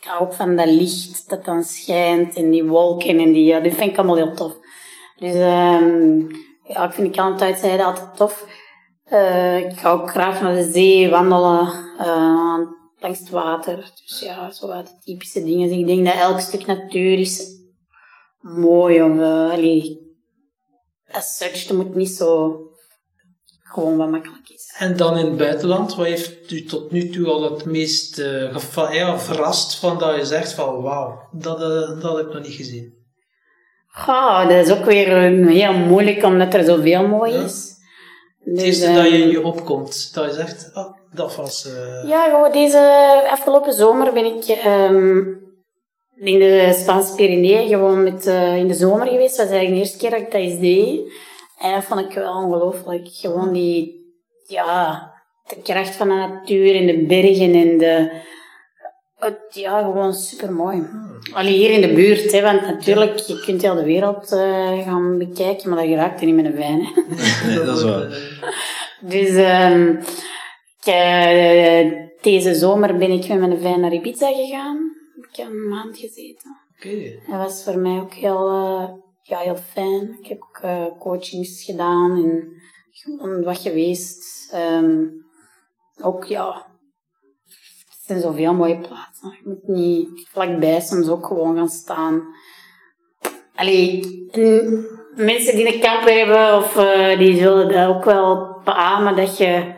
ik 0.00 0.08
hou 0.08 0.20
ook 0.20 0.32
van 0.32 0.56
dat 0.56 0.66
licht 0.66 1.28
dat 1.28 1.44
dan 1.44 1.62
schijnt 1.62 2.36
en 2.36 2.50
die 2.50 2.64
wolken 2.64 3.18
en 3.18 3.32
die, 3.32 3.44
ja, 3.44 3.60
dat 3.60 3.74
vind 3.74 3.90
ik 3.90 3.96
allemaal 3.96 4.16
heel 4.16 4.34
tof. 4.34 4.56
Dus 5.16 5.34
um, 5.34 6.28
ja, 6.62 6.84
ik 6.84 6.92
vind 6.92 7.06
de 7.06 7.20
Kalmthuidzijde 7.20 7.84
altijd 7.84 8.16
tof. 8.16 8.46
Uh, 9.12 9.58
ik 9.58 9.78
ga 9.78 9.90
ook 9.90 10.10
graag 10.10 10.40
naar 10.40 10.54
de 10.54 10.70
zee 10.72 11.10
wandelen, 11.10 11.72
uh, 12.00 12.58
langs 13.00 13.18
het 13.18 13.30
water. 13.30 13.92
Dus 14.06 14.20
ja, 14.20 14.50
zo 14.50 14.66
wat 14.66 14.96
typische 15.04 15.44
dingen. 15.44 15.68
Dus 15.68 15.78
ik 15.78 15.86
denk 15.86 16.04
dat 16.04 16.14
elk 16.14 16.40
stuk 16.40 16.66
natuur 16.66 17.18
is 17.18 17.56
mooi. 18.40 19.02
Of, 19.02 19.16
uh, 19.16 19.50
allee, 19.50 19.98
as 21.10 21.36
such, 21.36 21.72
moet 21.72 21.94
niet 21.94 22.10
zo 22.10 22.56
gewoon 23.62 23.96
wat 23.96 24.10
makkelijk 24.10 24.48
is. 24.48 24.74
En 24.78 24.96
dan 24.96 25.18
in 25.18 25.26
het 25.26 25.36
buitenland, 25.36 25.94
wat 25.94 26.06
heeft 26.06 26.50
u 26.50 26.64
tot 26.64 26.90
nu 26.90 27.08
toe 27.08 27.26
al 27.26 27.42
het 27.42 27.64
meest 27.64 28.18
uh, 28.18 28.56
ja, 28.92 29.18
verrast 29.18 29.78
van 29.78 29.98
dat 29.98 30.16
je 30.16 30.24
zegt 30.24 30.52
van 30.52 30.82
wauw, 30.82 31.28
dat, 31.32 31.60
uh, 31.60 32.00
dat 32.00 32.16
heb 32.16 32.26
ik 32.26 32.32
nog 32.32 32.42
niet 32.42 32.54
gezien? 32.54 32.96
Ja, 34.06 34.46
dat 34.46 34.66
is 34.66 34.72
ook 34.72 34.84
weer 34.84 35.08
heel 35.48 35.72
moeilijk 35.72 36.22
omdat 36.22 36.54
er 36.54 36.64
zoveel 36.64 37.06
mooi 37.06 37.32
is. 37.32 37.76
Ja. 38.44 38.52
Dus, 38.52 38.62
het 38.62 38.66
eerste 38.66 38.92
dat 38.92 39.04
je 39.04 39.18
in 39.18 39.28
je 39.28 39.42
opkomt, 39.42 40.14
dat 40.14 40.24
je 40.24 40.32
zegt, 40.32 40.70
oh, 40.74 40.97
dat 41.14 41.36
was... 41.36 41.66
Uh... 41.66 42.08
Ja, 42.08 42.24
gewoon 42.24 42.52
deze 42.52 42.78
afgelopen 43.30 43.72
zomer 43.72 44.12
ben 44.12 44.24
ik 44.24 44.64
um, 44.66 45.40
in 46.16 46.38
de 46.38 46.74
Spaanse 46.78 47.14
Pyreneeën 47.14 47.68
gewoon 47.68 48.02
met, 48.02 48.26
in 48.56 48.68
de 48.68 48.74
zomer 48.74 49.06
geweest. 49.06 49.36
Dat 49.36 49.46
was 49.46 49.56
eigenlijk 49.56 49.74
de 49.74 49.78
eerste 49.78 49.98
keer 49.98 50.10
dat 50.10 50.20
ik 50.20 50.30
dat 50.30 50.40
eens 50.40 50.60
deed. 50.60 51.12
En 51.58 51.74
dat 51.74 51.84
vond 51.84 52.00
ik 52.00 52.12
wel 52.12 52.34
ongelooflijk. 52.34 53.08
Gewoon 53.10 53.52
die, 53.52 54.12
ja, 54.46 55.12
de 55.48 55.62
kracht 55.62 55.96
van 55.96 56.08
de 56.08 56.14
natuur 56.14 56.74
en 56.74 56.86
de 56.86 57.04
bergen 57.06 57.54
en 57.54 57.78
de, 57.78 58.10
het, 59.18 59.38
ja, 59.50 59.82
gewoon 59.82 60.14
super 60.14 60.52
mooi. 60.52 60.86
Alleen 61.32 61.52
hier 61.52 61.70
in 61.70 61.80
de 61.80 61.94
buurt, 61.94 62.32
hè, 62.32 62.42
want 62.42 62.60
natuurlijk, 62.60 63.18
je 63.18 63.40
kunt 63.40 63.62
heel 63.62 63.74
de 63.74 63.84
wereld 63.84 64.32
uh, 64.32 64.82
gaan 64.84 65.18
bekijken, 65.18 65.68
maar 65.68 65.78
dat 65.78 65.88
geraakt 65.88 66.20
er 66.20 66.26
niet 66.26 66.34
met 66.34 66.44
een 66.44 66.56
wijn. 66.56 66.88
Nee, 67.46 67.64
dat 67.64 67.76
is 67.76 67.82
waar. 67.82 68.06
dus, 69.00 69.30
um, 69.30 69.98
ik, 69.98 70.37
uh, 70.88 72.08
deze 72.20 72.54
zomer 72.54 72.96
ben 72.96 73.10
ik 73.10 73.28
met 73.28 73.38
mijn 73.38 73.60
wijn 73.60 73.80
naar 73.80 73.92
Ibiza 73.92 74.32
gegaan. 74.32 74.96
Ik 75.30 75.36
heb 75.36 75.46
een 75.46 75.68
maand 75.68 75.98
gezeten. 75.98 76.56
Oké. 76.76 76.88
Okay. 76.88 77.22
Dat 77.26 77.36
was 77.36 77.64
voor 77.64 77.78
mij 77.78 78.00
ook 78.00 78.12
heel... 78.12 78.48
Uh, 78.48 78.88
ja, 79.22 79.38
heel 79.38 79.56
fijn. 79.56 80.16
Ik 80.20 80.26
heb 80.26 80.42
ook 80.42 80.60
uh, 80.64 80.84
coachings 80.98 81.64
gedaan 81.64 82.10
en 82.10 82.52
gewoon 82.90 83.42
wat 83.42 83.58
geweest. 83.58 84.52
Um, 84.54 85.26
ook 86.02 86.24
ja, 86.24 86.66
het 87.88 88.02
zijn 88.06 88.20
zoveel 88.20 88.54
mooie 88.54 88.78
plaatsen. 88.78 89.30
Je 89.30 89.48
moet 89.48 89.68
niet 89.68 90.28
vlakbij 90.28 90.80
soms 90.80 91.08
ook 91.08 91.26
gewoon 91.26 91.56
gaan 91.56 91.68
staan. 91.68 92.22
Allee, 93.54 94.00
mensen 95.14 95.56
die 95.56 95.74
een 95.74 95.80
camper 95.80 96.12
hebben, 96.12 96.56
of 96.56 96.72
die 97.18 97.36
zullen 97.36 97.68
dat 97.68 97.88
ook 97.88 98.04
wel 98.04 98.60
beamen 98.64 99.16
dat 99.16 99.38
je 99.38 99.74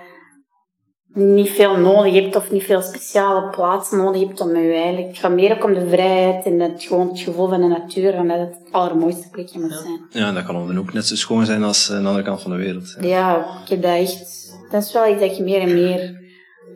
niet 1.14 1.48
veel 1.48 1.76
nodig 1.76 2.14
hebt 2.14 2.36
of 2.36 2.50
niet 2.50 2.62
veel 2.62 2.82
speciale 2.82 3.50
plaatsen 3.50 3.98
nodig 3.98 4.20
hebt 4.20 4.40
om 4.40 4.56
je 4.56 4.72
eigenlijk... 4.72 5.08
Het 5.08 5.18
gaat 5.18 5.32
meer 5.32 5.56
ook 5.56 5.64
om 5.64 5.74
de 5.74 5.88
vrijheid 5.88 6.44
en 6.44 6.60
het, 6.60 6.82
gewoon 6.82 7.08
het 7.08 7.20
gevoel 7.20 7.48
van 7.48 7.60
de 7.60 7.66
natuur 7.66 8.14
en 8.14 8.28
dat 8.28 8.38
het 8.38 8.58
het 8.64 8.72
allermooiste 8.72 9.28
plekje 9.30 9.60
moet 9.60 9.72
zijn. 9.82 10.00
Ja, 10.10 10.32
dat 10.32 10.44
kan 10.44 10.66
dan 10.66 10.78
ook 10.78 10.92
net 10.92 11.06
zo 11.06 11.16
schoon 11.16 11.46
zijn 11.46 11.62
als 11.62 11.90
aan 11.90 12.02
de 12.02 12.08
andere 12.08 12.24
kant 12.24 12.42
van 12.42 12.50
de 12.50 12.56
wereld. 12.56 12.96
Ja, 13.00 13.08
ja 13.08 13.60
ik 13.62 13.68
heb 13.68 13.82
dat 13.82 13.96
echt... 13.96 14.38
Dat 14.70 14.82
is 14.82 14.92
wel 14.92 15.12
iets 15.12 15.20
dat 15.20 15.36
je 15.36 15.42
meer 15.42 15.60
en 15.60 15.74
meer 15.74 16.20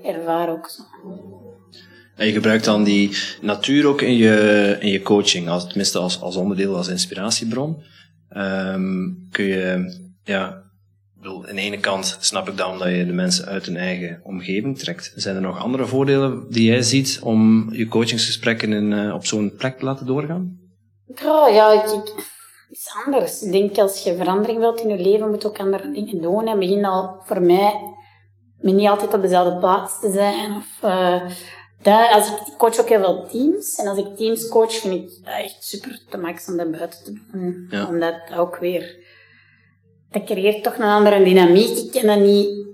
ervaart 0.02 0.50
ook 0.50 0.68
zo. 0.68 0.82
En 2.16 2.26
je 2.26 2.32
gebruikt 2.32 2.64
dan 2.64 2.84
die 2.84 3.16
natuur 3.40 3.86
ook 3.86 4.00
in 4.00 4.16
je, 4.16 4.76
in 4.80 4.90
je 4.90 5.02
coaching, 5.02 5.48
als, 5.48 5.66
tenminste 5.66 5.98
als, 5.98 6.20
als 6.20 6.36
onderdeel, 6.36 6.76
als 6.76 6.88
inspiratiebron. 6.88 7.82
Um, 8.36 9.28
kun 9.30 9.44
je 9.44 9.94
ja, 10.24 10.63
bedoel, 11.24 11.46
aan 11.46 11.56
de 11.56 11.62
ene 11.62 11.80
kant 11.80 12.16
snap 12.20 12.48
ik 12.48 12.56
dan 12.56 12.78
dat 12.78 12.88
je 12.88 13.06
de 13.06 13.12
mensen 13.12 13.46
uit 13.46 13.66
hun 13.66 13.76
eigen 13.76 14.20
omgeving 14.22 14.78
trekt. 14.78 15.12
Zijn 15.16 15.36
er 15.36 15.42
nog 15.42 15.58
andere 15.58 15.86
voordelen 15.86 16.46
die 16.50 16.64
jij 16.64 16.82
ziet 16.82 17.20
om 17.22 17.68
je 17.72 17.88
coachingsgesprekken 17.88 18.72
in, 18.72 18.90
uh, 18.90 19.14
op 19.14 19.26
zo'n 19.26 19.54
plek 19.58 19.78
te 19.78 19.84
laten 19.84 20.06
doorgaan? 20.06 20.58
Ja, 21.14 21.48
ja 21.48 21.72
ik, 21.72 22.14
iets 22.70 22.90
anders. 23.04 23.42
Ik 23.42 23.52
denk 23.52 23.78
als 23.78 24.02
je 24.02 24.16
verandering 24.16 24.58
wilt 24.58 24.80
in 24.80 24.88
je 24.88 25.02
leven, 25.02 25.30
moet 25.30 25.42
je 25.42 25.48
ook 25.48 25.58
andere 25.58 25.92
dingen 25.92 26.20
doen. 26.20 26.46
En 26.46 26.58
begin 26.58 26.84
al 26.84 27.22
voor 27.24 27.42
mij 27.42 27.72
met 28.60 28.74
niet 28.74 28.88
altijd 28.88 29.14
op 29.14 29.22
dezelfde 29.22 29.58
plaats 29.58 30.00
te 30.00 30.12
zijn. 30.12 30.56
Of, 30.56 30.78
uh, 30.84 31.30
dat, 31.82 32.10
als 32.12 32.28
ik 32.28 32.54
coach 32.58 32.80
ook 32.80 32.88
heel 32.88 33.00
veel 33.00 33.26
teams. 33.26 33.74
En 33.74 33.86
als 33.86 33.98
ik 33.98 34.16
teams 34.16 34.48
coach, 34.48 34.72
vind 34.72 34.94
ik 34.94 35.24
dat 35.24 35.34
echt 35.34 35.64
super 35.64 36.00
te 36.10 36.18
max 36.18 36.48
om 36.48 36.56
dat 36.56 36.70
buiten 36.70 37.04
te 37.04 37.20
doen. 37.32 37.66
Ja. 37.70 37.86
Omdat 37.86 38.20
ook 38.36 38.56
weer... 38.56 39.12
Dat 40.14 40.24
creëert 40.24 40.62
toch 40.62 40.76
een 40.76 40.84
andere 40.84 41.24
dynamiek. 41.24 41.76
Ik 41.76 41.90
ken 41.90 42.06
dat 42.06 42.18
niet... 42.18 42.66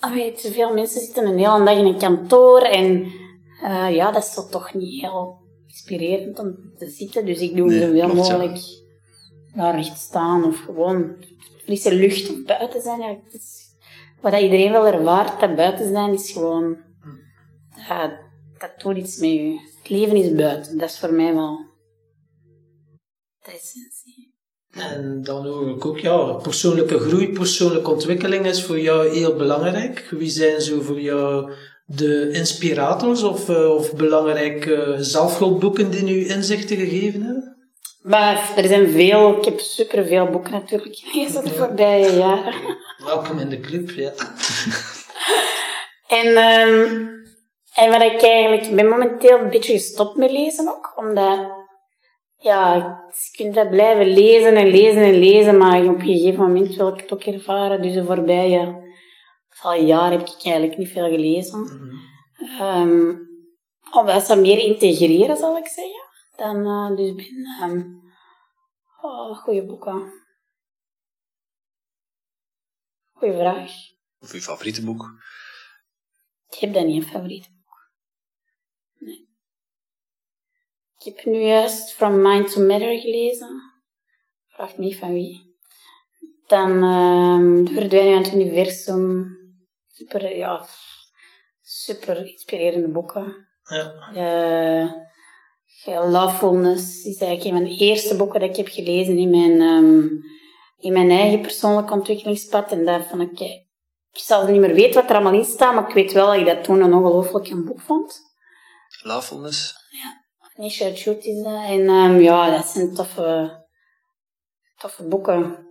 Ah, 0.00 0.12
weet 0.12 0.42
je, 0.42 0.52
veel 0.52 0.74
mensen 0.74 1.00
zitten 1.00 1.26
een 1.26 1.38
hele 1.38 1.64
dag 1.64 1.76
in 1.76 1.86
een 1.86 1.98
kantoor 1.98 2.60
en 2.60 3.12
uh, 3.62 3.94
ja, 3.94 4.12
dat 4.12 4.22
is 4.22 4.34
toch, 4.34 4.50
toch 4.50 4.74
niet 4.74 5.00
heel 5.00 5.36
inspirerend 5.66 6.38
om 6.38 6.72
te 6.78 6.88
zitten. 6.88 7.26
Dus 7.26 7.40
ik 7.40 7.56
doe 7.56 7.68
Nee, 7.68 7.80
zoveel 7.80 8.10
klopt, 8.10 8.26
ja. 8.26 8.36
mogelijk 8.36 8.60
daar 9.54 9.74
recht 9.74 9.98
staan 9.98 10.44
of 10.44 10.56
gewoon 10.58 11.16
frisse 11.64 11.94
lucht 11.94 12.44
buiten 12.46 12.82
zijn. 12.82 13.00
Ja, 13.00 13.16
is, 13.30 13.74
wat 14.20 14.32
dat 14.32 14.40
iedereen 14.40 14.72
wel 14.72 14.86
ervaart, 14.86 15.40
dat 15.40 15.56
buiten 15.56 15.88
zijn 15.88 16.12
is 16.12 16.32
gewoon... 16.32 16.76
Dat, 17.88 18.10
dat 18.58 18.80
doet 18.80 18.96
iets 18.96 19.16
met 19.18 19.30
je. 19.30 19.58
Het 19.78 19.90
leven 19.90 20.16
is 20.16 20.34
buiten. 20.34 20.78
Dat 20.78 20.90
is 20.90 20.98
voor 20.98 21.12
mij 21.12 21.34
wel 21.34 21.58
de 23.42 23.50
essentie. 23.50 23.91
En 24.72 25.22
dan 25.22 25.46
hoor 25.46 25.68
ik 25.68 25.84
ook, 25.84 25.98
ja, 25.98 26.32
persoonlijke 26.32 26.98
groei, 26.98 27.32
persoonlijke 27.32 27.90
ontwikkeling 27.90 28.46
is 28.46 28.64
voor 28.64 28.80
jou 28.80 29.08
heel 29.08 29.36
belangrijk. 29.36 30.06
Wie 30.10 30.30
zijn 30.30 30.60
zo 30.60 30.80
voor 30.80 31.00
jou 31.00 31.52
de 31.84 32.30
inspirators 32.32 33.22
of, 33.22 33.48
eh, 33.48 33.74
of 33.74 33.94
belangrijke 33.94 34.96
zelfhulpboeken 35.00 35.90
die 35.90 36.02
nu 36.02 36.26
inzichten 36.26 36.76
gegeven 36.76 37.22
hebben? 37.22 37.56
Maar 38.02 38.52
er 38.56 38.64
zijn 38.64 38.90
veel, 38.90 39.36
ik 39.36 39.44
heb 39.44 39.60
superveel 39.60 40.30
boeken 40.30 40.52
natuurlijk 40.52 40.96
gelezen 41.04 41.44
de 41.44 41.50
voorbije 41.50 42.16
jaren. 42.16 42.54
Welkom 43.04 43.38
in 43.38 43.48
de 43.48 43.60
club, 43.60 43.90
ja. 43.90 44.12
En, 46.08 46.36
ehm 46.36 47.20
en 47.74 47.90
wat 47.90 48.02
ik 48.02 48.22
eigenlijk, 48.22 48.66
ik 48.66 48.76
ben 48.76 48.88
momenteel 48.88 49.38
een 49.38 49.50
beetje 49.50 49.72
gestopt 49.72 50.16
met 50.16 50.30
lezen 50.30 50.68
ook, 50.68 50.92
omdat, 50.96 51.38
ja, 52.42 52.74
je 53.08 53.36
kunt 53.36 53.54
dat 53.54 53.70
blijven 53.70 54.06
lezen 54.06 54.56
en 54.56 54.66
lezen 54.66 55.02
en 55.02 55.18
lezen, 55.18 55.58
maar 55.58 55.84
op 55.84 55.98
een 55.98 56.00
gegeven 56.00 56.40
moment 56.40 56.74
wil 56.74 56.88
ik 56.88 57.00
het 57.00 57.12
ook 57.12 57.22
ervaren. 57.22 57.82
Dus 57.82 57.94
de 57.94 58.04
voorbije, 58.04 58.90
al 59.62 59.74
jaar 59.74 60.10
heb 60.10 60.20
ik 60.20 60.44
eigenlijk 60.44 60.76
niet 60.76 60.88
veel 60.88 61.08
gelezen. 61.08 61.90
Ehm 62.58 63.30
omdat 63.92 64.26
ze 64.26 64.36
meer 64.36 64.58
integreren, 64.58 65.36
zal 65.36 65.56
ik 65.56 65.66
zeggen. 65.66 66.10
Dan, 66.36 66.66
eh, 66.66 66.96
dus 66.96 67.14
ben, 67.14 67.46
ehm 67.60 67.82
oh, 69.00 69.38
goede 69.38 69.66
boeken. 69.66 70.12
Goeie 73.12 73.34
vraag. 73.34 73.72
Of 74.18 74.32
je 74.32 74.40
favoriete 74.40 74.84
boek? 74.84 75.10
Ik 76.48 76.58
heb 76.58 76.72
dat 76.72 76.86
niet 76.86 77.02
een 77.02 77.08
favoriet 77.08 77.48
boek. 77.48 77.90
Nee. 78.98 79.28
Ik 81.04 81.14
heb 81.14 81.24
nu 81.24 81.40
juist 81.40 81.92
From 81.92 82.22
Mind 82.22 82.52
to 82.52 82.60
Matter 82.60 83.00
gelezen. 83.00 83.72
Vraag 84.48 84.76
niet 84.76 84.96
van 84.96 85.12
wie. 85.12 85.56
Dan 86.46 86.82
ehm 86.82 87.64
De 87.64 87.72
Verdwijning 87.72 88.16
aan 88.16 88.22
het 88.22 88.32
Universum. 88.32 89.36
Super, 89.86 90.36
ja, 90.36 90.66
super 91.60 92.26
inspirerende 92.26 92.88
boeken. 92.88 93.48
ja. 93.62 94.12
Eh, 94.14 94.92
ja, 95.84 96.08
Lovefulness 96.08 97.04
is 97.04 97.18
eigenlijk 97.18 97.44
een 97.44 97.62
van 97.62 97.76
de 97.76 97.84
eerste 97.84 98.16
boeken 98.16 98.40
dat 98.40 98.48
ik 98.48 98.56
heb 98.56 98.68
gelezen 98.68 99.18
in 99.18 99.30
mijn, 99.30 99.60
ehm, 99.60 100.06
in 100.78 100.92
mijn 100.92 101.10
eigen 101.10 101.40
persoonlijke 101.40 101.92
ontwikkelingspad. 101.92 102.72
En 102.72 102.84
daar 102.84 103.04
vond 103.04 103.22
ik, 103.22 103.40
eh, 103.40 103.50
ik 104.12 104.18
zal 104.18 104.46
niet 104.46 104.60
meer 104.60 104.74
weten 104.74 105.00
wat 105.00 105.10
er 105.10 105.16
allemaal 105.16 105.40
in 105.40 105.44
staat, 105.44 105.74
maar 105.74 105.88
ik 105.88 105.94
weet 105.94 106.12
wel 106.12 106.26
dat 106.26 106.36
ik 106.36 106.46
dat 106.46 106.64
toen 106.64 106.80
een 106.80 106.94
ongelooflijk 106.94 107.48
een 107.48 107.64
boek 107.64 107.80
vond. 107.80 108.20
Lovefulness? 109.02 109.80
Nisha 110.54 110.90
Chut 110.94 111.24
is 111.24 111.42
dat. 111.42 111.64
En 111.64 111.88
ehm, 111.88 112.20
ja, 112.20 112.50
dat 112.50 112.66
zijn 112.66 112.94
toffe, 112.94 113.60
toffe 114.76 115.08
boeken. 115.08 115.66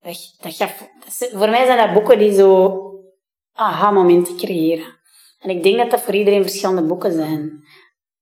Dat, 0.00 0.34
dat 0.40 0.72
voor 1.32 1.50
mij 1.50 1.64
zijn 1.66 1.78
dat 1.78 1.92
boeken 1.92 2.18
die 2.18 2.32
zo 2.32 2.80
aha-momenten 3.52 4.36
creëren. 4.36 4.98
En 5.38 5.50
ik 5.50 5.62
denk 5.62 5.76
dat 5.76 5.90
dat 5.90 6.00
voor 6.00 6.14
iedereen 6.14 6.42
verschillende 6.42 6.82
boeken 6.82 7.12
zijn. 7.12 7.64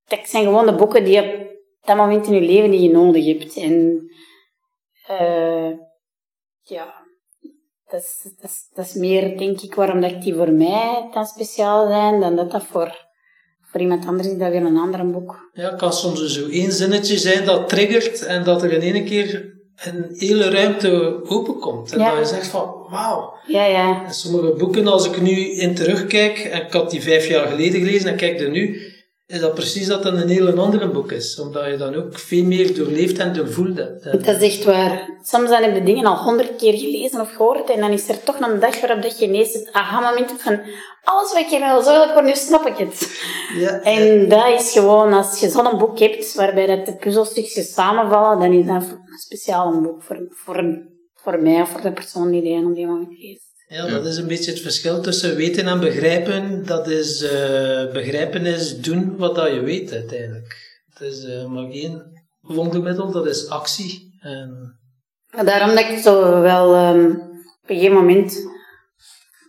Dat 0.06 0.28
zijn 0.28 0.44
gewoon 0.44 0.66
de 0.66 0.74
boeken 0.74 1.04
die 1.04 1.22
op 1.22 1.50
dat 1.80 1.96
moment 1.96 2.26
in 2.26 2.34
je 2.34 2.40
leven 2.40 2.70
die 2.70 2.80
je 2.80 2.90
nodig 2.90 3.24
hebt. 3.26 3.56
En 3.56 4.04
eh, 5.06 5.70
ja, 6.60 7.02
dat 7.86 8.02
is, 8.02 8.34
dat, 8.40 8.68
dat 8.74 8.84
is 8.84 8.94
meer, 8.94 9.38
denk 9.38 9.60
ik, 9.60 9.74
waarom 9.74 10.00
dat 10.00 10.22
die 10.22 10.34
voor 10.34 10.52
mij 10.52 11.08
dan 11.12 11.26
speciaal 11.26 11.86
zijn, 11.86 12.20
dan 12.20 12.36
dat 12.36 12.50
dat 12.50 12.64
voor, 12.64 13.06
voor 13.72 13.80
iemand 13.80 14.06
anders 14.06 14.28
is 14.28 14.36
dat 14.38 14.50
weer 14.50 14.64
een 14.64 14.76
ander 14.76 15.10
boek. 15.10 15.50
Ja, 15.52 15.70
het 15.70 15.78
kan 15.78 15.92
soms 15.92 16.26
zo 16.26 16.48
één 16.48 16.72
zinnetje 16.72 17.18
zijn 17.18 17.44
dat 17.44 17.68
triggert 17.68 18.22
en 18.24 18.44
dat 18.44 18.62
er 18.62 18.72
in 18.72 18.94
één 18.94 19.04
keer 19.04 19.50
een 19.84 20.06
hele 20.16 20.50
ruimte 20.50 21.20
openkomt. 21.24 21.92
En 21.92 21.98
Ja. 21.98 22.10
dat 22.10 22.18
je 22.28 22.34
zegt 22.34 22.46
van, 22.46 22.74
wauw. 22.90 23.34
Ja, 23.46 23.64
ja. 23.64 24.04
En 24.06 24.14
sommige 24.14 24.54
boeken, 24.58 24.86
als 24.86 25.06
ik 25.06 25.20
nu 25.20 25.30
in 25.50 25.74
terugkijk, 25.74 26.38
en 26.38 26.62
ik 26.66 26.72
had 26.72 26.90
die 26.90 27.02
vijf 27.02 27.28
jaar 27.28 27.46
geleden 27.46 27.80
gelezen 27.80 28.10
en 28.10 28.16
kijk 28.16 28.40
er 28.40 28.50
nu, 28.50 28.80
is 29.33 29.41
dat 29.41 29.55
precies 29.55 29.87
dat 29.87 30.05
het 30.05 30.14
een 30.14 30.28
heel 30.28 30.59
andere 30.59 30.89
boek 30.91 31.12
is. 31.12 31.41
Omdat 31.41 31.66
je 31.70 31.76
dan 31.76 31.95
ook 31.95 32.18
veel 32.18 32.45
meer 32.45 32.74
doorleefd 32.76 33.18
en 33.18 33.35
hebt. 33.35 34.07
En- 34.07 34.22
Dat 34.22 34.41
is 34.41 34.55
echt 34.57 34.64
waar. 34.64 35.09
Soms 35.22 35.49
dan 35.49 35.62
heb 35.62 35.74
je 35.74 35.83
dingen 35.83 36.07
al 36.07 36.16
honderd 36.16 36.57
keer 36.57 36.78
gelezen 36.78 37.20
of 37.20 37.33
gehoord 37.33 37.70
en 37.70 37.80
dan 37.80 37.91
is 37.91 38.09
er 38.09 38.22
toch 38.22 38.41
een 38.41 38.61
dag 38.61 38.80
waarop 38.80 39.03
dat 39.03 39.18
je 39.18 39.26
ineens 39.26 39.53
het 39.53 39.68
aha-moment 39.72 40.28
hebt 40.30 40.43
van 40.43 40.61
alles 41.05 41.33
wat 41.33 41.53
ik 41.53 41.59
nou 41.59 41.83
zo 41.83 41.91
wil 41.91 42.12
hoor, 42.12 42.24
nu 42.24 42.35
snap 42.35 42.66
ik 42.66 42.76
het. 42.76 43.11
ja, 43.59 43.80
En 43.80 44.28
dat 44.28 44.47
is 44.61 44.72
gewoon, 44.72 45.12
als 45.12 45.41
je 45.41 45.49
zo'n 45.49 45.78
boek 45.78 45.99
hebt 45.99 46.35
waarbij 46.35 46.66
dat 46.66 46.87
de 46.87 46.97
puzzelstukjes 46.97 47.72
samenvallen, 47.72 48.39
dan 48.39 48.53
is 48.53 48.66
dat 48.66 48.83
een 48.83 49.18
speciaal 49.18 49.72
een 49.72 49.83
boek 49.83 50.03
voor, 50.03 50.26
voor, 50.30 50.64
voor 51.14 51.39
mij 51.43 51.61
of 51.61 51.68
voor 51.68 51.80
de 51.80 51.93
persoon 51.93 52.30
die 52.30 52.43
die 52.43 52.66
op 52.66 52.74
die 52.74 52.87
moment 52.87 53.18
leest. 53.18 53.51
Ja, 53.72 53.86
dat 53.86 54.06
is 54.06 54.16
een 54.16 54.26
beetje 54.26 54.50
het 54.50 54.60
verschil 54.60 55.00
tussen 55.00 55.36
weten 55.36 55.66
en 55.66 55.80
begrijpen. 55.80 56.66
Dat 56.66 56.88
is, 56.88 57.22
eh, 57.22 57.92
begrijpen 57.92 58.46
is 58.46 58.80
doen 58.80 59.16
wat 59.16 59.34
dat 59.34 59.52
je 59.52 59.60
weet 59.60 59.92
uiteindelijk. 59.92 60.80
Het 60.92 61.00
is 61.00 61.24
eh, 61.24 61.46
maar 61.46 61.70
één 61.70 62.24
wondermiddel, 62.40 63.10
dat 63.10 63.26
is 63.26 63.48
actie. 63.48 64.18
En, 64.20 64.78
Daarom 65.44 65.68
dat 65.68 65.90
ik 65.90 65.98
zo 65.98 66.40
wel 66.40 66.74
ehm, 66.74 67.10
op 67.62 67.68
een 67.68 67.76
gegeven 67.76 67.96
moment 67.96 68.34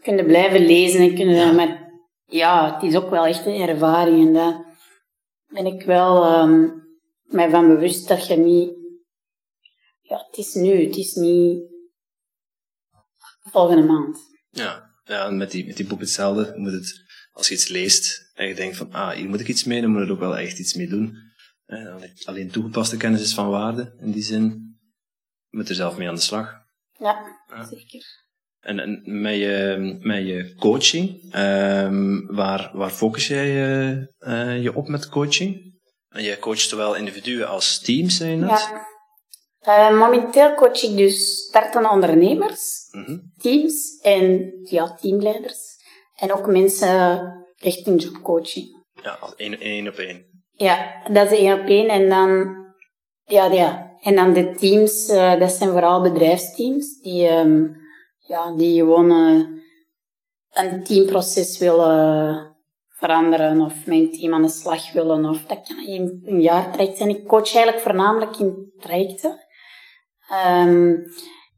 kunnen 0.02 0.26
blijven 0.26 0.66
lezen 0.66 1.02
en 1.02 1.16
kunnen 1.16 1.56
met 1.56 1.78
ja, 2.26 2.74
het 2.74 2.84
is 2.84 2.96
ook 2.96 3.10
wel 3.10 3.26
echt 3.26 3.46
een 3.46 3.70
ervaring 3.70 4.28
en 4.28 4.34
daar 4.34 4.78
ben 5.48 5.66
ik 5.66 5.86
wel 5.86 6.24
ehm, 6.24 6.70
mij 7.24 7.50
van 7.50 7.68
bewust 7.68 8.08
dat 8.08 8.28
je 8.28 8.36
niet 8.36 8.72
ja, 10.02 10.26
het 10.28 10.38
is 10.38 10.54
nu, 10.54 10.86
het 10.86 10.98
is 10.98 11.14
niet 11.14 11.73
volgende 13.54 13.84
maand. 13.84 14.18
Ja, 14.50 14.90
ja 15.04 15.26
en 15.26 15.38
met 15.38 15.52
die, 15.52 15.66
met 15.66 15.78
die 15.78 15.86
boek 15.86 16.00
hetzelfde. 16.00 16.54
Moet 16.56 16.72
het, 16.72 17.02
als 17.32 17.48
je 17.48 17.54
iets 17.54 17.68
leest 17.68 18.32
en 18.34 18.48
je 18.48 18.56
denkt 18.56 18.78
van, 18.78 18.92
ah, 18.94 19.10
hier 19.10 19.30
moet 19.30 19.40
ik 19.40 19.48
iets 19.48 19.64
mee, 19.64 19.82
dan 19.82 19.90
moet 19.90 20.00
je 20.00 20.06
er 20.06 20.12
ook 20.12 20.20
wel 20.20 20.38
echt 20.38 20.60
iets 20.60 20.74
mee 20.74 20.88
doen. 20.88 21.18
Eh, 21.66 21.96
alleen- 22.26 22.52
toegepaste 22.52 22.98
kennis 22.98 23.22
is 23.22 23.34
van 23.34 23.50
waarde, 23.50 23.96
in 24.00 24.12
die 24.12 24.24
zin. 24.24 24.44
Je 25.50 25.58
moet 25.58 25.70
er 25.70 25.76
zelf 25.76 25.98
mee 25.98 26.08
aan 26.08 26.16
de 26.16 26.22
slag. 26.22 26.54
Ja, 27.00 27.22
Ja. 27.50 27.66
zeker. 27.66 28.22
En, 28.60 28.80
en 28.80 29.02
met, 29.22 29.36
je, 29.36 29.98
met 30.02 30.26
je 30.28 30.56
coaching, 30.56 31.32
ehm, 31.34 32.26
waar, 32.26 32.72
waar 32.74 32.90
focus 32.90 33.28
jij 33.28 33.48
je, 33.48 34.08
eh, 34.18 34.62
je 34.64 34.76
op 34.76 34.88
met 34.88 35.10
coaching? 35.10 35.72
En 36.10 36.24
jij 36.24 36.38
coacht 36.40 36.60
zowel 36.70 36.96
individuen 36.96 37.48
als 37.48 37.80
teams, 37.80 38.18
zei 38.18 38.30
je 38.32 38.38
net? 38.38 38.50
Ja. 38.50 38.86
Eh, 39.64 40.00
momenteel 40.00 40.54
coach 40.54 40.84
ik 40.84 40.98
dus 40.98 41.46
startende 41.48 41.90
ondernemers, 41.90 42.88
Mhm. 42.92 43.18
teams 43.38 44.00
en 44.02 44.54
ja, 44.64 44.96
teamleiders. 45.02 45.60
En 46.16 46.34
ook 46.34 46.48
mensen 46.48 47.22
echt 47.60 47.88
in 47.88 47.96
jobcoaching. 47.96 48.86
Ja, 49.04 49.18
als 49.20 49.36
één, 49.36 49.60
één 49.60 49.88
op 49.88 49.96
één. 49.96 50.26
Ja, 50.52 51.02
dat 51.12 51.32
is 51.32 51.38
één 51.38 51.60
op 51.60 51.68
één. 51.68 51.88
En 51.88 52.10
dan, 52.10 52.56
ja, 53.24 53.46
ja. 53.46 53.92
En 54.02 54.16
dan 54.16 54.34
de 54.34 54.52
teams, 54.52 55.10
eh, 55.10 55.40
dat 55.40 55.52
zijn 55.52 55.70
vooral 55.70 56.02
bedrijfsteams 56.02 57.02
die, 57.02 57.28
ehm, 57.28 57.68
ja, 58.18 58.56
die 58.56 58.78
gewoon 58.80 59.12
eh, 59.12 59.48
een 60.64 60.84
teamproces 60.84 61.58
willen 61.58 62.52
veranderen 62.88 63.62
of 63.62 63.74
een 63.86 64.12
team 64.12 64.34
aan 64.34 64.42
de 64.42 64.50
slag 64.50 64.92
willen. 64.92 65.26
Of 65.26 65.46
dat 65.46 65.68
kan 65.68 65.86
in 65.86 66.22
een 66.26 66.42
jaar 66.42 66.72
traject 66.72 66.98
zijn. 66.98 67.10
Ik 67.10 67.28
coach 67.28 67.54
eigenlijk 67.56 67.84
voornamelijk 67.84 68.38
in 68.38 68.72
trajecten. 68.80 69.43
Ehm, 70.30 70.96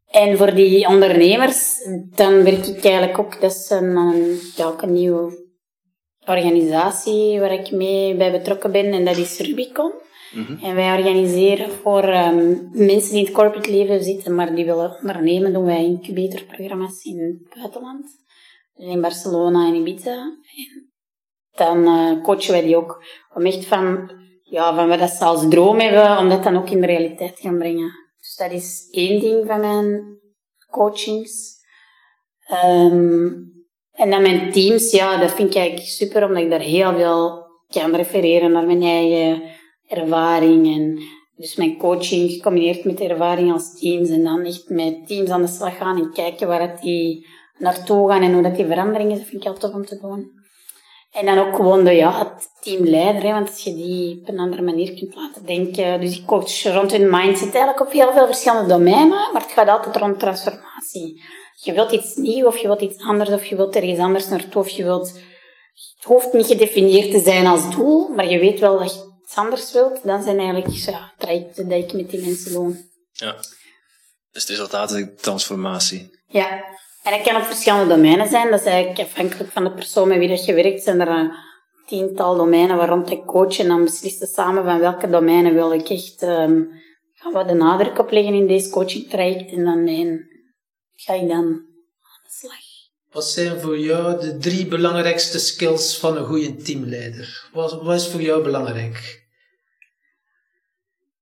en 0.08 0.38
voor 0.38 0.54
die 0.54 0.88
ondernemers, 0.88 1.88
dan 2.16 2.44
werk 2.44 2.66
ik 2.66 2.84
eigenlijk 2.86 3.20
ook, 3.20 3.42
dat 3.42 3.52
is 3.52 3.70
een, 3.70 3.96
een, 3.96 4.40
ja, 4.56 4.66
ook 4.66 4.82
een 4.82 4.94
nieuwe 4.94 5.44
organisatie 6.26 7.40
waar 7.40 7.54
ik 7.54 7.72
mee 7.72 8.16
bij 8.16 8.32
betrokken 8.32 8.72
ben 8.72 8.86
en 8.94 9.06
dat 9.06 9.18
is 9.18 9.40
Rubicon. 9.40 9.92
En 10.62 10.76
wij 10.76 10.98
organiseren 10.98 11.72
voor 11.72 12.04
ehm, 12.04 12.58
mensen 12.72 13.12
die 13.12 13.20
in 13.20 13.26
het 13.26 13.34
corporate 13.34 13.72
leven 13.72 14.04
zitten, 14.04 14.36
maar 14.36 14.56
die 14.56 14.66
willen 14.66 14.98
ondernemen, 15.02 15.54
doen 15.54 15.66
wij 15.66 15.84
incubatorprogramma's 15.84 17.04
in 17.04 17.20
het 17.20 17.56
buitenland. 17.56 18.06
Dus 18.76 18.88
in 18.88 19.02
Barcelona 19.02 19.68
en 19.68 19.76
Ibiza. 19.76 20.16
En 20.56 20.92
dan 21.52 21.78
uh, 21.78 22.24
coachen 22.24 22.52
wij 22.52 22.62
die 22.62 22.76
ook 22.76 23.04
om 23.34 23.46
echt 23.46 23.66
van, 23.66 24.12
ja, 24.44 24.76
van 24.76 24.88
wat 24.88 25.00
dat 25.00 25.10
ze 25.10 25.24
als 25.24 25.50
droom 25.50 25.80
hebben, 25.80 26.18
om 26.18 26.30
dat 26.30 26.44
dan 26.44 26.58
ook 26.58 26.70
in 26.70 26.82
de 26.82 26.88
realiteit 26.88 27.36
te 27.36 27.42
gaan 27.42 27.58
brengen. 27.58 27.92
Dus 28.36 28.48
dat 28.48 28.62
is 28.62 28.88
één 28.92 29.20
ding 29.20 29.48
van 29.48 29.60
mijn 29.60 30.20
coachings. 30.72 31.56
Um, 32.66 33.54
en 33.92 34.10
dan 34.10 34.22
mijn 34.22 34.52
teams, 34.52 34.92
ja, 34.92 35.18
dat 35.18 35.32
vind 35.32 35.50
ik 35.50 35.56
eigenlijk 35.56 35.88
super, 35.88 36.26
omdat 36.26 36.44
ik 36.44 36.50
daar 36.50 36.60
heel 36.60 36.94
veel 36.94 37.44
kan 37.68 37.96
refereren 37.96 38.52
naar 38.52 38.66
mijn 38.66 38.82
eigen 38.82 39.44
ervaring. 39.88 40.76
En 40.76 41.00
dus 41.36 41.56
mijn 41.56 41.78
coaching 41.78 42.32
gecombineerd 42.32 42.84
met 42.84 43.00
ervaring 43.00 43.52
als 43.52 43.80
teams. 43.80 44.10
En 44.10 44.24
dan 44.24 44.46
echt 44.46 44.70
met 44.70 45.08
teams 45.08 45.30
aan 45.30 45.42
de 45.42 45.48
slag 45.48 45.78
gaan 45.78 45.98
en 45.98 46.14
kijken 46.14 46.48
waar 46.48 46.70
het 46.70 46.82
die 46.82 47.28
naartoe 47.58 48.10
gaan 48.10 48.22
en 48.22 48.34
hoe 48.34 48.44
dat 48.44 48.56
die 48.56 48.66
verandering 48.66 49.12
is. 49.12 49.18
Dat 49.18 49.28
vind 49.28 49.42
ik 49.42 49.48
heel 49.48 49.58
tof 49.58 49.74
om 49.74 49.86
te 49.86 50.00
doen. 50.00 50.35
En 51.16 51.26
dan 51.26 51.38
ook 51.38 51.56
gewoon 51.56 51.84
de, 51.84 51.92
ja, 51.92 52.20
het 52.20 52.50
teamleider, 52.62 53.24
hè, 53.24 53.32
want 53.32 53.50
als 53.50 53.64
je 53.64 53.76
die 53.76 54.20
op 54.22 54.28
een 54.28 54.40
andere 54.40 54.62
manier 54.62 54.94
kunt 54.94 55.16
laten 55.16 55.46
denken. 55.46 56.00
Dus 56.02 56.18
ik 56.18 56.26
coach 56.26 56.64
rond 56.64 56.92
hun 56.92 57.10
mindset 57.10 57.56
eigenlijk 57.56 57.80
op 57.80 57.92
heel 57.92 58.14
veel 58.14 58.26
verschillende 58.26 58.68
domeinen, 58.68 59.32
maar 59.34 59.42
het 59.42 59.52
gaat 59.52 59.68
altijd 59.68 59.96
rond 59.96 60.20
transformatie. 60.20 61.24
Je 61.56 61.74
wilt 61.74 61.92
iets 61.92 62.16
nieuws 62.16 62.46
of 62.46 62.58
je 62.58 62.68
wilt 62.68 62.82
iets 62.82 63.04
anders 63.04 63.30
of 63.30 63.46
je 63.46 63.56
wilt 63.56 63.76
ergens 63.76 64.00
anders 64.00 64.28
naartoe 64.28 64.62
of 64.62 64.70
je 64.70 64.84
wilt... 64.84 65.20
Het 65.96 66.04
hoeft 66.04 66.34
niet 66.34 66.46
gedefinieerd 66.46 67.12
te 67.12 67.20
zijn 67.20 67.48
als 67.48 67.76
doel, 67.76 68.08
maar 68.08 68.30
je 68.30 68.40
weet 68.40 68.60
wel 68.60 68.80
dat 68.80 68.94
je 68.94 69.20
iets 69.24 69.36
anders 69.36 69.72
wilt. 69.72 70.04
Dan 70.04 70.24
zijn 70.24 70.40
eigenlijk 70.40 70.74
ja, 70.74 71.14
trajecten 71.18 71.68
die 71.68 71.84
ik 71.84 71.94
met 71.94 72.10
die 72.10 72.26
mensen 72.26 72.52
doe. 72.52 72.90
Ja. 73.12 73.36
Dus 74.32 74.42
het 74.42 74.50
resultaat 74.50 74.92
is 74.92 75.06
transformatie. 75.22 76.20
Ja. 76.28 76.64
En 77.06 77.12
dat 77.12 77.22
kan 77.22 77.36
op 77.36 77.44
verschillende 77.44 77.96
domeinen 77.96 78.28
zijn. 78.28 78.52
Dat 78.52 78.60
is 78.60 78.66
eigenlijk 78.66 79.00
afhankelijk 79.00 79.52
van 79.52 79.64
de 79.64 79.72
persoon 79.72 80.08
met 80.08 80.18
wie 80.18 80.28
dat 80.28 80.46
je 80.46 80.54
werkt. 80.54 80.84
Zijn 80.84 81.02
er 81.02 81.08
een 81.08 81.32
tiental 81.88 82.36
domeinen 82.36 82.78
waarom 82.78 83.06
ik 83.06 83.26
coach. 83.26 83.60
En 83.60 83.68
dan 83.68 83.84
beslissen 83.84 84.28
samen 84.28 84.64
van 84.64 84.80
welke 84.80 85.10
domeinen 85.10 85.54
wil 85.54 85.74
ik 85.74 85.90
echt... 85.90 86.22
Um, 86.22 86.84
gaan 87.14 87.48
de 87.48 87.54
nadruk 87.54 88.00
op 88.00 88.12
leggen 88.12 88.34
in 88.34 88.48
deze 88.48 88.70
coaching 88.70 89.10
traject. 89.10 89.52
En 89.52 89.64
dan 89.64 89.88
ga 90.96 91.14
ik 91.14 91.28
dan 91.28 91.46
aan 92.02 92.24
de 92.24 92.30
slag. 92.30 92.64
Wat 93.12 93.26
zijn 93.26 93.60
voor 93.60 93.80
jou 93.80 94.20
de 94.20 94.38
drie 94.38 94.66
belangrijkste 94.66 95.40
skills 95.40 95.98
van 95.98 96.18
een 96.18 96.26
goede 96.26 96.56
teamleider? 96.56 97.50
Wat, 97.54 97.82
wat 97.82 97.96
is 97.96 98.08
voor 98.08 98.22
jou 98.22 98.44
belangrijk? 98.44 99.24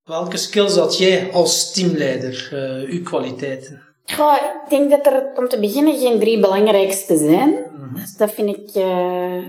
Welke 0.04 0.38
skills 0.38 0.76
had 0.76 0.98
jij 0.98 1.32
als 1.32 1.74
teamleider, 1.74 2.50
uh, 2.54 2.90
uw 2.90 3.04
kwaliteiten? 3.04 3.93
Ja, 4.06 4.42
ik 4.64 4.70
denk 4.70 4.90
dat 4.90 5.06
er 5.06 5.32
om 5.36 5.48
te 5.48 5.60
beginnen 5.60 6.00
geen 6.00 6.20
drie 6.20 6.40
belangrijkste 6.40 7.18
zijn. 7.18 7.50
Mm 7.50 7.94
Dus 7.94 8.16
dat 8.18 8.32
vind 8.32 8.58
ik 8.58 8.76
uh, 8.76 9.46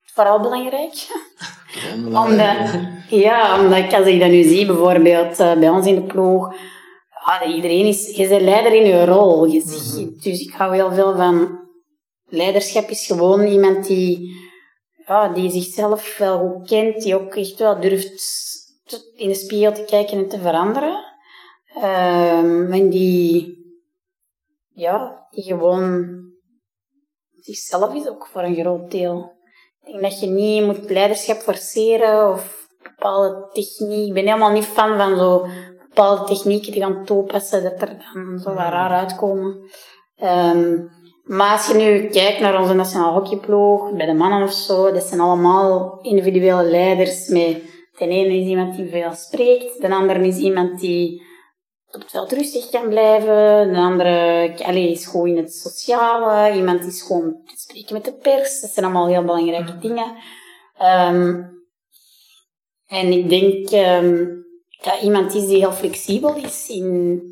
vooral 0.00 0.40
belangrijk. 0.40 1.06
omdat, 2.24 2.56
ja, 3.08 3.60
omdat 3.60 3.92
als 3.92 4.06
ik 4.06 4.20
dat 4.20 4.30
nu 4.30 4.42
zie, 4.42 4.66
bijvoorbeeld 4.66 5.40
uh, 5.40 5.58
bij 5.58 5.68
ons 5.68 5.86
in 5.86 5.94
de 5.94 6.02
ploeg, 6.02 6.54
ah, 7.24 7.54
iedereen 7.54 7.86
is, 7.86 8.16
je 8.16 8.28
bent 8.28 8.42
leider 8.42 8.72
in 8.72 8.86
je 8.86 9.04
rol. 9.04 9.44
Je, 9.44 9.62
mm 9.64 10.20
Dus 10.22 10.40
ik 10.40 10.52
hou 10.52 10.74
heel 10.74 10.92
veel 10.92 11.16
van, 11.16 11.58
leiderschap 12.28 12.88
is 12.88 13.06
gewoon 13.06 13.46
iemand 13.46 13.86
die, 13.86 14.36
ja, 15.06 15.28
die 15.28 15.50
zichzelf 15.50 16.18
wel 16.18 16.38
goed 16.38 16.68
kent, 16.68 17.02
die 17.02 17.14
ook 17.14 17.34
echt 17.34 17.58
wel 17.58 17.80
durft 17.80 18.22
in 19.16 19.28
de 19.28 19.34
spiegel 19.34 19.72
te 19.72 19.84
kijken 19.84 20.18
en 20.18 20.28
te 20.28 20.38
veranderen. 20.38 21.13
Um, 21.76 22.72
en 22.72 22.88
die, 22.88 23.58
ja, 24.68 25.26
die 25.30 25.44
gewoon 25.44 26.20
zichzelf 27.40 27.94
is 27.94 28.08
ook 28.08 28.26
voor 28.26 28.42
een 28.42 28.54
groot 28.54 28.90
deel. 28.90 29.32
Ik 29.80 29.92
denk 29.92 30.02
dat 30.02 30.20
je 30.20 30.26
niet 30.26 30.64
moet 30.64 30.90
leiderschap 30.90 31.36
forceren 31.36 32.30
of 32.30 32.66
bepaalde 32.82 33.48
techniek. 33.52 34.06
Ik 34.06 34.14
ben 34.14 34.26
helemaal 34.26 34.52
niet 34.52 34.64
fan 34.64 34.96
van 34.96 35.16
zo 35.16 35.46
bepaalde 35.88 36.24
technieken 36.24 36.72
die 36.72 36.82
gaan 36.82 37.04
toepassen, 37.04 37.62
dat 37.62 37.80
er 37.80 37.96
dan 38.14 38.38
zo 38.38 38.50
raar 38.50 38.90
uitkomen. 38.90 39.70
Um, 40.22 40.90
maar 41.24 41.52
als 41.52 41.66
je 41.66 41.74
nu 41.74 42.08
kijkt 42.08 42.40
naar 42.40 42.60
onze 42.60 42.74
nationale 42.74 43.20
hockeyploeg, 43.20 43.92
bij 43.92 44.06
de 44.06 44.14
mannen 44.14 44.42
of 44.42 44.52
zo, 44.52 44.92
dat 44.92 45.02
zijn 45.02 45.20
allemaal 45.20 45.98
individuele 46.02 46.70
leiders 46.70 47.28
met, 47.28 47.62
de 47.98 48.06
ene 48.06 48.36
is 48.36 48.46
iemand 48.46 48.76
die 48.76 48.88
veel 48.88 49.12
spreekt, 49.12 49.80
de 49.80 49.94
andere 49.94 50.26
is 50.26 50.38
iemand 50.38 50.80
die 50.80 51.22
op 51.94 52.00
het 52.00 52.10
veld 52.10 52.32
rustig 52.32 52.70
kan 52.70 52.88
blijven. 52.88 53.72
De 53.72 53.78
andere 53.78 54.52
allee, 54.64 54.90
is 54.90 55.06
gewoon 55.06 55.28
in 55.28 55.36
het 55.36 55.54
sociale. 55.54 56.56
Iemand 56.56 56.84
is 56.84 57.02
gewoon 57.02 57.36
te 57.46 57.54
spreken 57.56 57.94
met 57.94 58.04
de 58.04 58.12
pers. 58.12 58.60
Dat 58.60 58.70
zijn 58.70 58.84
allemaal 58.84 59.08
heel 59.08 59.24
belangrijke 59.24 59.78
dingen. 59.78 60.16
Um, 60.82 61.52
en 62.86 63.12
ik 63.12 63.28
denk 63.28 63.70
um, 64.02 64.44
dat 64.82 65.00
iemand 65.02 65.34
is 65.34 65.46
die 65.46 65.58
heel 65.58 65.72
flexibel 65.72 66.34
is 66.36 66.68
in, 66.68 67.22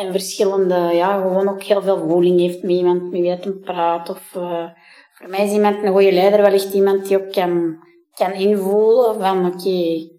in 0.00 0.10
verschillende, 0.10 0.74
ja, 0.74 1.20
gewoon 1.20 1.48
ook 1.48 1.62
heel 1.62 1.82
veel 1.82 2.08
voeling 2.08 2.40
heeft 2.40 2.62
met 2.62 2.70
iemand 2.70 3.02
met 3.02 3.20
wie 3.20 3.30
hij 3.30 3.52
praat. 3.52 4.08
Of, 4.08 4.34
uh, 4.36 4.68
voor 5.12 5.28
mij 5.28 5.44
is 5.44 5.52
iemand 5.52 5.82
een 5.82 5.92
goede 5.92 6.12
leider 6.12 6.42
wellicht 6.42 6.74
iemand 6.74 7.08
die 7.08 7.16
ook 7.16 7.32
kan, 7.32 7.78
kan 8.14 8.32
invoelen 8.32 9.20
van 9.20 9.46
oké, 9.46 9.56
okay, 9.56 10.10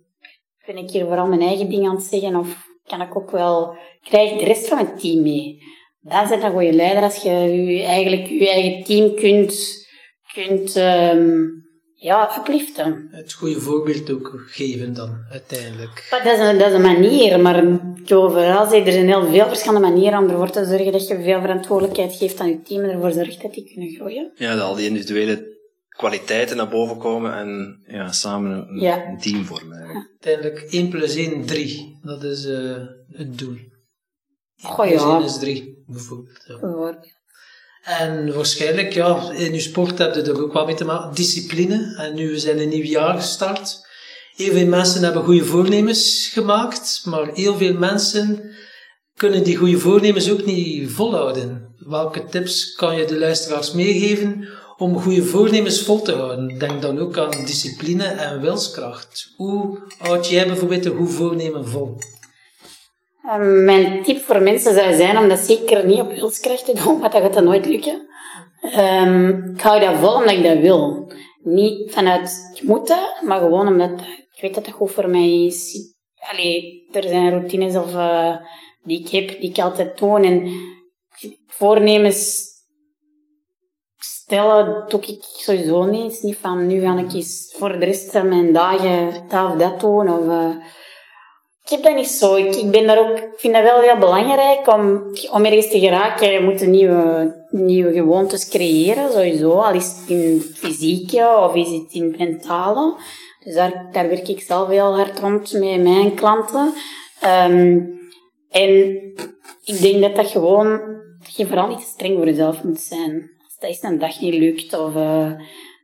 ben 0.65 0.77
ik 0.77 0.89
hier 0.89 1.05
vooral 1.05 1.27
mijn 1.27 1.41
eigen 1.41 1.69
ding 1.69 1.87
aan 1.87 1.95
het 1.95 2.03
zeggen 2.03 2.35
of 2.35 2.68
kan 2.89 3.01
ik 3.01 3.17
ook 3.17 3.31
wel, 3.31 3.77
krijg 4.03 4.39
de 4.39 4.45
rest 4.45 4.67
van 4.67 4.77
het 4.77 4.99
team 4.99 5.21
mee. 5.21 5.57
Dan 6.01 6.27
zijn 6.27 6.43
een 6.43 6.51
goede 6.51 6.73
leider 6.73 7.03
als 7.03 7.15
je, 7.15 7.31
je 7.65 7.83
eigenlijk 7.83 8.27
je 8.27 8.49
eigen 8.49 8.83
team 8.83 9.15
kunt, 9.15 9.87
kunt 10.33 10.75
um, 10.75 11.67
ja, 11.95 12.37
upliften. 12.39 13.07
Het 13.11 13.33
goede 13.33 13.59
voorbeeld 13.59 14.11
ook 14.11 14.43
geven 14.47 14.93
dan, 14.93 15.25
uiteindelijk. 15.31 16.07
Maar 16.11 16.23
dat, 16.23 16.33
is 16.33 16.47
een, 16.47 16.57
dat 16.57 16.67
is 16.67 16.73
een 16.73 16.81
manier, 16.81 17.39
maar 17.39 17.63
overal 18.13 18.69
zeg, 18.69 18.85
er 18.85 18.91
zijn 18.91 19.07
heel 19.07 19.27
veel 19.27 19.47
verschillende 19.47 19.87
manieren 19.87 20.19
om 20.19 20.29
ervoor 20.29 20.49
te 20.49 20.65
zorgen 20.65 20.91
dat 20.91 21.07
je 21.07 21.21
veel 21.21 21.41
verantwoordelijkheid 21.41 22.15
geeft 22.15 22.39
aan 22.39 22.49
je 22.49 22.61
team 22.61 22.83
en 22.83 22.89
ervoor 22.89 23.11
zorgt 23.11 23.41
dat 23.41 23.53
die 23.53 23.71
kunnen 23.73 23.89
groeien. 23.95 24.31
Ja, 24.35 24.55
dat 24.55 24.63
al 24.63 24.75
die 24.75 24.87
individuele 24.87 25.58
kwaliteiten 25.99 26.57
naar 26.57 26.69
boven 26.69 26.97
komen 26.97 27.33
en 27.33 27.81
ja, 27.87 28.11
samen 28.11 28.51
een, 28.51 28.83
een 28.83 29.17
team 29.17 29.45
vormen. 29.45 30.07
Uiteindelijk 30.21 30.71
1 30.71 30.89
plus 30.89 31.15
1, 31.15 31.45
3. 31.45 31.99
Dat 32.01 32.23
is 32.23 32.45
uh, 32.45 32.75
het 33.07 33.37
doel. 33.37 33.55
1 34.55 34.75
plus 34.75 35.01
ja. 35.01 35.15
1 35.15 35.23
is 35.23 35.39
3, 35.39 35.83
bijvoorbeeld. 35.87 36.43
Ja. 36.45 36.99
En 37.83 38.33
waarschijnlijk, 38.35 38.93
ja, 38.93 39.31
in 39.31 39.53
je 39.53 39.59
sport 39.59 39.97
heb 39.97 40.15
je 40.15 40.21
er 40.21 40.43
ook 40.43 40.53
wel 40.53 40.65
mee 40.65 40.75
te 40.75 40.85
maken. 40.85 41.15
Discipline. 41.15 41.95
En 41.97 42.15
nu 42.15 42.29
we 42.29 42.39
zijn 42.39 42.59
een 42.59 42.69
nieuw 42.69 42.83
jaar 42.83 43.15
gestart. 43.15 43.87
Heel 44.35 44.53
veel 44.53 44.67
mensen 44.67 45.03
hebben 45.03 45.23
goede 45.23 45.45
voornemens 45.45 46.29
gemaakt, 46.33 47.01
maar 47.05 47.27
heel 47.33 47.57
veel 47.57 47.73
mensen 47.73 48.55
kunnen 49.15 49.43
die 49.43 49.55
goede 49.55 49.79
voornemens 49.79 50.31
ook 50.31 50.45
niet 50.45 50.91
volhouden. 50.91 51.75
Welke 51.77 52.25
tips 52.25 52.73
kan 52.73 52.97
je 52.97 53.05
de 53.05 53.19
luisteraars 53.19 53.73
meegeven 53.73 54.47
om 54.79 54.99
goede 54.99 55.23
voornemens 55.23 55.81
vol 55.83 56.01
te 56.01 56.11
houden. 56.11 56.57
Denk 56.57 56.81
dan 56.81 56.99
ook 56.99 57.17
aan 57.17 57.45
discipline 57.45 58.03
en 58.03 58.41
wilskracht. 58.41 59.33
Hoe 59.35 59.79
houd 59.97 60.27
jij 60.29 60.47
bijvoorbeeld 60.47 60.85
een 60.85 60.97
goed 60.97 61.11
voornemen 61.11 61.67
vol? 61.67 61.97
Mijn 63.63 64.03
tip 64.03 64.21
voor 64.21 64.41
mensen 64.41 64.73
zou 64.73 64.93
zijn 64.93 65.17
om 65.17 65.29
dat 65.29 65.39
zeker 65.39 65.85
niet 65.85 65.99
op 65.99 66.11
wilskracht 66.11 66.65
te 66.65 66.73
doen, 66.73 66.99
want 67.01 67.11
dat 67.11 67.21
gaat 67.21 67.33
dan 67.33 67.43
nooit 67.43 67.65
lukken. 67.65 68.07
Um, 68.77 69.53
ik 69.55 69.61
hou 69.61 69.79
dat 69.79 69.97
vol 69.97 70.13
omdat 70.13 70.31
ik 70.31 70.43
dat 70.43 70.59
wil. 70.59 71.11
Niet 71.43 71.91
vanuit 71.93 72.59
moeten, 72.61 72.99
maar 73.25 73.39
gewoon 73.39 73.67
omdat 73.67 74.01
ik 74.31 74.41
weet 74.41 74.55
dat 74.55 74.65
dat 74.65 74.73
goed 74.73 74.91
voor 74.91 75.09
mij 75.09 75.45
is. 75.45 75.93
Allee, 76.31 76.87
er 76.91 77.03
zijn 77.03 77.29
routines 77.29 77.75
of, 77.75 77.93
uh, 77.93 78.35
die 78.83 78.99
ik 78.99 79.09
heb, 79.09 79.41
die 79.41 79.49
ik 79.49 79.59
altijd 79.59 79.97
doe. 79.97 80.19
En 80.19 80.51
voornemens 81.47 82.48
stellen 84.29 84.83
doe 84.87 85.01
ik 85.01 85.19
sowieso 85.21 85.83
niet. 85.83 86.11
Het 86.11 86.23
niet 86.23 86.37
van 86.41 86.67
nu 86.67 86.81
ga 86.81 86.97
ik 86.97 87.25
voor 87.57 87.79
de 87.79 87.85
rest 87.85 88.11
van 88.11 88.27
mijn 88.27 88.53
dagen 88.53 89.23
dat 89.29 89.51
of 89.51 89.57
dat 89.57 89.79
doen. 89.79 90.09
Of, 90.09 90.25
uh, 90.25 90.55
ik 91.63 91.69
heb 91.69 91.83
dat 91.83 91.95
niet 91.95 92.07
zo. 92.07 92.35
Ik, 92.35 92.71
ben 92.71 92.87
daar 92.87 92.99
ook, 92.99 93.17
vind 93.35 93.53
dat 93.53 93.63
wel 93.63 93.81
heel 93.81 93.97
belangrijk 93.97 94.67
om, 94.67 95.03
om 95.31 95.45
ergens 95.45 95.69
te 95.69 95.79
geraken. 95.79 96.31
Je 96.31 96.41
moet 96.41 96.67
nieuwe, 96.67 97.35
nieuwe 97.49 97.93
gewoontes 97.93 98.49
creëren, 98.49 99.11
sowieso. 99.11 99.51
Al 99.51 99.73
is 99.73 99.87
het 99.87 100.09
in 100.09 100.41
fysieke 100.55 101.27
of 101.37 101.55
is 101.55 101.69
het 101.69 101.93
in 101.93 102.15
mentale. 102.17 102.95
Dus 103.43 103.55
daar, 103.55 103.89
daar 103.91 104.09
werk 104.09 104.27
ik 104.27 104.41
zelf 104.41 104.67
heel 104.67 104.95
hard 104.95 105.19
rond 105.19 105.53
met 105.53 105.81
mijn 105.83 106.13
klanten. 106.15 106.73
Um, 107.47 107.99
en 108.49 108.95
ik 109.63 109.81
denk 109.81 110.01
dat 110.01 110.15
dat 110.15 110.27
gewoon, 110.27 110.81
dat 111.19 111.35
je 111.35 111.47
vooral 111.47 111.67
niet 111.67 111.79
streng 111.79 112.15
voor 112.15 112.25
jezelf 112.25 112.63
moet 112.63 112.79
zijn 112.79 113.37
dat 113.59 113.69
is 113.69 113.81
een 113.81 113.99
dag 113.99 114.21
niet 114.21 114.33
lukt 114.33 114.79
of 114.79 114.95
uh, 114.95 115.31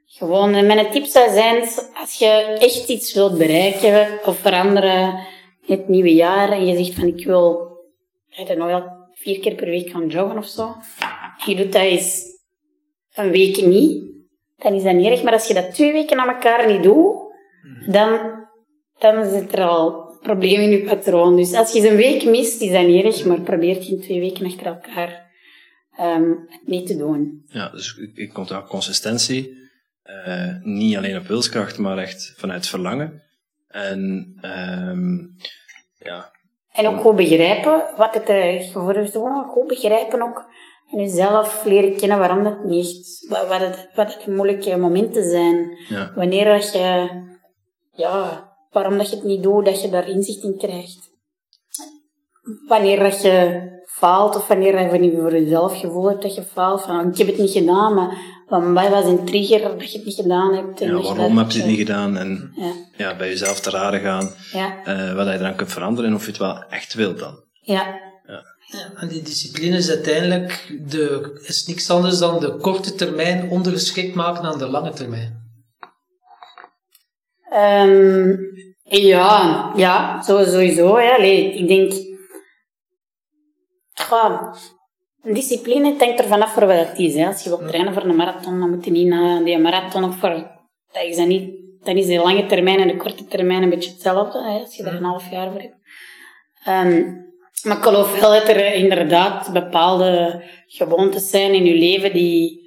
gewoon, 0.06 0.52
mijn 0.52 0.92
tip 0.92 1.06
zou 1.06 1.32
zijn, 1.32 1.64
als 1.94 2.14
je 2.20 2.58
echt 2.60 2.90
iets 2.90 3.14
wilt 3.14 3.38
bereiken 3.38 4.20
of 4.26 4.38
veranderen 4.38 5.08
in 5.66 5.78
het 5.78 5.88
nieuwe 5.88 6.14
jaar 6.14 6.52
en 6.52 6.66
je 6.66 6.84
zegt 6.84 7.00
van 7.00 7.08
ik 7.08 7.26
wil, 7.26 7.68
ik 8.30 8.48
weet 8.48 8.58
nog 8.58 8.84
vier 9.14 9.40
keer 9.40 9.56
per 9.56 9.70
week 9.70 9.90
gaan 9.90 10.08
joggen 10.08 10.38
of 10.38 10.46
zo. 10.46 10.76
Je 11.46 11.56
doet 11.56 11.74
dat 11.74 11.82
eens 11.82 12.24
een 13.14 13.32
week 13.32 13.66
niet, 13.66 14.04
dan 14.56 14.74
is 14.74 14.84
dat 14.84 14.94
niet 14.94 15.06
erg. 15.06 15.24
Maar 15.24 15.34
als 15.34 15.48
je 15.48 15.54
dat 15.54 15.74
twee 15.74 15.92
weken 15.92 16.20
aan 16.20 16.30
elkaar 16.30 16.72
niet 16.72 16.84
doet, 16.84 17.16
dan, 17.88 18.20
dan 18.98 19.30
zit 19.30 19.54
er 19.54 19.64
al 19.64 20.18
probleem 20.22 20.62
in 20.62 20.70
je 20.70 20.84
patroon. 20.84 21.36
Dus 21.36 21.54
als 21.54 21.72
je 21.72 21.90
een 21.90 21.96
week 21.96 22.24
mist, 22.26 22.62
is 22.62 22.72
dat 22.72 22.88
niet 22.88 23.06
erg, 23.06 23.26
maar 23.26 23.42
probeer 23.42 23.84
je 23.84 23.92
in 23.92 24.02
twee 24.02 24.20
weken 24.20 24.46
achter 24.46 24.66
elkaar 24.66 25.25
um, 26.00 26.48
niet 26.66 26.88
te 26.88 26.98
doen. 26.98 27.46
Ja, 27.48 27.70
dus 27.70 27.98
ik 28.14 28.34
komt 28.34 28.48
daar 28.48 28.68
consistentie. 28.68 29.64
Uh, 30.28 30.56
niet 30.62 30.98
alleen 30.98 31.18
op 31.18 31.28
wilskracht, 31.28 31.78
maar 31.78 31.98
echt 31.98 32.34
vanuit 32.38 32.68
verlangen. 32.68 33.24
En 33.68 34.34
um, 34.90 35.36
ja. 35.98 36.32
En 36.72 36.88
ook 36.88 37.02
goed 37.02 37.16
begrijpen 37.16 37.84
wat 37.98 38.14
het 38.14 38.72
voor 38.72 38.96
is. 38.96 39.12
Goed 39.48 39.68
begrijpen 39.68 40.22
ook 40.22 40.46
en 40.92 41.00
jezelf 41.00 41.66
leren 41.66 41.98
kennen 41.98 42.20
waarom 42.20 42.44
dat 42.44 42.64
niet 42.64 43.26
wat, 43.30 43.48
wat, 43.48 43.60
het, 43.60 43.90
wat 43.96 44.14
het 44.14 44.28
moeilijke 44.28 44.78
momenten 44.78 45.30
zijn. 45.30 45.78
Ja. 45.90 46.12
Wanneer 46.16 46.46
dat 46.46 46.72
je, 46.74 47.10
ja, 47.92 48.50
waarom 48.72 48.98
dat 48.98 49.10
je 49.10 49.16
het 49.16 49.26
niet 49.26 49.44
doet, 49.44 49.66
dat 49.66 49.82
je 49.82 49.90
daar 49.90 50.10
inzicht 50.10 50.44
in 50.44 50.58
krijgt. 50.58 51.10
Wanneer 52.68 53.00
dat 53.00 53.22
je 53.22 53.64
faalt, 53.98 54.36
of 54.36 54.48
wanneer 54.48 54.82
je 55.04 55.18
voor 55.22 55.32
jezelf 55.32 55.80
gevoel 55.80 56.10
hebt 56.10 56.22
dat 56.22 56.36
je 56.36 56.44
faalt, 56.44 56.82
van 56.82 57.10
ik 57.12 57.18
heb 57.18 57.28
het 57.28 57.38
niet 57.38 57.52
gedaan, 57.52 57.94
maar 57.94 58.18
wat 58.74 58.90
was 58.90 59.06
een 59.06 59.26
trigger 59.26 59.62
dat 59.62 59.92
je 59.92 59.98
het 59.98 60.06
niet 60.06 60.16
gedaan 60.16 60.56
hebt? 60.56 60.82
En 60.82 60.88
ja, 60.88 61.02
waarom 61.02 61.38
heb 61.38 61.52
je 61.52 61.58
het 61.58 61.68
niet 61.68 61.78
gedaan? 61.78 62.18
En 62.18 62.52
ja. 62.56 62.72
ja 62.98 63.16
bij 63.16 63.28
jezelf 63.28 63.60
te 63.60 63.70
raden 63.70 64.00
gaan, 64.00 64.32
ja. 64.52 64.88
uh, 64.88 65.16
wat 65.16 65.28
je 65.28 65.34
eraan 65.34 65.56
kunt 65.56 65.72
veranderen 65.72 66.10
en 66.10 66.16
of 66.16 66.22
je 66.22 66.28
het 66.28 66.40
wel 66.40 66.64
echt 66.70 66.94
wilt 66.94 67.20
dan. 67.20 67.44
Ja. 67.62 68.00
ja. 68.28 68.54
Ja, 68.68 69.02
en 69.02 69.08
die 69.08 69.22
discipline 69.22 69.78
is 69.78 69.90
uiteindelijk 69.90 70.78
de, 70.88 71.40
is 71.44 71.66
niks 71.66 71.90
anders 71.90 72.18
dan 72.18 72.40
de 72.40 72.58
korte 72.58 72.96
termijn 72.96 73.50
ondergeschikt 73.50 74.16
maken 74.16 74.44
aan 74.44 74.58
de 74.58 74.70
lange 74.70 74.92
termijn. 74.92 75.44
Um, 77.54 78.40
ja, 78.84 79.72
ja, 79.76 80.22
sowieso. 80.22 81.00
Ja. 81.00 81.16
Allee, 81.16 81.54
ik 81.54 81.68
denk, 81.68 81.94
goh, 84.06 84.54
discipline 85.24 85.96
hangt 85.98 86.20
er 86.20 86.28
vanaf 86.28 86.54
voor 86.54 86.66
wat 86.66 86.88
het 86.88 87.00
is. 87.00 87.16
Hè. 87.16 87.28
Als 87.28 87.44
je 87.44 87.50
wilt 87.50 87.68
trainen 87.68 87.94
voor 87.94 88.04
een 88.04 88.16
marathon, 88.16 88.60
dan 88.60 88.70
moet 88.70 88.86
je 88.86 88.92
niet 88.92 89.08
naar 89.08 89.44
die 89.44 89.58
marathon 89.58 90.04
of 90.04 90.16
voor. 90.16 90.52
Dat 90.92 91.04
is 91.04 91.16
dan 91.16 91.28
niet. 91.28 91.64
Dan 91.84 91.98
is 91.98 92.06
de 92.06 92.18
lange 92.18 92.46
termijn 92.46 92.80
en 92.80 92.88
de 92.88 92.98
korte 92.98 93.26
termijn 93.26 93.64
een 93.64 93.70
beetje 93.70 93.92
hetzelfde. 93.92 94.44
Hè, 94.44 94.60
als 94.60 94.76
je 94.76 94.84
daar 94.84 94.94
een 94.94 95.04
half 95.04 95.32
jaar 95.32 95.52
voor 95.52 95.62
hebt. 95.62 95.76
Um, 96.68 97.24
maar 97.64 97.78
ik 97.78 97.84
geloof 97.84 98.20
wel 98.20 98.32
dat 98.32 98.48
er 98.48 98.74
inderdaad 98.74 99.54
bepaalde 99.54 100.44
gewoontes 100.68 101.30
zijn 101.30 101.54
in 101.54 101.66
je 101.66 101.74
leven 101.74 102.14
die 102.14 102.64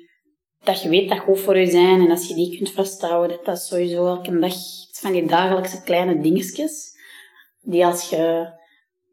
dat 0.62 0.82
je 0.82 0.88
weet 0.88 1.08
dat 1.08 1.18
goed 1.18 1.40
voor 1.40 1.58
je 1.58 1.70
zijn. 1.70 2.00
En 2.00 2.10
als 2.10 2.28
je 2.28 2.34
die 2.34 2.56
kunt 2.56 2.70
vasthouden, 2.70 3.36
dat 3.36 3.46
dat 3.46 3.58
sowieso 3.58 4.06
elke 4.06 4.38
dag 4.38 4.54
van 4.90 5.12
die 5.12 5.26
dagelijkse 5.26 5.82
kleine 5.82 6.20
dingetjes. 6.20 6.96
Die 7.60 7.86
als 7.86 8.10
je, 8.10 8.52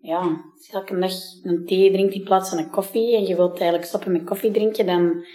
ja, 0.06 0.20
als 0.54 0.68
je 0.68 0.74
elke 0.74 1.00
dag 1.00 1.12
een 1.44 1.66
thee 1.66 1.92
drinkt 1.92 2.14
in 2.14 2.24
plaats 2.24 2.50
van 2.50 2.58
een 2.58 2.70
koffie 2.70 3.16
en 3.16 3.26
je 3.26 3.36
wilt 3.36 3.60
eigenlijk 3.60 3.86
stoppen 3.86 4.12
met 4.12 4.24
koffie 4.24 4.52
drinken, 4.52 4.86
dan 4.86 5.26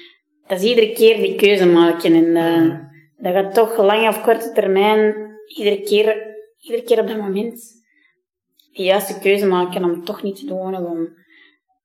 dat 0.47 0.61
is 0.61 0.69
iedere 0.69 0.93
keer 0.93 1.17
die 1.17 1.35
keuze 1.35 1.67
maken. 1.67 2.15
En 2.15 2.25
uh, 2.25 2.79
dat 3.17 3.33
gaat 3.33 3.55
toch 3.55 3.77
lange 3.77 4.09
of 4.09 4.23
korte 4.23 4.53
termijn 4.53 5.15
iedere 5.57 5.81
keer, 5.83 6.37
iedere 6.59 6.83
keer 6.83 7.01
op 7.01 7.07
dat 7.07 7.17
moment 7.17 7.63
de 8.73 8.83
juiste 8.83 9.19
keuze 9.19 9.47
maken 9.47 9.85
om 9.85 9.91
het 9.91 10.07
toch 10.07 10.23
niet 10.23 10.37
te 10.37 10.47
doen. 10.47 10.77
Om, 10.77 11.09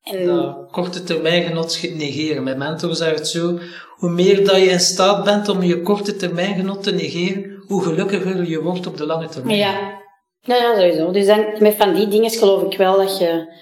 en... 0.02 0.56
Korte 0.70 1.02
termijn 1.02 1.42
genot 1.42 1.82
negeren. 1.94 2.42
Mijn 2.42 2.58
mentor 2.58 2.94
zegt 2.94 3.18
het 3.18 3.28
zo, 3.28 3.58
hoe 3.96 4.10
meer 4.10 4.44
dat 4.44 4.56
je 4.56 4.66
in 4.66 4.80
staat 4.80 5.24
bent 5.24 5.48
om 5.48 5.62
je 5.62 5.82
korte 5.82 6.16
termijn 6.16 6.54
genot 6.54 6.82
te 6.82 6.92
negeren, 6.92 7.62
hoe 7.66 7.82
gelukkiger 7.82 8.48
je 8.48 8.62
wordt 8.62 8.86
op 8.86 8.96
de 8.96 9.06
lange 9.06 9.28
termijn. 9.28 9.58
Ja, 9.58 10.04
ja, 10.46 10.56
ja 10.56 10.74
sowieso. 10.74 11.10
Dus 11.10 11.26
dan, 11.26 11.46
met 11.58 11.74
van 11.74 11.94
die 11.94 12.08
dingen 12.08 12.30
geloof 12.30 12.62
ik 12.62 12.78
wel 12.78 12.96
dat 12.96 13.18
je, 13.18 13.58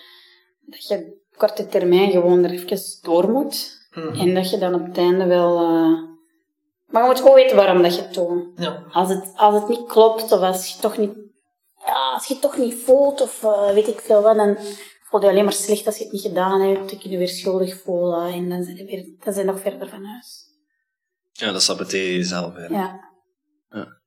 dat 0.61 0.87
je 0.87 1.22
korte 1.37 1.66
termijn 1.66 2.11
gewoon 2.11 2.45
er 2.45 2.51
even 2.51 2.78
door 3.03 3.30
moet. 3.30 3.87
Mhm. 3.91 4.20
En 4.20 4.35
dat 4.35 4.51
je 4.51 4.59
dan 4.59 4.74
op 4.74 4.87
het 4.87 4.99
einde 4.99 5.26
wel... 5.26 5.62
Uh, 5.62 6.12
maar 6.87 7.03
je 7.03 7.09
moet 7.09 7.18
gewoon 7.20 7.35
weten 7.35 7.57
waarom 7.57 7.82
dat 7.82 7.95
je 7.95 8.03
het 8.03 8.14
doet. 8.14 8.49
Ja. 8.57 8.85
Als, 8.91 9.09
het, 9.09 9.32
als 9.35 9.55
het 9.55 9.68
niet 9.68 9.87
klopt, 9.87 10.32
of 10.32 10.41
als 10.41 10.72
je 10.74 10.80
toch 10.80 10.99
niet... 10.99 11.12
Ja, 11.87 12.12
als 12.12 12.26
je 12.26 12.32
het 12.32 12.43
toch 12.43 12.57
niet 12.57 12.74
voelt, 12.74 13.20
of 13.20 13.43
uh, 13.43 13.70
weet 13.70 13.89
ik 13.89 14.01
veel 14.01 14.22
wat, 14.22 14.37
dan 14.37 14.57
voel 15.03 15.20
je 15.20 15.28
alleen 15.28 15.45
maar 15.45 15.53
slecht 15.53 15.87
als 15.87 15.97
je 15.97 16.05
het 16.05 16.12
niet 16.12 16.22
gedaan 16.22 16.61
hebt. 16.61 16.91
Dan 16.91 16.99
kun 16.99 17.11
je 17.11 17.18
weer 17.18 17.28
schuldig 17.28 17.80
voelen 17.82 18.32
en 18.32 18.49
dan 18.49 18.62
zijn 18.62 18.76
je, 18.76 18.85
weer, 18.85 19.05
dan 19.24 19.32
zijn 19.32 19.47
je 19.47 19.53
nog 19.53 19.61
verder 19.61 19.89
van 19.89 20.05
huis. 20.05 20.45
Ja, 21.32 21.53
dat 21.53 21.62
saboteer 21.62 22.07
je 22.07 22.16
jezelf. 22.16 22.55
Hè. 22.55 22.66
Ja. 22.66 23.11
ja. 23.70 24.01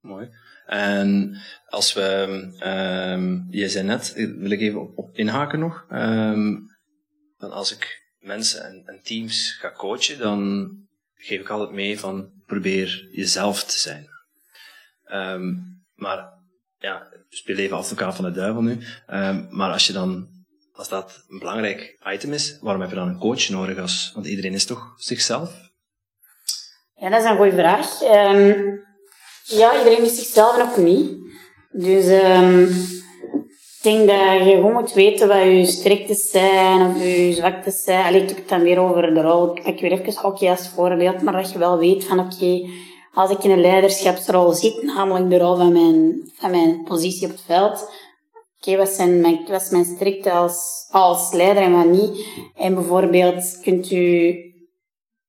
Mooi. 0.00 0.30
En 0.70 1.40
als 1.66 1.92
we, 1.92 2.02
um, 3.14 3.46
je 3.50 3.68
zei 3.68 3.86
net, 3.86 4.12
wil 4.14 4.50
ik 4.50 4.60
even 4.60 4.96
op, 4.96 5.16
inhaken 5.16 5.58
nog, 5.58 5.86
um, 5.92 6.70
dan 7.38 7.50
als 7.50 7.72
ik 7.72 8.12
mensen 8.18 8.64
en, 8.64 8.82
en, 8.86 9.00
teams 9.02 9.56
ga 9.60 9.72
coachen, 9.72 10.18
dan 10.18 10.70
geef 11.14 11.40
ik 11.40 11.48
altijd 11.48 11.70
mee 11.70 11.98
van 11.98 12.30
probeer 12.46 13.08
jezelf 13.12 13.64
te 13.64 13.78
zijn. 13.78 14.08
Um, 15.12 15.82
maar 15.94 16.28
ja, 16.78 17.06
speel 17.28 17.56
even 17.56 17.76
advocaat 17.76 18.14
van 18.14 18.24
de 18.24 18.30
duivel 18.30 18.62
nu. 18.62 18.78
maar 19.50 19.72
als 19.72 19.86
je 19.86 19.92
dan, 19.92 20.28
als 20.72 20.88
dat 20.88 21.24
een 21.28 21.38
belangrijk 21.38 21.98
item 22.12 22.32
is, 22.32 22.58
waarom 22.60 22.80
heb 22.80 22.90
je 22.90 22.96
dan 22.96 23.08
een 23.08 23.18
coach 23.18 23.48
nodig? 23.48 23.78
Als, 23.78 24.10
want 24.14 24.26
iedereen 24.26 24.54
is 24.54 24.66
toch 24.66 24.94
zichzelf? 24.96 25.70
Ja, 26.94 27.08
dat 27.08 27.22
is 27.22 27.30
een 27.30 27.36
goede 27.36 27.56
vraag. 27.56 28.00
Ja, 29.50 29.78
iedereen 29.78 30.04
is 30.04 30.16
zichzelf 30.16 30.58
nog 30.58 30.76
niet. 30.76 31.10
Dus 31.72 32.06
um, 32.06 32.62
ik 33.82 33.82
denk 33.82 34.08
dat 34.08 34.46
je 34.46 34.52
gewoon 34.54 34.72
moet 34.72 34.92
weten 34.92 35.28
wat 35.28 35.42
je 35.42 35.66
sterktes 35.66 36.30
zijn 36.30 36.86
of 36.86 37.02
je 37.02 37.32
zwaktes 37.34 37.82
zijn. 37.82 38.04
Allee, 38.04 38.22
ik 38.22 38.28
heb 38.28 38.36
het 38.36 38.48
dan 38.48 38.62
weer 38.62 38.78
over 38.78 39.14
de 39.14 39.20
rol. 39.20 39.56
Ik 39.56 39.62
pak 39.62 39.80
weer 39.80 39.92
even 39.92 40.22
hockey 40.22 40.50
als 40.50 40.68
voorbeeld, 40.68 41.22
maar 41.22 41.32
dat 41.32 41.52
je 41.52 41.58
wel 41.58 41.78
weet 41.78 42.04
van 42.04 42.18
oké, 42.18 42.68
als 43.12 43.30
ik 43.30 43.44
in 43.44 43.50
een 43.50 43.60
leiderschapsrol 43.60 44.52
zit, 44.52 44.82
namelijk 44.82 45.30
de 45.30 45.38
rol 45.38 45.56
van 45.56 45.72
mijn, 45.72 46.30
van 46.34 46.50
mijn 46.50 46.84
positie 46.84 47.26
op 47.26 47.32
het 47.32 47.42
veld, 47.46 47.90
oké, 48.58 48.76
wat, 48.76 48.88
zijn 48.88 49.20
mijn, 49.20 49.40
wat 49.48 49.62
is 49.62 49.70
mijn 49.70 49.84
sterkte 49.84 50.30
als, 50.32 50.88
als 50.90 51.32
leider 51.32 51.62
en 51.62 51.72
wat 51.72 51.86
niet? 51.86 52.26
En 52.56 52.74
bijvoorbeeld 52.74 53.60
kunt 53.62 53.90
u, 53.90 54.34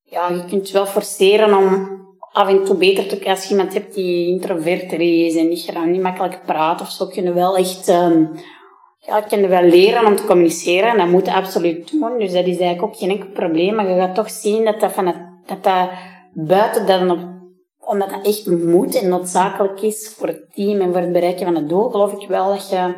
ja, 0.02 0.28
je 0.28 0.44
kunt 0.44 0.70
wel 0.70 0.86
forceren 0.86 1.56
om 1.56 2.00
af 2.32 2.48
en 2.48 2.64
toe 2.64 2.76
beter 2.76 3.08
te 3.08 3.30
als 3.30 3.44
je 3.44 3.50
iemand 3.50 3.72
hebt 3.72 3.94
die 3.94 4.26
introverter 4.26 5.00
is 5.00 5.36
en 5.36 5.48
niet, 5.48 5.72
niet 5.86 6.02
makkelijk 6.02 6.40
praat 6.46 6.80
of 6.80 6.90
zo, 6.90 7.06
kunnen 7.06 7.34
wel 7.34 7.56
echt, 7.56 7.88
um, 7.88 8.30
ja, 8.98 9.20
kunnen 9.20 9.50
wel 9.50 9.62
leren 9.62 10.06
om 10.06 10.16
te 10.16 10.24
communiceren 10.24 10.88
en 10.90 10.98
dat 10.98 11.08
moet 11.08 11.26
je 11.26 11.34
absoluut 11.34 11.90
doen. 11.90 12.18
Dus 12.18 12.32
dat 12.32 12.46
is 12.46 12.58
eigenlijk 12.58 12.82
ook 12.82 12.96
geen 12.96 13.10
enkel 13.10 13.28
probleem, 13.28 13.74
maar 13.74 13.88
je 13.88 13.96
gaat 13.96 14.14
toch 14.14 14.30
zien 14.30 14.64
dat 14.64 14.80
dat 14.80 14.92
van 14.92 15.06
het, 15.06 15.16
dat 15.46 15.64
dat 15.64 15.88
buiten 16.32 16.86
dat 16.86 17.10
op, 17.10 17.18
omdat 17.80 18.10
dat 18.10 18.26
echt 18.26 18.46
moet 18.46 19.00
en 19.00 19.08
noodzakelijk 19.08 19.80
is 19.80 20.14
voor 20.18 20.26
het 20.26 20.52
team 20.54 20.80
en 20.80 20.92
voor 20.92 21.00
het 21.00 21.12
bereiken 21.12 21.44
van 21.44 21.54
het 21.54 21.68
doel, 21.68 21.90
geloof 21.90 22.12
ik 22.12 22.28
wel 22.28 22.48
dat 22.48 22.70
je 22.70 22.94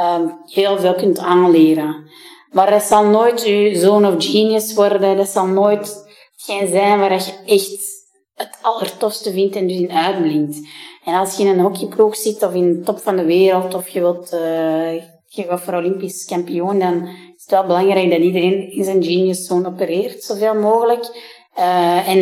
um, 0.00 0.38
heel 0.44 0.78
veel 0.78 0.94
kunt 0.94 1.18
aanleren. 1.18 2.06
Maar 2.50 2.70
dat 2.70 2.82
zal 2.82 3.04
nooit 3.04 3.46
je 3.46 3.74
zone 3.74 4.08
of 4.08 4.24
genius 4.24 4.74
worden, 4.74 5.16
dat 5.16 5.28
zal 5.28 5.46
nooit 5.46 6.06
geen 6.36 6.68
zijn 6.68 6.98
waar 6.98 7.12
je 7.12 7.32
echt 7.46 7.97
het 8.38 8.58
allertofste 8.62 9.32
vindt 9.32 9.56
en 9.56 9.66
dus 9.66 9.76
in 9.76 9.92
uitblinkt. 9.92 10.68
En 11.04 11.14
als 11.14 11.36
je 11.36 11.42
in 11.42 11.48
een 11.48 11.60
hockeyploeg 11.60 12.16
zit 12.16 12.42
of 12.42 12.54
in 12.54 12.72
de 12.72 12.80
top 12.80 12.98
van 12.98 13.16
de 13.16 13.24
wereld 13.24 13.74
of 13.74 13.88
je 13.88 14.00
wilt, 14.00 14.32
uh, 14.32 14.92
je 15.26 15.42
gaat 15.42 15.60
voor 15.60 15.74
Olympisch 15.74 16.24
kampioen, 16.24 16.78
dan 16.78 17.06
is 17.06 17.42
het 17.42 17.50
wel 17.50 17.66
belangrijk 17.66 18.10
dat 18.10 18.20
iedereen 18.20 18.70
in 18.70 18.84
zijn 18.84 19.02
genius 19.02 19.46
zone 19.46 19.68
opereert, 19.68 20.22
zoveel 20.22 20.54
mogelijk. 20.54 21.36
Uh, 21.58 22.08
en, 22.08 22.18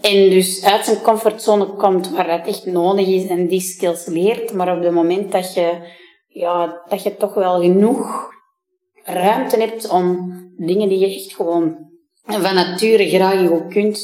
en 0.00 0.30
dus 0.30 0.64
uit 0.64 0.84
zijn 0.84 1.02
comfortzone 1.02 1.66
komt 1.66 2.10
waar 2.10 2.26
dat 2.26 2.46
echt 2.46 2.66
nodig 2.66 3.06
is 3.06 3.26
en 3.26 3.46
die 3.46 3.60
skills 3.60 4.06
leert. 4.06 4.52
Maar 4.52 4.76
op 4.76 4.82
het 4.82 4.92
moment 4.92 5.32
dat 5.32 5.54
je, 5.54 5.72
ja, 6.28 6.82
dat 6.88 7.02
je 7.02 7.16
toch 7.16 7.34
wel 7.34 7.60
genoeg 7.60 8.34
ruimte 9.04 9.56
hebt 9.56 9.88
om 9.88 10.34
dingen 10.56 10.88
die 10.88 10.98
je 10.98 11.14
echt 11.14 11.34
gewoon 11.34 11.86
van 12.24 12.54
nature 12.54 13.08
graag 13.08 13.46
goed 13.46 13.68
kunt, 13.68 14.00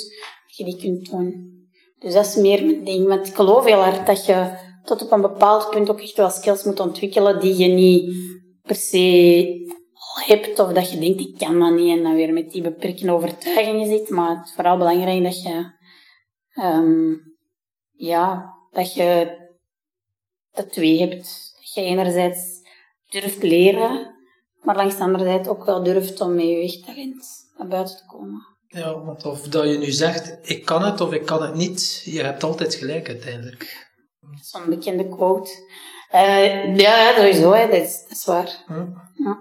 je 0.57 0.65
die 0.65 0.77
kunt 0.77 1.11
doen. 1.11 1.51
Dus 1.99 2.13
dat 2.13 2.27
is 2.27 2.37
meer 2.37 2.65
mijn 2.65 2.85
ding. 2.85 3.07
Want 3.07 3.27
ik 3.27 3.35
geloof 3.35 3.65
heel 3.65 3.83
hard 3.83 4.07
dat 4.07 4.27
je 4.27 4.59
tot 4.85 5.03
op 5.03 5.13
een 5.13 5.21
bepaald 5.21 5.71
punt 5.71 5.91
ook 5.91 6.01
echt 6.01 6.17
wel 6.17 6.31
skills 6.31 6.65
moet 6.65 6.81
ontwikkelen 6.81 7.41
die 7.41 7.57
je 7.57 7.69
niet 7.69 8.15
per 8.63 8.77
se 8.77 9.71
hebt 10.27 10.59
of 10.59 10.73
dat 10.73 10.91
je 10.91 10.99
denkt 10.99 11.21
ik 11.21 11.39
kan 11.39 11.59
dat 11.59 11.73
niet 11.73 11.97
en 11.97 12.03
dan 12.03 12.15
weer 12.15 12.33
met 12.33 12.51
die 12.51 12.63
beperkende 12.63 13.13
overtuigingen 13.13 13.87
zit. 13.87 14.11
Maar 14.11 14.37
het 14.37 14.47
is 14.47 14.55
vooral 14.55 14.79
belangrijk 14.79 15.23
dat 15.23 15.43
je, 15.43 15.73
ehm, 16.53 17.15
ja, 17.93 18.55
dat 18.71 18.95
je 18.95 19.37
de 20.51 20.67
twee 20.67 21.01
hebt. 21.01 21.53
Dat 21.61 21.75
je 21.75 21.81
enerzijds 21.81 22.61
durft 23.11 23.43
leren, 23.43 24.15
maar 24.61 24.77
langs 24.77 24.97
de 24.97 25.03
andere 25.03 25.49
ook 25.49 25.65
wel 25.65 25.83
durft 25.83 26.21
om 26.21 26.35
met 26.35 26.45
je 26.45 26.57
wegtalent 26.57 27.27
naar 27.57 27.69
buiten 27.69 27.97
te 27.97 28.07
komen. 28.07 28.52
Ja, 28.73 29.05
want 29.05 29.25
of 29.25 29.41
dat 29.41 29.65
je 29.65 29.79
nu 29.79 29.91
zegt, 29.91 30.39
ik 30.43 30.65
kan 30.65 30.83
het 30.83 31.01
of 31.01 31.13
ik 31.13 31.27
kan 31.27 31.43
het 31.43 31.55
niet, 31.55 32.03
je 32.05 32.23
hebt 32.23 32.43
altijd 32.43 32.75
gelijk 32.75 33.09
uiteindelijk. 33.09 33.91
Zo'n 34.43 34.69
bekende 34.69 35.09
quote. 35.09 35.51
Uh, 36.15 36.77
ja, 36.77 37.15
sowieso, 37.17 37.53
hè, 37.53 37.67
dat, 37.67 37.77
is, 37.77 38.03
dat 38.03 38.11
is 38.11 38.25
waar. 38.25 38.65
Hm? 38.67 38.87
Ja. 39.15 39.39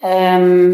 Ehm, 0.00 0.70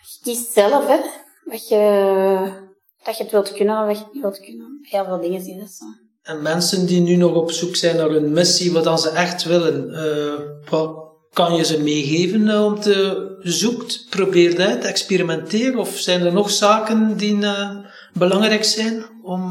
je 0.00 0.18
kiest 0.22 0.52
zelf, 0.52 0.86
hè, 0.86 0.98
wat 1.44 1.68
je, 1.68 2.64
dat 3.02 3.16
je 3.16 3.22
het 3.22 3.32
wilt 3.32 3.52
kunnen 3.52 3.80
of 3.80 3.86
wat 3.86 3.98
je 3.98 4.04
het 4.04 4.12
niet 4.12 4.22
wilt 4.22 4.40
kunnen. 4.40 4.78
Heel 4.82 5.04
veel 5.04 5.20
dingen 5.20 5.42
zien 5.42 5.58
dat 5.58 5.70
zo. 5.70 5.84
En 6.22 6.42
mensen 6.42 6.86
die 6.86 7.00
nu 7.00 7.16
nog 7.16 7.34
op 7.34 7.50
zoek 7.50 7.76
zijn 7.76 7.96
naar 7.96 8.10
hun 8.10 8.32
missie, 8.32 8.72
wat 8.72 8.84
dan 8.84 8.98
ze 8.98 9.10
echt 9.10 9.42
willen, 9.42 9.94
eh, 9.94 10.70
wat 10.70 11.01
kan 11.32 11.54
je 11.54 11.64
ze 11.64 11.82
meegeven 11.82 12.48
eh, 12.48 12.64
om 12.64 12.80
te 12.80 13.36
zoekt, 13.38 14.06
probeer 14.10 14.60
uit, 14.60 14.84
experimenteer? 14.84 15.78
Of 15.78 15.88
zijn 15.88 16.26
er 16.26 16.32
nog 16.32 16.50
zaken 16.50 17.16
die 17.16 17.42
eh, 17.42 17.76
belangrijk 18.12 18.64
zijn 18.64 19.04
om 19.22 19.48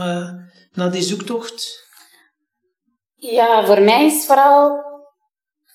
naar 0.74 0.92
die 0.92 1.02
zoektocht? 1.02 1.90
Ja, 3.16 3.66
voor 3.66 3.82
mij 3.82 4.06
is 4.06 4.26
vooral 4.26 4.90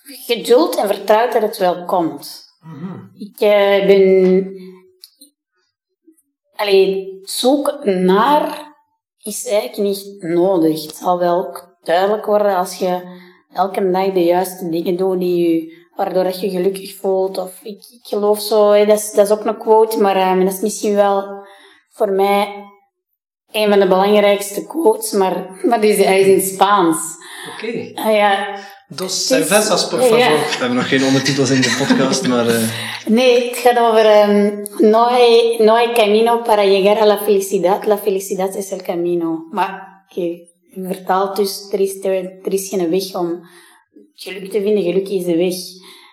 geduld 0.07 0.77
en 0.77 0.87
vertrouwen 0.87 1.33
dat 1.33 1.43
het 1.43 1.59
wel 1.59 1.85
komt. 1.85 2.45
Mhm. 2.61 2.99
Ik 3.15 3.41
eh, 3.41 3.87
ben... 3.87 4.55
Allee, 6.55 7.21
zoeken 7.23 8.05
naar 8.05 8.75
is 9.23 9.47
eigenlijk 9.47 9.79
niet 9.79 10.23
nodig. 10.23 10.87
Het 10.87 10.97
zal 10.97 11.19
wel 11.19 11.59
duidelijk 11.83 12.27
worden 12.27 12.57
als 12.57 12.79
je 12.79 13.19
elke 13.53 13.91
dag 13.91 14.13
de 14.13 14.25
juiste 14.25 14.69
dingen 14.69 14.97
doet 14.97 15.19
die 15.19 15.37
je, 15.39 15.86
waardoor 15.97 16.25
dat 16.25 16.41
je 16.41 16.51
gelukkig 16.51 16.97
voelt. 16.97 17.39
Of 17.39 17.53
ik, 17.63 17.85
ik 17.91 18.03
geloof 18.03 18.41
zo, 18.41 18.71
hè, 18.71 18.87
dat, 18.87 18.99
is, 18.99 19.13
dat 19.13 19.27
is 19.27 19.33
ook 19.33 19.45
een 19.45 19.59
quote, 19.59 20.01
maar 20.01 20.17
uh, 20.17 20.45
dat 20.45 20.53
is 20.53 20.61
misschien 20.61 20.95
wel 20.95 21.47
voor 21.89 22.11
mij 22.11 22.65
een 23.53 23.69
van 23.69 23.81
de 23.81 23.89
belangrijkste 23.89 24.67
quotes, 24.67 25.13
maar, 25.13 25.61
maar 25.63 25.81
die 25.81 25.91
is, 25.91 26.05
hij 26.05 26.21
is 26.21 26.27
in 26.27 26.55
Spaans. 26.55 26.99
Oké. 27.55 27.91
Ah, 27.95 28.13
ja, 28.13 28.59
Dos 28.89 29.27
cervezas, 29.27 29.89
por 29.89 30.01
favor. 30.01 30.19
Ja. 30.19 30.31
We 30.31 30.57
hebben 30.59 30.77
nog 30.77 30.89
geen 30.89 31.05
ondertitels 31.05 31.51
in 31.51 31.61
de 31.61 31.77
podcast, 31.79 32.27
maar 32.27 32.49
eh, 32.49 32.69
Nee, 33.07 33.49
het 33.49 33.57
gaat 33.57 33.79
over 33.79 34.29
um, 34.29 34.67
no, 34.79 35.03
hay, 35.03 35.57
no 35.59 35.75
hay 35.75 35.93
camino 35.93 36.43
para 36.43 36.65
llegar 36.65 36.99
a 36.99 37.07
la 37.07 37.19
felicidad, 37.19 37.85
la 37.85 37.99
felicidad 37.99 38.55
es 38.55 38.71
el 38.71 38.83
camino. 38.83 39.47
Maar, 39.51 40.05
oké, 40.11 40.47
vertaald 40.75 41.37
dus, 41.37 41.69
er 41.73 41.81
is, 41.81 42.05
er 42.05 42.53
is 42.53 42.69
geen 42.69 42.91
weg 42.91 43.15
om 43.15 43.41
geluk 44.17 44.51
te 44.51 44.63
vinden, 44.63 44.83
geluk 44.83 45.09
is 45.09 45.25
de 45.25 45.37
weg. 45.37 45.55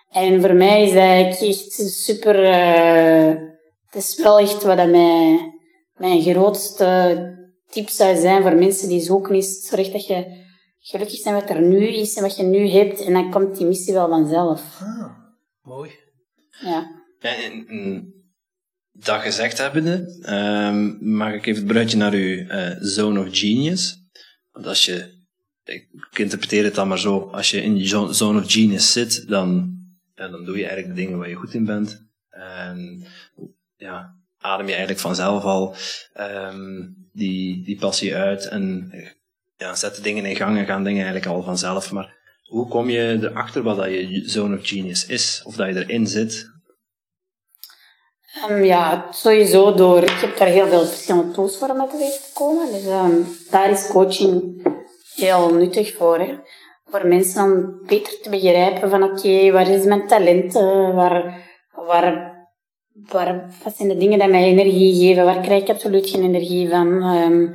En 0.09 0.41
voor 0.41 0.53
mij 0.53 0.83
is 0.83 0.93
dat 0.93 1.41
echt 1.49 1.71
super, 1.91 2.43
uh, 2.43 3.41
het 3.85 4.03
is 4.03 4.21
wel 4.23 4.39
echt 4.39 4.63
wat 4.63 4.77
dat 4.77 4.89
mij, 4.89 5.53
mijn 5.95 6.21
grootste 6.21 7.31
tip 7.69 7.89
zou 7.89 8.17
zijn 8.17 8.41
voor 8.41 8.55
mensen 8.55 8.89
die 8.89 9.01
zoeken 9.01 9.35
is, 9.35 9.67
zorg 9.67 9.91
dat 9.91 10.07
je 10.07 10.41
gelukkig 10.79 11.23
bent 11.23 11.41
wat 11.41 11.49
er 11.49 11.61
nu 11.61 11.87
is 11.87 12.15
en 12.15 12.21
wat 12.21 12.35
je 12.35 12.43
nu 12.43 12.67
hebt 12.67 13.01
en 13.01 13.13
dan 13.13 13.31
komt 13.31 13.57
die 13.57 13.67
missie 13.67 13.93
wel 13.93 14.09
vanzelf. 14.09 14.79
Ah, 14.79 15.17
mooi. 15.61 15.91
Ja. 16.61 17.01
Ja, 17.19 17.35
en, 17.35 17.67
en 17.67 18.13
dat 18.91 19.21
gezegd 19.21 19.57
hebbende, 19.57 20.19
ehm, 20.21 21.15
mag 21.15 21.33
ik 21.33 21.45
even 21.45 21.61
het 21.61 21.71
bruidje 21.71 21.97
naar 21.97 22.13
uw 22.13 22.47
eh, 22.47 22.75
zone 22.79 23.19
of 23.19 23.27
genius. 23.31 23.97
Want 24.51 24.65
als 24.65 24.85
je, 24.85 25.12
ik 25.65 25.87
interpreteer 26.13 26.63
het 26.63 26.75
dan 26.75 26.87
maar 26.87 26.99
zo, 26.99 27.29
als 27.31 27.49
je 27.49 27.61
in 27.61 27.77
je 27.77 27.87
zo- 27.87 28.11
zone 28.11 28.39
of 28.39 28.51
genius 28.51 28.91
zit, 28.91 29.27
dan, 29.27 29.77
ja, 30.15 30.27
dan 30.27 30.45
doe 30.45 30.57
je 30.57 30.65
eigenlijk 30.65 30.95
de 30.95 31.01
dingen 31.01 31.17
waar 31.17 31.29
je 31.29 31.35
goed 31.35 31.53
in 31.53 31.65
bent. 31.65 32.03
En 32.29 33.05
ja, 33.77 34.15
adem 34.37 34.65
je 34.65 34.71
eigenlijk 34.71 35.01
vanzelf 35.01 35.43
al 35.43 35.75
ehm, 36.13 36.81
die, 37.13 37.63
die 37.63 37.77
passie 37.77 38.15
uit 38.15 38.47
en 38.47 38.91
ja, 39.57 39.75
zet 39.75 39.95
de 39.95 40.01
dingen 40.01 40.25
in 40.25 40.35
gang 40.35 40.57
en 40.57 40.65
gaan 40.65 40.83
dingen 40.83 41.03
eigenlijk 41.03 41.35
al 41.35 41.43
vanzelf. 41.43 41.91
Maar 41.91 42.15
hoe 42.43 42.67
kom 42.67 42.89
je 42.89 43.17
erachter 43.21 43.63
wat 43.63 43.77
dat 43.77 43.85
je 43.85 44.23
zone 44.25 44.57
of 44.57 44.67
genius 44.67 45.05
is? 45.05 45.41
Of 45.45 45.55
dat 45.55 45.67
je 45.67 45.75
erin 45.85 46.07
zit? 46.07 46.51
Ehm, 48.33 48.63
ja, 48.63 49.07
sowieso 49.11 49.73
door. 49.73 50.03
Ik 50.03 50.09
heb 50.09 50.37
daar 50.37 50.47
heel 50.47 50.67
veel 50.67 50.85
verschillende 50.85 51.33
tools 51.33 51.57
voor 51.57 51.69
om 51.69 51.89
te 51.89 51.97
weten 51.97 52.21
te 52.21 52.29
komen. 52.33 52.71
Dus 52.71 52.85
ehm, 52.85 53.15
daar 53.49 53.71
is 53.71 53.87
coaching 53.87 54.61
heel 55.15 55.53
nuttig 55.53 55.95
voor. 55.95 56.19
Hè. 56.19 56.33
Voor 56.85 57.07
mensen 57.07 57.43
om 57.43 57.79
beter 57.85 58.19
te 58.21 58.29
begrijpen 58.29 58.89
van 58.89 59.03
oké, 59.03 59.51
waar 59.51 59.69
is 59.69 59.85
mijn 59.85 60.07
talent? 60.07 60.55
eh, 60.55 60.95
waar, 60.95 61.41
waar, 61.87 62.35
waar, 63.09 63.49
wat 63.63 63.75
zijn 63.75 63.89
de 63.89 63.97
dingen 63.97 64.19
die 64.19 64.27
mij 64.27 64.43
energie 64.43 64.95
geven? 64.95 65.25
Waar 65.25 65.41
krijg 65.41 65.61
ik 65.61 65.69
absoluut 65.69 66.09
geen 66.09 66.23
energie 66.23 66.69
van? 66.69 67.01
Ehm, 67.01 67.47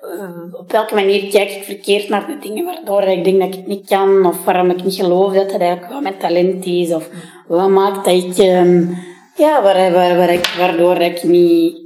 eh, 0.00 0.60
op 0.60 0.72
welke 0.72 0.94
manier 0.94 1.30
kijk 1.30 1.50
ik 1.50 1.62
verkeerd 1.64 2.08
naar 2.08 2.26
de 2.26 2.38
dingen 2.38 2.64
waardoor 2.64 3.02
ik 3.02 3.24
denk 3.24 3.40
dat 3.40 3.48
ik 3.48 3.54
het 3.54 3.66
niet 3.66 3.88
kan? 3.88 4.26
Of 4.26 4.44
waarom 4.44 4.70
ik 4.70 4.84
niet 4.84 4.94
geloof 4.94 5.32
dat 5.32 5.52
het 5.52 5.60
eigenlijk 5.60 5.92
wel 5.92 6.00
mijn 6.00 6.18
talent 6.18 6.66
is? 6.66 6.92
Of 6.92 7.10
wat 7.48 7.68
maakt 7.68 8.04
dat 8.04 8.14
ik... 8.14 8.38
ehm, 8.38 8.84
ja, 9.36 9.62
waar, 9.62 9.92
waar, 9.92 10.16
waar 10.16 10.54
waardoor 10.58 10.96
ik 10.96 11.22
niet... 11.22 11.85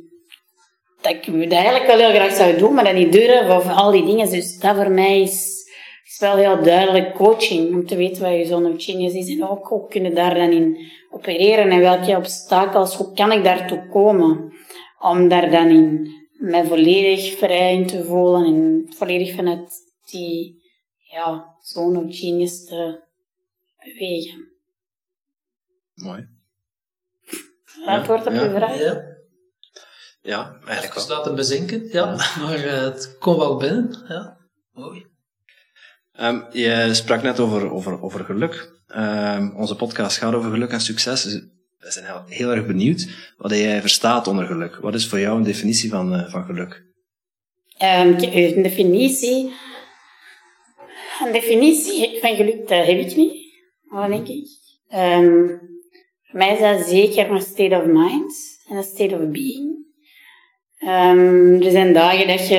Dat 1.00 1.12
ik 1.12 1.26
dat 1.26 1.52
eigenlijk 1.52 1.86
wel 1.86 1.98
heel 1.98 2.20
graag 2.20 2.32
zou 2.32 2.58
doen, 2.58 2.74
maar 2.74 2.84
dat 2.84 2.94
niet 2.94 3.12
durf, 3.12 3.48
of 3.48 3.68
al 3.68 3.90
die 3.90 4.04
dingen. 4.04 4.30
Dus 4.30 4.58
dat 4.58 4.76
voor 4.76 4.90
mij 4.90 5.20
is, 5.20 5.64
is 6.04 6.18
wel 6.18 6.36
heel 6.36 6.62
duidelijk 6.62 7.14
coaching, 7.14 7.74
om 7.74 7.86
te 7.86 7.96
weten 7.96 8.22
wat 8.22 8.32
je 8.32 8.44
zone 8.44 8.72
of 8.72 8.84
genius 8.84 9.12
is. 9.12 9.28
En 9.28 9.48
ook 9.48 9.66
hoe 9.66 9.88
kunnen 9.88 10.14
daar 10.14 10.34
dan 10.34 10.50
in 10.50 10.90
opereren 11.10 11.70
en 11.70 11.80
welke 11.80 12.16
obstakels, 12.16 12.94
hoe 12.94 13.12
kan 13.12 13.32
ik 13.32 13.44
daartoe 13.44 13.86
komen? 13.88 14.52
Om 14.98 15.28
daar 15.28 15.50
dan 15.50 15.68
in 15.68 16.10
mij 16.32 16.64
volledig 16.64 17.38
vrij 17.38 17.74
in 17.74 17.86
te 17.86 18.04
voelen 18.04 18.44
en 18.44 18.86
volledig 18.96 19.34
vanuit 19.34 19.72
die 20.10 20.62
ja, 20.98 21.56
zone 21.60 21.98
of 21.98 22.16
genius 22.16 22.64
te 22.64 23.00
bewegen. 23.84 24.48
Mooi. 25.94 26.28
Antwoord 27.84 28.26
op 28.26 28.32
ja, 28.32 28.42
je 28.42 28.50
vraag? 28.50 28.78
Ja, 28.78 29.09
Ja, 30.22 30.58
eigenlijk 30.64 30.96
even 30.96 31.08
wel. 31.08 31.16
laten 31.16 31.34
bezinken. 31.34 31.88
Ja, 31.92 32.04
maar 32.40 32.64
eh, 32.64 32.82
het 32.82 33.16
komt 33.18 33.36
wel 33.36 33.56
binnen. 33.56 34.04
Ja, 34.08 34.36
mooi. 34.72 35.06
Ehm, 36.12 36.40
je 36.52 36.88
sprak 36.92 37.22
net 37.22 37.40
over, 37.40 37.70
over, 37.70 38.02
over 38.02 38.24
geluk. 38.24 38.72
Ehm, 38.86 39.50
onze 39.56 39.76
podcast 39.76 40.16
gaat 40.16 40.34
over 40.34 40.50
geluk 40.50 40.70
en 40.70 40.80
succes. 40.80 41.22
Dus 41.22 41.34
we 41.78 41.90
zijn 41.90 42.04
heel, 42.04 42.22
heel 42.26 42.50
erg 42.50 42.66
benieuwd 42.66 43.08
wat 43.36 43.50
jij 43.50 43.80
verstaat 43.80 44.26
onder 44.26 44.46
geluk. 44.46 44.76
Wat 44.76 44.94
is 44.94 45.08
voor 45.08 45.20
jou 45.20 45.36
een 45.36 45.42
definitie 45.42 45.90
van, 45.90 46.14
eh, 46.14 46.30
van 46.30 46.44
geluk? 46.44 46.82
Ehm, 47.76 48.14
een 48.22 48.62
definitie. 48.62 49.52
Een 51.24 51.32
definitie 51.32 52.18
van 52.20 52.36
geluk, 52.36 52.68
dat 52.68 52.86
heb 52.86 52.98
ik 52.98 53.16
niet. 53.16 53.54
Wat 53.82 54.08
denk 54.08 54.28
ik? 54.28 54.48
Ehm, 54.88 55.46
voor 56.22 56.38
mij 56.38 56.52
is 56.52 56.60
dat 56.60 56.88
zeker 56.88 57.30
een 57.30 57.42
state 57.42 57.76
of 57.76 57.84
mind 57.84 58.34
en 58.68 58.76
een 58.76 58.82
state 58.82 59.14
of 59.14 59.30
being. 59.30 59.88
Ehm, 60.80 61.62
er 61.62 61.70
zijn 61.70 61.92
dagen 61.92 62.26
dat 62.26 62.48
je. 62.48 62.56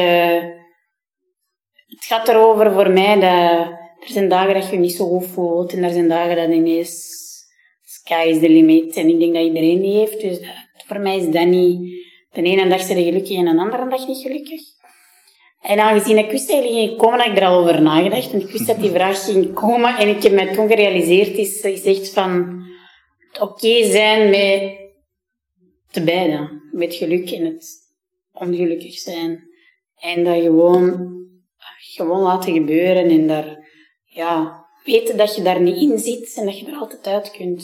Het 1.87 2.05
gaat 2.05 2.27
erover 2.27 2.71
voor 2.71 2.91
mij 2.91 3.15
dat. 3.15 3.79
Er 4.01 4.07
zijn 4.07 4.29
dagen 4.29 4.53
dat 4.53 4.65
je 4.65 4.71
je 4.71 4.77
niet 4.77 4.91
zo 4.91 5.05
goed 5.05 5.27
voelt 5.27 5.73
en 5.73 5.83
er 5.83 5.91
zijn 5.91 6.07
dagen 6.07 6.35
dat 6.35 6.57
ineens. 6.57 7.19
Sky 7.83 8.25
is 8.27 8.39
the 8.39 8.49
limit. 8.49 8.95
En 8.95 9.09
ik 9.09 9.19
denk 9.19 9.33
dat 9.33 9.43
iedereen 9.43 9.81
die 9.81 9.97
heeft. 9.97 10.21
Dus 10.21 10.39
voor 10.87 10.99
mij 10.99 11.17
is 11.17 11.29
dat 11.29 11.45
niet. 11.45 11.99
De 12.31 12.41
ene 12.41 12.67
dag 12.67 12.87
ben 12.87 12.97
je 12.97 13.03
gelukkig 13.03 13.37
en 13.37 13.45
de 13.45 13.61
andere 13.61 13.89
dag 13.89 14.07
niet 14.07 14.21
gelukkig. 14.21 14.61
En 15.61 15.79
aangezien 15.79 16.17
ik 16.17 16.31
wist 16.31 16.47
dat 16.47 16.57
jullie 16.57 16.87
ging 16.87 16.97
komen, 16.97 17.19
had 17.19 17.27
ik 17.27 17.37
er 17.37 17.45
al 17.45 17.59
over 17.59 17.81
nagedacht. 17.81 18.33
En 18.33 18.41
ik 18.41 18.51
wist 18.51 18.67
dat 18.67 18.79
die 18.79 18.91
vraag 18.91 19.23
ging 19.23 19.53
komen. 19.53 19.97
En 19.97 20.07
ik 20.07 20.23
heb 20.23 20.31
mij 20.31 20.53
toen 20.53 20.67
gerealiseerd, 20.67 21.37
is, 21.37 21.61
is 21.61 21.83
echt 21.83 22.13
van 22.13 22.61
het 23.31 23.41
oké 23.41 23.83
zijn 23.83 24.29
met 24.29 24.77
de 25.91 26.01
beide. 26.03 26.61
Met 26.71 26.93
geluk 26.93 27.31
en 27.31 27.45
het 27.45 27.80
ongelukkig 28.41 28.93
zijn. 28.93 29.49
En 29.99 30.23
dat 30.23 30.41
gewoon, 30.41 31.09
gewoon 31.77 32.21
laten 32.21 32.53
gebeuren. 32.53 33.09
En 33.09 33.27
daar, 33.27 33.67
ja, 34.05 34.65
weten 34.83 35.17
dat 35.17 35.35
je 35.35 35.41
daar 35.41 35.61
niet 35.61 35.81
in 35.81 35.99
zit 35.99 36.33
en 36.37 36.45
dat 36.45 36.59
je 36.59 36.65
er 36.65 36.75
altijd 36.75 37.07
uit 37.07 37.31
kunt. 37.31 37.63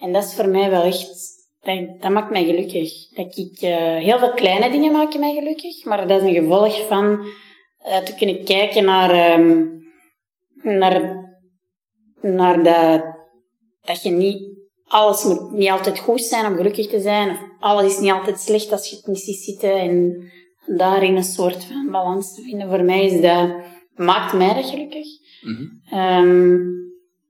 En 0.00 0.12
dat 0.12 0.24
is 0.24 0.34
voor 0.34 0.48
mij 0.48 0.70
wel 0.70 0.82
echt, 0.82 1.48
dat, 1.60 2.00
dat 2.00 2.10
maakt 2.10 2.30
mij 2.30 2.44
gelukkig. 2.44 3.08
Dat 3.08 3.36
ik, 3.36 3.60
eh, 3.60 3.96
heel 3.96 4.18
veel 4.18 4.32
kleine 4.32 4.70
dingen 4.70 4.92
maken 4.92 5.20
mij 5.20 5.34
gelukkig, 5.34 5.84
maar 5.84 6.08
dat 6.08 6.22
is 6.22 6.28
een 6.28 6.42
gevolg 6.42 6.86
van 6.86 7.26
eh, 7.78 7.98
te 7.98 8.14
kunnen 8.14 8.44
kijken 8.44 8.84
naar, 8.84 9.10
ehm, 9.10 9.66
naar, 10.62 11.26
naar 12.20 12.62
dat, 12.62 13.04
dat 13.80 14.02
je 14.02 14.10
niet 14.10 14.51
alles 14.92 15.24
moet 15.24 15.52
niet 15.52 15.70
altijd 15.70 15.98
goed 15.98 16.22
zijn 16.22 16.46
om 16.46 16.56
gelukkig 16.56 16.88
te 16.88 17.00
zijn. 17.00 17.30
Of 17.30 17.38
alles 17.60 17.92
is 17.92 17.98
niet 17.98 18.10
altijd 18.10 18.40
slecht 18.40 18.72
als 18.72 18.90
je 18.90 18.96
het 18.96 19.06
niet 19.06 19.18
ziet 19.18 19.36
zitten. 19.36 19.74
En 19.74 20.24
daarin 20.66 21.16
een 21.16 21.24
soort 21.24 21.64
van 21.64 21.90
balans 21.90 22.34
te 22.34 22.42
vinden. 22.42 22.68
Voor 22.68 22.82
mij 22.82 23.04
is 23.04 23.20
dat, 23.20 23.50
maakt 23.94 24.32
mij 24.32 24.54
dat 24.54 24.64
gelukkig. 24.64 25.06
Ehm, 25.90 26.58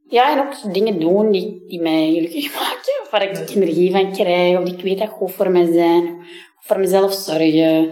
ja, 0.09 0.33
en 0.33 0.47
ook 0.47 0.75
dingen 0.75 1.01
doen 1.01 1.31
die, 1.31 1.65
die 1.67 1.81
mij 1.81 2.13
gelukkig 2.13 2.55
maken. 2.61 3.11
Waar 3.11 3.23
ik 3.23 3.51
energie 3.51 3.91
van 3.91 4.13
krijg. 4.13 4.59
Of 4.59 4.65
die 4.65 4.75
ik 4.75 4.83
weet 4.83 4.99
dat 4.99 5.09
goed 5.09 5.33
voor 5.33 5.51
mij 5.51 5.73
zijn. 5.73 6.17
Of 6.59 6.67
voor 6.67 6.79
mezelf 6.79 7.13
zorgen. 7.13 7.91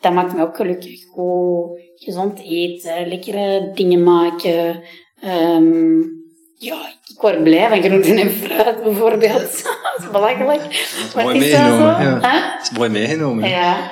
Dat 0.00 0.12
maakt 0.12 0.36
me 0.36 0.42
ook 0.42 0.56
gelukkig. 0.56 1.04
Goed, 1.04 1.80
gezond 1.94 2.40
eten. 2.40 3.08
Lekkere 3.08 3.70
dingen 3.74 4.02
maken. 4.02 4.82
Ehm, 5.20 6.00
ja, 6.62 6.86
ik 7.14 7.20
word 7.20 7.42
blij 7.42 7.68
van 7.68 7.82
groenten 7.82 8.16
en 8.18 8.30
fruit 8.30 8.82
bijvoorbeeld. 8.82 9.62
dat 9.62 9.94
is 9.98 10.10
belachelijk. 10.10 10.62
Dat 10.62 10.70
is 10.70 11.12
Maar 11.14 11.24
mooi 11.24 11.36
het 11.38 11.46
is 11.46 11.52
wel 11.52 11.60
meegenomen. 11.68 12.02
zo. 12.02 12.26
Ja. 12.28 12.52
Dat 12.56 12.62
is 12.62 12.70
mooi 12.78 12.90
meegenomen. 12.90 13.48
Ja. 13.48 13.90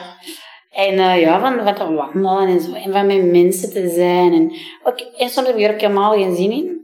En 0.71 0.99
eh, 0.99 1.21
ja, 1.21 1.41
van, 1.41 1.65
van 1.65 1.75
te 1.75 1.93
wandelen 1.95 2.49
en 2.49 2.61
zo. 2.61 2.73
En 2.73 2.93
van 2.93 3.07
met 3.07 3.25
mensen 3.33 3.71
te 3.73 3.89
zijn. 3.95 4.33
En, 4.33 4.53
ook, 4.83 4.99
en 5.01 5.29
soms 5.29 5.47
heb 5.47 5.57
ik 5.57 5.65
er 5.67 5.73
ook 5.75 5.81
helemaal 5.81 6.13
geen 6.13 6.37
zin 6.37 6.51
in. 6.53 6.79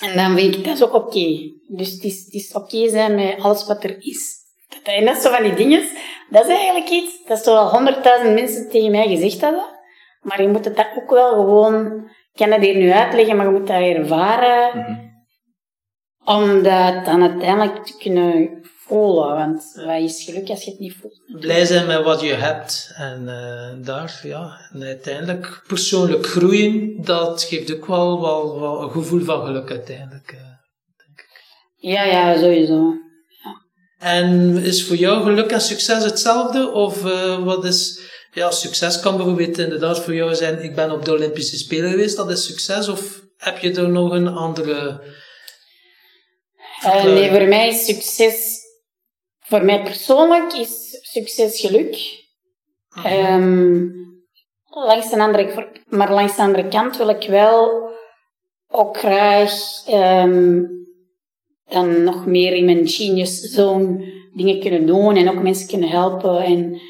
En 0.00 0.16
dan 0.16 0.36
vind 0.38 0.54
ik, 0.54 0.64
dat 0.64 0.74
is 0.74 0.82
ook 0.82 0.94
oké. 0.94 1.50
Dus 1.68 1.90
het 1.92 2.04
is, 2.04 2.24
het 2.24 2.34
is 2.34 2.52
oké 2.52 2.88
zijn 2.88 3.14
met 3.14 3.34
alles 3.40 3.66
wat 3.66 3.84
er 3.84 3.96
is. 3.98 4.34
Dat- 4.68 4.94
En 4.94 5.04
dat 5.04 5.16
is 5.16 5.22
zo 5.22 5.30
van 5.30 5.42
die 5.42 5.54
dingen. 5.54 5.82
Dat 6.30 6.46
is 6.46 6.54
eigenlijk 6.54 6.88
iets, 6.90 7.24
dat 7.26 7.42
toch 7.44 7.56
al 7.58 7.70
honderdduizend 7.70 8.34
mensen 8.34 8.68
tegen 8.70 8.90
mij 8.90 9.08
gezegd 9.08 9.40
hebben. 9.40 9.64
Maar 10.22 10.42
je 10.42 10.48
moet 10.48 10.64
het 10.64 10.76
daar 10.76 10.92
ook 11.02 11.10
wel 11.10 11.30
gewoon, 11.34 11.86
ik 12.32 12.36
kan 12.36 12.50
dat 12.50 12.60
hier 12.60 12.76
nu 12.76 12.90
uitleggen, 12.92 13.36
maar 13.36 13.46
je 13.46 13.52
moet 13.52 13.66
dat 13.66 13.80
ervaren. 13.80 14.78
Mhm. 14.78 15.08
Om 16.24 16.62
dat 16.62 17.04
dan 17.04 17.22
uiteindelijk 17.22 17.84
te 17.86 17.96
kunnen 17.98 18.58
voelen. 18.62 19.34
Want 19.36 19.72
wat 19.86 20.00
is 20.00 20.24
geluk 20.24 20.48
als 20.48 20.64
je 20.64 20.70
het 20.70 20.80
niet 20.80 20.96
voelt? 21.00 21.40
Blij 21.40 21.64
zijn 21.64 21.86
met 21.86 22.04
wat 22.04 22.20
je 22.20 22.32
hebt. 22.32 22.92
En 22.96 23.28
eh, 23.28 23.86
daar, 23.86 24.20
ja, 24.22 24.68
en 24.72 24.82
uiteindelijk 24.82 25.62
persoonlijk 25.66 26.26
groeien, 26.26 27.02
dat 27.02 27.42
geeft 27.42 27.74
ook 27.74 27.86
wel, 27.86 28.20
wel, 28.20 28.60
wel 28.60 28.82
een 28.82 28.90
gevoel 28.90 29.24
van 29.24 29.46
geluk 29.46 29.70
uiteindelijk. 29.70 30.32
eh. 30.32 30.48
Ja, 31.76 32.04
ja, 32.04 32.38
sowieso. 32.38 32.92
En 33.98 34.56
is 34.56 34.86
voor 34.86 34.96
jou 34.96 35.22
geluk 35.22 35.50
en 35.50 35.60
succes 35.60 36.04
hetzelfde? 36.04 36.70
Of 36.72 37.04
eh, 37.04 37.44
wat 37.44 37.64
is... 37.64 38.08
Ja, 38.32 38.50
succes 38.50 39.00
kan 39.00 39.16
bijvoorbeeld 39.16 39.58
inderdaad 39.58 40.00
voor 40.00 40.14
jou 40.14 40.34
zijn, 40.34 40.62
ik 40.62 40.74
ben 40.74 40.90
op 40.90 41.04
de 41.04 41.12
Olympische 41.12 41.56
Spelen 41.58 41.90
geweest, 41.90 42.16
dat 42.16 42.30
is 42.30 42.44
succes. 42.44 42.88
Of 42.88 43.20
heb 43.36 43.58
je 43.58 43.72
er 43.74 43.88
nog 43.88 44.12
een 44.12 44.28
andere... 44.28 45.00
Nee, 46.82 47.30
voor 47.30 47.48
mij 47.48 47.68
is 47.68 47.84
succes, 47.84 48.60
voor 49.38 49.64
mij 49.64 49.82
persoonlijk 49.82 50.52
is 50.52 50.98
succes 51.02 51.60
geluk. 51.60 52.24
Ehm, 53.04 53.88
langs 54.64 55.10
de 55.10 55.18
andere, 55.18 55.68
maar 55.86 56.12
langs 56.12 56.36
de 56.36 56.42
andere 56.42 56.68
kant 56.68 56.96
wil 56.96 57.08
ik 57.08 57.28
wel 57.28 57.90
ook 58.68 58.96
graag 58.96 59.52
ehm, 59.86 60.62
dan 61.64 62.04
nog 62.04 62.26
meer 62.26 62.52
in 62.52 62.64
mijn 62.64 62.88
genius 62.88 63.40
zone 63.40 64.18
dingen 64.34 64.60
kunnen 64.60 64.86
doen 64.86 65.16
en 65.16 65.28
ook 65.28 65.42
mensen 65.42 65.68
kunnen 65.68 65.88
helpen. 65.88 66.42
En, 66.42 66.80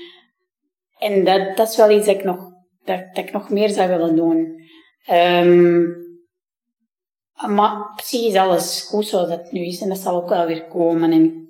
en 0.99 1.25
dat, 1.25 1.57
dat 1.57 1.69
is 1.69 1.77
wel 1.77 1.91
iets 1.91 2.07
dat 2.07 2.15
ik 2.15 2.25
nog, 2.25 2.39
dat, 2.85 3.15
dat 3.15 3.25
ik 3.25 3.33
nog 3.33 3.51
meer 3.51 3.69
zou 3.69 3.89
willen 3.89 4.17
doen. 4.17 4.61
Ehm, 5.05 5.83
maar 7.49 8.03
is 8.11 8.35
alles 8.35 8.87
goed 8.91 9.07
zoals 9.07 9.31
het 9.31 9.53
nu 9.53 9.67
is 9.67 9.81
en 9.81 9.89
dat 9.89 9.99
zal 9.99 10.15
ook 10.15 10.29
wel 10.29 10.47
weer 10.47 10.65
komen. 10.65 11.13
En 11.13 11.49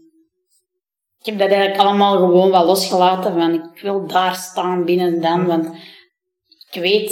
ik 1.18 1.26
heb 1.26 1.38
dat 1.38 1.48
eigenlijk 1.48 1.80
allemaal 1.80 2.16
gewoon 2.16 2.50
wel 2.50 2.64
losgelaten 2.64 3.32
van 3.32 3.54
ik 3.54 3.82
wil 3.82 4.06
daar 4.06 4.34
staan 4.34 4.84
binnen 4.84 5.20
dan, 5.20 5.46
want 5.46 5.66
ik 6.70 6.80
weet 6.80 7.08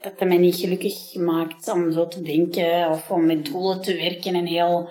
dat 0.00 0.12
het 0.16 0.28
mij 0.28 0.36
niet 0.36 0.56
gelukkig 0.56 1.14
maakt 1.14 1.72
om 1.72 1.92
zo 1.92 2.06
te 2.06 2.22
denken 2.22 2.90
of 2.90 3.10
om 3.10 3.26
met 3.26 3.46
doelen 3.46 3.80
te 3.80 3.94
werken 3.94 4.34
en 4.34 4.46
heel 4.46 4.90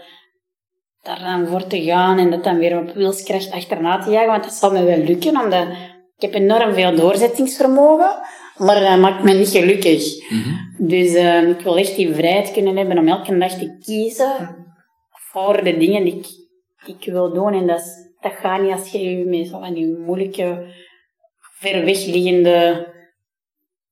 daar 1.02 1.20
dan 1.20 1.48
voor 1.48 1.68
te 1.68 1.84
gaan 1.84 2.18
en 2.18 2.32
dat 2.32 2.44
dan 2.44 2.58
weer 2.58 2.80
op 2.80 2.94
wilskracht 2.94 3.52
achterna 3.52 4.00
te 4.00 4.10
jagen, 4.10 4.30
want 4.30 4.44
dat 4.44 4.54
zal 4.54 4.72
me 4.72 4.84
wel 4.84 4.98
lukken, 4.98 5.42
omdat 5.42 5.68
ik 6.16 6.22
heb 6.22 6.34
enorm 6.34 6.74
veel 6.74 6.96
doorzettingsvermogen, 6.96 8.20
maar 8.58 8.80
dat 8.80 9.00
maakt 9.00 9.24
me 9.24 9.34
niet 9.34 9.50
gelukkig. 9.50 10.04
Dus 10.78 11.14
eh, 11.14 11.50
ik 11.50 11.60
wil 11.62 11.78
echt 11.78 11.96
die 11.96 12.14
vrijheid 12.14 12.52
kunnen 12.52 12.78
hebben 12.78 12.98
om 12.98 13.08
elke 13.08 13.38
dag 13.38 13.52
te 13.52 13.78
kiezen 13.86 14.56
voor 15.32 15.64
de 15.64 15.78
dingen 15.78 16.04
die 16.04 16.16
ik, 16.16 16.26
die 16.86 16.96
ik 17.00 17.12
wil 17.14 17.34
doen. 17.34 17.54
En 17.54 17.68
dat, 17.68 17.80
is- 17.80 18.04
dat 18.20 18.32
gaat 18.42 18.62
niet 18.62 18.72
als 18.72 18.92
je 18.92 19.00
je 19.00 19.26
met 19.26 19.48
zo 19.48 19.60
van 19.60 19.74
die 19.74 19.98
moeilijke, 19.98 20.74
ver 21.60 21.86
weg 21.86 22.06
liggende, 22.06 22.88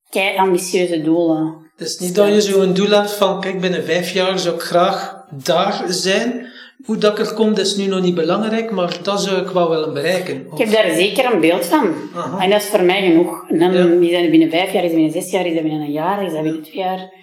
kei 0.09 0.37
ambitieuze 0.37 1.01
doelen. 1.01 1.71
Het 1.75 1.87
is 1.87 1.99
niet 1.99 2.15
dat 2.15 2.27
je 2.27 2.41
zo'n 2.41 2.73
doel 2.73 2.89
hebt 2.89 3.11
van, 3.11 3.41
kijk, 3.41 3.61
binnen 3.61 3.83
vijf 3.83 4.11
jaar 4.11 4.39
zou 4.39 4.55
ik 4.55 4.61
graag 4.61 5.25
daar 5.43 5.83
zijn. 5.87 6.51
Hoe 6.85 6.97
dat 6.97 7.19
ik 7.19 7.25
er 7.27 7.33
kom, 7.33 7.49
dat 7.53 7.65
is 7.65 7.75
nu 7.75 7.85
nog 7.85 8.01
niet 8.01 8.15
belangrijk, 8.15 8.71
maar 8.71 8.97
dat 9.03 9.21
zou 9.21 9.41
ik 9.41 9.47
wel 9.47 9.69
willen 9.69 9.93
bereiken. 9.93 10.47
Ik 10.51 10.57
heb 10.57 10.71
daar 10.71 10.91
zeker 10.93 11.33
een 11.33 11.39
beeld 11.41 11.65
van. 11.65 11.93
Aha. 12.15 12.43
En 12.43 12.49
dat 12.49 12.61
is 12.61 12.67
voor 12.67 12.83
mij 12.83 13.01
genoeg. 13.01 13.45
En 13.49 13.59
dan 13.59 13.73
Ja. 13.73 14.07
is 14.07 14.21
dat 14.21 14.29
binnen 14.31 14.49
vijf 14.49 14.71
jaar, 14.73 14.83
is 14.83 14.89
dat 14.91 14.99
binnen 15.01 15.21
zes 15.21 15.31
jaar, 15.31 15.45
is 15.45 15.53
dat 15.53 15.63
binnen 15.63 15.81
een 15.81 15.91
jaar, 15.91 16.25
is 16.25 16.33
dat 16.33 16.41
binnen 16.43 16.63
twee 16.63 16.75
jaar. 16.83 17.21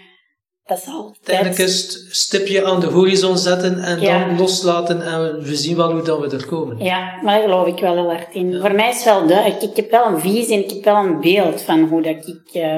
Dat 0.65 0.79
is 0.79 0.87
altijd... 0.87 1.17
Uiteindelijk 1.29 1.59
is 1.71 1.83
het 1.83 2.07
stipje 2.17 2.65
aan 2.65 2.81
de 2.81 2.87
horizon 2.87 3.39
zetten 3.39 3.79
en 3.79 4.01
Ja. 4.01 4.25
dan 4.29 4.39
loslaten 4.39 5.03
en 5.03 5.43
we 5.43 5.57
zien 5.57 5.77
wel 5.77 5.93
hoe 5.93 6.03
dat 6.03 6.21
we 6.21 6.37
er 6.37 6.47
komen. 6.47 6.79
Ja, 6.85 7.19
maar 7.23 7.35
daar 7.35 7.43
geloof 7.49 7.67
ik 7.67 7.79
wel 7.79 7.95
heel 7.95 8.07
hard 8.11 8.35
in. 8.35 8.59
Voor 8.61 8.73
mij 8.75 8.89
is 8.89 8.95
het 8.95 9.05
wel 9.05 9.27
duidelijk. 9.27 9.63
Ik 9.63 9.77
heb 9.77 9.91
wel 9.91 10.07
een 10.07 10.21
visie 10.21 10.55
en 10.55 10.65
ik 10.65 10.71
heb 10.71 10.85
wel 10.85 10.97
een 10.97 11.21
beeld 11.21 11.63
van 11.63 11.85
hoe 11.89 12.03
dat 12.03 12.27
ik... 12.29 12.63
eh, 12.63 12.77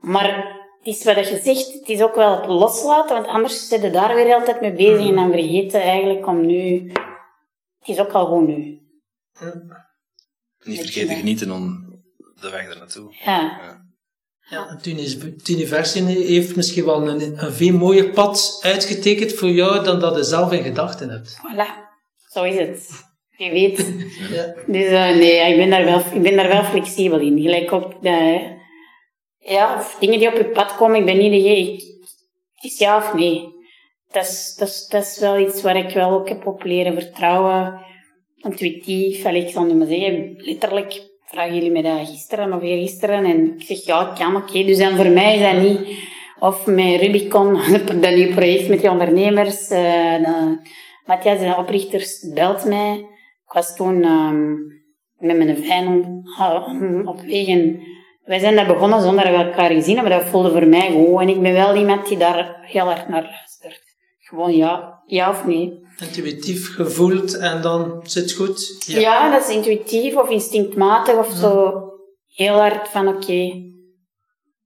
maar 0.00 0.62
het 0.84 0.94
is 0.94 1.04
wat 1.04 1.28
je 1.28 1.40
zegt, 1.42 1.72
het 1.72 1.88
is 1.88 2.02
ook 2.02 2.14
wel 2.14 2.36
het 2.40 2.46
loslaten, 2.46 3.14
want 3.14 3.26
anders 3.26 3.68
zit 3.68 3.82
je 3.82 3.90
daar 3.90 4.14
weer 4.14 4.34
altijd 4.34 4.60
mee 4.60 4.72
bezig 4.72 5.08
en 5.08 5.14
dan 5.14 5.30
vergeten 5.30 5.82
eigenlijk 5.82 6.26
om 6.26 6.46
nu... 6.46 6.92
Het 7.78 7.88
is 7.88 7.98
ook 7.98 8.12
al 8.12 8.26
goed 8.26 8.46
nu. 8.46 8.80
Niet 10.64 10.80
vergeten 10.80 11.16
genieten 11.16 11.50
om 11.50 11.84
de 12.40 12.50
weg 12.50 12.68
er 12.68 12.78
naartoe. 12.78 13.14
Ja. 13.24 13.82
Ja, 14.48 14.68
het 14.68 15.48
universum 15.48 16.06
heeft 16.06 16.56
misschien 16.56 16.84
wel 16.84 17.08
een, 17.08 17.44
een 17.44 17.52
veel 17.52 17.72
mooier 17.72 18.10
pad 18.10 18.58
uitgetekend 18.62 19.32
voor 19.32 19.48
jou 19.48 19.84
dan 19.84 20.00
dat 20.00 20.16
je 20.16 20.24
zelf 20.24 20.52
in 20.52 20.62
gedachten 20.62 21.10
hebt. 21.10 21.36
Voilà. 21.36 21.66
Zo 22.30 22.42
is 22.42 22.56
het. 22.56 22.90
Je 23.36 23.50
weet. 23.50 23.92
Ja. 24.30 24.54
Dus 24.66 24.86
eh, 24.86 25.16
nee, 25.16 25.50
ik 25.50 25.56
ben, 25.56 25.70
daar 25.70 25.84
wel, 25.84 25.98
ik 25.98 26.22
ben 26.22 26.36
daar 26.36 26.48
wel 26.48 26.64
flexibel 26.64 27.18
in. 27.20 27.40
Gelijk 27.40 27.72
ook 27.72 28.02
de, 28.02 28.40
ja, 29.44 29.74
of 29.78 29.96
dingen 30.00 30.18
die 30.18 30.28
op 30.28 30.34
je 30.36 30.44
pad 30.44 30.76
komen, 30.76 30.98
ik 30.98 31.04
ben 31.04 31.18
niet 31.18 31.32
de 31.32 31.56
ik, 31.58 31.80
het 32.54 32.72
is 32.72 32.78
ja 32.78 32.96
of 32.96 33.14
nee. 33.14 33.52
Dat 34.12 34.22
is, 34.24 34.54
dat, 34.58 34.68
is, 34.68 34.86
dat 34.88 35.02
is 35.02 35.18
wel 35.18 35.38
iets 35.38 35.62
waar 35.62 35.76
ik 35.76 35.94
wel 35.94 36.10
ook 36.10 36.28
heb 36.28 36.46
op 36.46 36.64
leren 36.64 36.94
vertrouwen. 36.94 37.80
Intuïtief, 38.36 39.24
allee, 39.24 39.42
ik 39.42 39.48
zal 39.52 39.64
nu 39.64 39.74
maar 39.74 39.86
zeggen, 39.86 40.34
letterlijk 40.36 41.02
vragen 41.24 41.54
jullie 41.54 41.70
me 41.70 41.82
dat 41.82 42.08
gisteren 42.08 42.52
of 42.52 42.62
eergisteren 42.62 43.24
en 43.24 43.54
ik 43.54 43.62
zeg 43.62 43.84
ja, 43.84 44.10
ik 44.10 44.16
kan, 44.16 44.36
oké. 44.36 44.64
Dus 44.64 44.78
dan 44.78 44.96
voor 44.96 45.08
mij 45.08 45.34
is 45.34 45.40
dat 45.42 45.62
niet, 45.62 45.98
of 46.38 46.66
met 46.66 47.00
Rubicon, 47.00 47.54
dat 48.00 48.14
nieuwe 48.14 48.34
project 48.34 48.68
met 48.68 48.80
die 48.80 48.90
ondernemers, 48.90 49.68
de- 49.68 50.58
Matthias, 51.06 51.38
de 51.38 51.54
oprichters, 51.58 52.30
belt 52.34 52.64
mij. 52.64 52.94
Ik 53.46 53.52
was 53.52 53.76
toen 53.76 54.02
ehm, 54.02 54.52
met 55.18 55.36
mijn 55.36 55.56
fijn 55.56 56.22
op 57.06 57.20
weg 57.20 57.46
en 57.46 57.80
wij 58.24 58.38
zijn 58.38 58.54
daar 58.56 58.66
begonnen 58.66 59.02
zonder 59.02 59.24
dat 59.24 59.36
we 59.36 59.42
elkaar 59.42 59.70
gezien 59.70 59.94
hebben. 59.94 60.18
Dat 60.18 60.28
voelde 60.28 60.50
voor 60.50 60.66
mij 60.66 60.90
goed. 60.90 61.20
En 61.20 61.28
ik 61.28 61.42
ben 61.42 61.52
wel 61.52 61.76
iemand 61.76 62.08
die 62.08 62.18
daar 62.18 62.58
heel 62.60 62.84
hard 62.84 63.08
naar 63.08 63.22
luistert. 63.22 63.82
Gewoon 64.18 64.56
ja, 64.56 65.02
ja 65.06 65.30
of 65.30 65.44
nee. 65.46 65.82
Intuïtief 65.96 66.74
gevoeld 66.74 67.38
en 67.38 67.62
dan 67.62 68.00
zit 68.02 68.22
het 68.22 68.32
goed. 68.32 68.84
Ja, 68.86 69.30
dat 69.30 69.48
is 69.48 69.54
intuïtief 69.54 70.16
of 70.16 70.30
instinctmatig 70.30 71.16
of 71.16 71.30
zo. 71.32 71.82
Heel 72.26 72.54
hard 72.54 72.88
van 72.88 73.08
oké, 73.08 73.52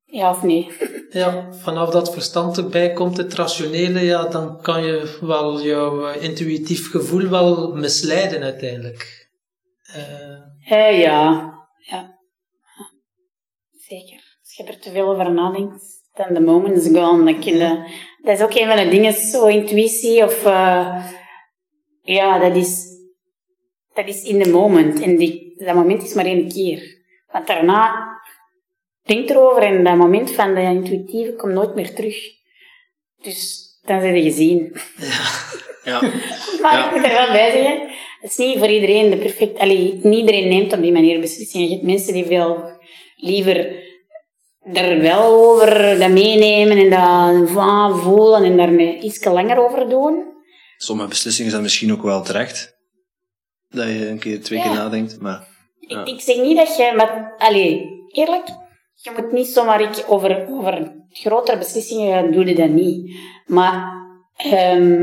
ja 0.04 0.30
of 0.30 0.42
nee. 0.42 0.68
Ja, 1.10 1.48
vanaf 1.52 1.90
dat 1.90 2.12
verstand 2.12 2.56
erbij 2.56 2.92
komt, 2.92 3.16
het 3.16 3.34
rationele, 3.34 4.00
ja, 4.00 4.24
dan 4.24 4.60
kan 4.62 4.84
je 4.84 5.18
wel 5.20 5.62
jouw 5.62 6.06
eh, 6.06 6.22
intuïtief 6.22 6.90
gevoel 6.90 7.28
wel 7.28 7.74
misleiden 7.74 8.42
uiteindelijk. 8.42 9.28
Ja, 10.64 10.86
ja. 10.86 11.52
Je 14.58 14.64
er 14.64 14.78
te 14.78 14.90
veel 14.90 15.08
over 15.08 15.30
nadenkt, 15.32 15.82
dan 16.14 16.34
the 16.34 16.40
moment 16.40 16.76
is 16.76 17.00
gone. 17.00 17.36
Je- 17.40 17.82
dat 18.22 18.36
is 18.38 18.42
ook 18.44 18.54
een 18.54 18.66
van 18.66 18.76
de 18.76 18.88
dingen, 18.88 19.12
zo 19.12 19.46
intuïtie 19.46 20.24
of... 20.24 20.44
eh, 20.44 21.04
ja, 22.02 22.38
dat 22.38 22.56
is, 22.56 22.86
dat 23.94 24.08
is 24.08 24.22
in 24.22 24.42
the 24.42 24.50
moment. 24.50 25.00
En 25.00 25.16
die, 25.16 25.54
dat 25.56 25.74
moment 25.74 26.02
is 26.02 26.14
maar 26.14 26.24
één 26.24 26.48
keer. 26.48 26.96
Want 27.32 27.46
daarna, 27.46 28.06
denk 29.02 29.28
erover 29.30 29.62
en 29.62 29.84
dat 29.84 29.96
moment 29.96 30.30
van 30.30 30.54
de 30.54 30.60
intuïtieve 30.60 31.34
komt 31.34 31.52
nooit 31.52 31.74
meer 31.74 31.94
terug. 31.94 32.16
Dus 33.22 33.66
dan 33.84 34.00
zijn 34.00 34.16
ze 34.16 34.22
gezien. 34.22 34.76
Ja. 35.84 36.00
Maar 36.62 36.72
Ja. 36.78 36.86
ik 36.86 36.94
moet 36.94 37.04
er 37.04 37.12
wel 37.12 37.32
bij 37.32 37.50
zeggen, 37.50 37.88
het 38.20 38.30
is 38.30 38.36
niet 38.36 38.58
voor 38.58 38.68
iedereen 38.68 39.10
de 39.10 39.16
perfect... 39.16 39.58
Allee, 39.58 39.98
niet 40.02 40.18
iedereen 40.18 40.48
neemt 40.48 40.72
op 40.72 40.80
die 40.82 40.92
manier 40.92 41.20
beslissingen. 41.20 41.66
Je 41.68 41.72
hebt 41.74 41.86
mensen 41.86 42.12
die 42.12 42.24
veel 42.24 42.70
liever 43.16 43.86
er 44.72 45.00
wel 45.00 45.22
over 45.22 45.98
dat 45.98 46.10
meenemen 46.10 46.78
en 46.78 46.90
dat 46.90 48.00
voelen 48.00 48.44
en 48.44 48.56
daarmee 48.56 48.98
iets 48.98 49.24
langer 49.24 49.58
over 49.58 49.88
doen. 49.88 50.24
Sommige 50.76 51.08
beslissingen 51.08 51.50
zijn 51.50 51.62
misschien 51.62 51.92
ook 51.92 52.02
wel 52.02 52.22
terecht. 52.22 52.76
Dat 53.68 53.86
je 53.86 54.08
een 54.08 54.18
keer, 54.18 54.42
twee 54.42 54.62
keer 54.62 54.72
nadenkt, 54.72 55.20
maar... 55.20 55.46
Ja. 55.78 56.00
Ik, 56.00 56.08
ik 56.08 56.20
zeg 56.20 56.36
niet 56.36 56.56
dat 56.56 56.76
je... 56.76 56.92
Maar, 56.96 57.34
allee, 57.38 57.86
eerlijk, 58.12 58.46
je 58.94 59.10
moet 59.16 59.32
niet 59.32 59.46
zomaar 59.46 59.80
ik, 59.80 60.04
over, 60.08 60.46
over 60.50 60.94
grotere 61.10 61.58
beslissingen 61.58 62.12
gaan 62.12 62.30
doen, 62.30 62.54
dat 62.54 62.68
niet. 62.68 63.16
Maar 63.46 63.92
ehm, 64.36 64.98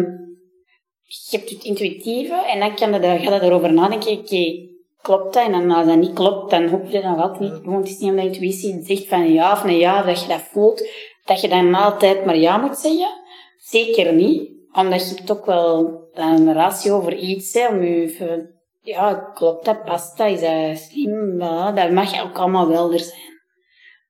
je 1.02 1.38
hebt 1.38 1.50
het 1.50 1.64
intuïtieve 1.64 2.46
en 2.48 2.60
dan 2.60 2.76
kan 2.76 2.94
je, 2.94 3.20
ga 3.20 3.36
je 3.36 3.42
erover 3.42 3.74
nadenken, 3.74 4.18
oké, 4.18 4.75
klopt 5.06 5.34
dat? 5.34 5.52
En 5.52 5.72
als 5.72 5.88
dat 5.88 5.98
niet 5.98 6.14
klopt, 6.14 6.50
dan 6.52 6.68
hoef 6.68 6.92
je 6.92 7.02
dat 7.02 7.16
wel 7.16 7.36
niet 7.40 7.54
te 7.54 7.62
doen. 7.62 7.78
Het 7.78 7.88
is 7.88 7.98
niet 7.98 8.10
omdat 8.10 8.26
intuïtie 8.26 8.84
zegt 8.84 9.08
van 9.08 9.34
ja 9.34 9.52
of 9.52 9.64
nee 9.64 9.80
ja, 9.80 10.04
dat 10.04 10.22
je 10.22 10.28
dat 10.28 10.42
voelt, 10.52 10.88
dat 11.26 11.42
je 11.42 11.48
dan 11.48 11.74
altijd 11.74 12.26
maar 12.26 12.38
ja 12.38 12.58
moet 12.58 12.78
zeggen. 12.78 13.10
Zeker 13.58 14.14
niet, 14.14 14.52
omdat 14.74 15.10
je 15.10 15.34
ook 15.34 15.46
wel 15.46 16.02
een 16.14 16.54
ratio 16.54 16.98
over 16.98 17.16
iets, 17.16 17.54
hè, 17.54 17.68
om 17.68 17.84
je 17.84 18.54
ja, 18.82 19.14
klopt 19.34 19.66
dat, 19.66 19.84
past 19.84 20.18
dat, 20.18 20.30
is 20.30 20.42
dat 20.42 20.78
slim, 20.78 21.40
dat 21.76 21.92
mag 21.92 22.24
ook 22.24 22.38
allemaal 22.38 22.68
wel 22.68 22.94
er 22.94 23.00
zijn. 23.00 23.34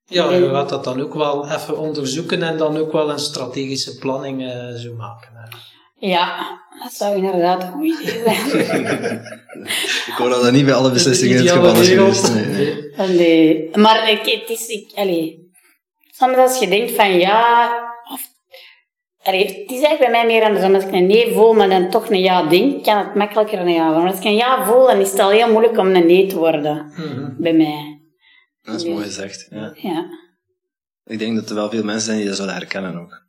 Ja, 0.07 0.31
je 0.31 0.49
gaat 0.49 0.69
dat 0.69 0.83
dan 0.83 1.01
ook 1.01 1.13
wel 1.13 1.49
even 1.49 1.77
onderzoeken 1.77 2.43
en 2.43 2.57
dan 2.57 2.77
ook 2.77 2.91
wel 2.91 3.09
een 3.09 3.19
strategische 3.19 3.97
planning 3.97 4.43
eh, 4.43 4.73
zo 4.73 4.93
maken. 4.93 5.34
Ja, 5.97 6.59
dat 6.83 6.93
zou 6.93 7.15
inderdaad 7.15 7.63
een 7.63 7.71
goed 7.71 7.99
idee 7.99 8.21
zijn. 8.23 9.21
Ik 10.07 10.13
hoor 10.17 10.29
dat 10.29 10.41
dat 10.41 10.51
niet 10.51 10.65
bij 10.65 10.73
alle 10.73 10.91
beslissingen 10.91 11.37
het 11.37 11.49
geval 11.49 11.75
is 11.75 11.89
geweest. 11.89 12.33
Nee, 12.33 13.07
nee. 13.07 13.69
Maar 13.77 14.11
ik, 14.11 14.25
het 14.39 14.49
is, 14.49 14.67
ik, 14.67 14.91
allee, 14.95 15.51
soms 16.11 16.35
als 16.35 16.59
je 16.59 16.67
denkt 16.67 16.91
van 16.91 17.19
ja, 17.19 17.69
of, 18.11 18.21
allee, 19.23 19.45
het 19.45 19.71
is 19.71 19.81
eigenlijk 19.81 19.99
bij 19.99 20.11
mij 20.11 20.25
meer 20.25 20.43
andersom. 20.43 20.75
Als 20.75 20.83
ik 20.83 20.91
een 20.91 21.07
nee 21.07 21.33
voel, 21.33 21.53
maar 21.53 21.69
dan 21.69 21.89
toch 21.89 22.09
een 22.09 22.21
ja 22.21 22.43
denk, 22.43 22.83
kan 22.83 22.97
het 22.97 23.15
makkelijker 23.15 23.59
een 23.59 23.73
ja 23.73 23.83
worden. 23.85 24.03
Maar 24.03 24.11
als 24.11 24.19
ik 24.19 24.25
een 24.25 24.35
ja 24.35 24.65
voel, 24.65 24.87
dan 24.87 24.99
is 24.99 25.11
het 25.11 25.19
al 25.19 25.29
heel 25.29 25.51
moeilijk 25.51 25.77
om 25.77 25.87
een 25.87 26.05
nee 26.05 26.27
te 26.27 26.37
worden. 26.37 26.93
Mhm. 26.95 27.33
Bij 27.37 27.53
mij. 27.53 27.99
Dat 28.61 28.75
is 28.75 28.85
mooi 28.85 29.03
gezegd. 29.03 29.47
Ja. 29.49 29.71
Ja. 29.75 30.05
Ik 31.03 31.19
denk 31.19 31.35
dat 31.35 31.49
er 31.49 31.55
wel 31.55 31.69
veel 31.69 31.83
mensen 31.83 32.05
zijn 32.05 32.17
die 32.17 32.27
dat 32.27 32.35
zullen 32.35 32.53
herkennen 32.53 32.99
ook. 33.01 33.24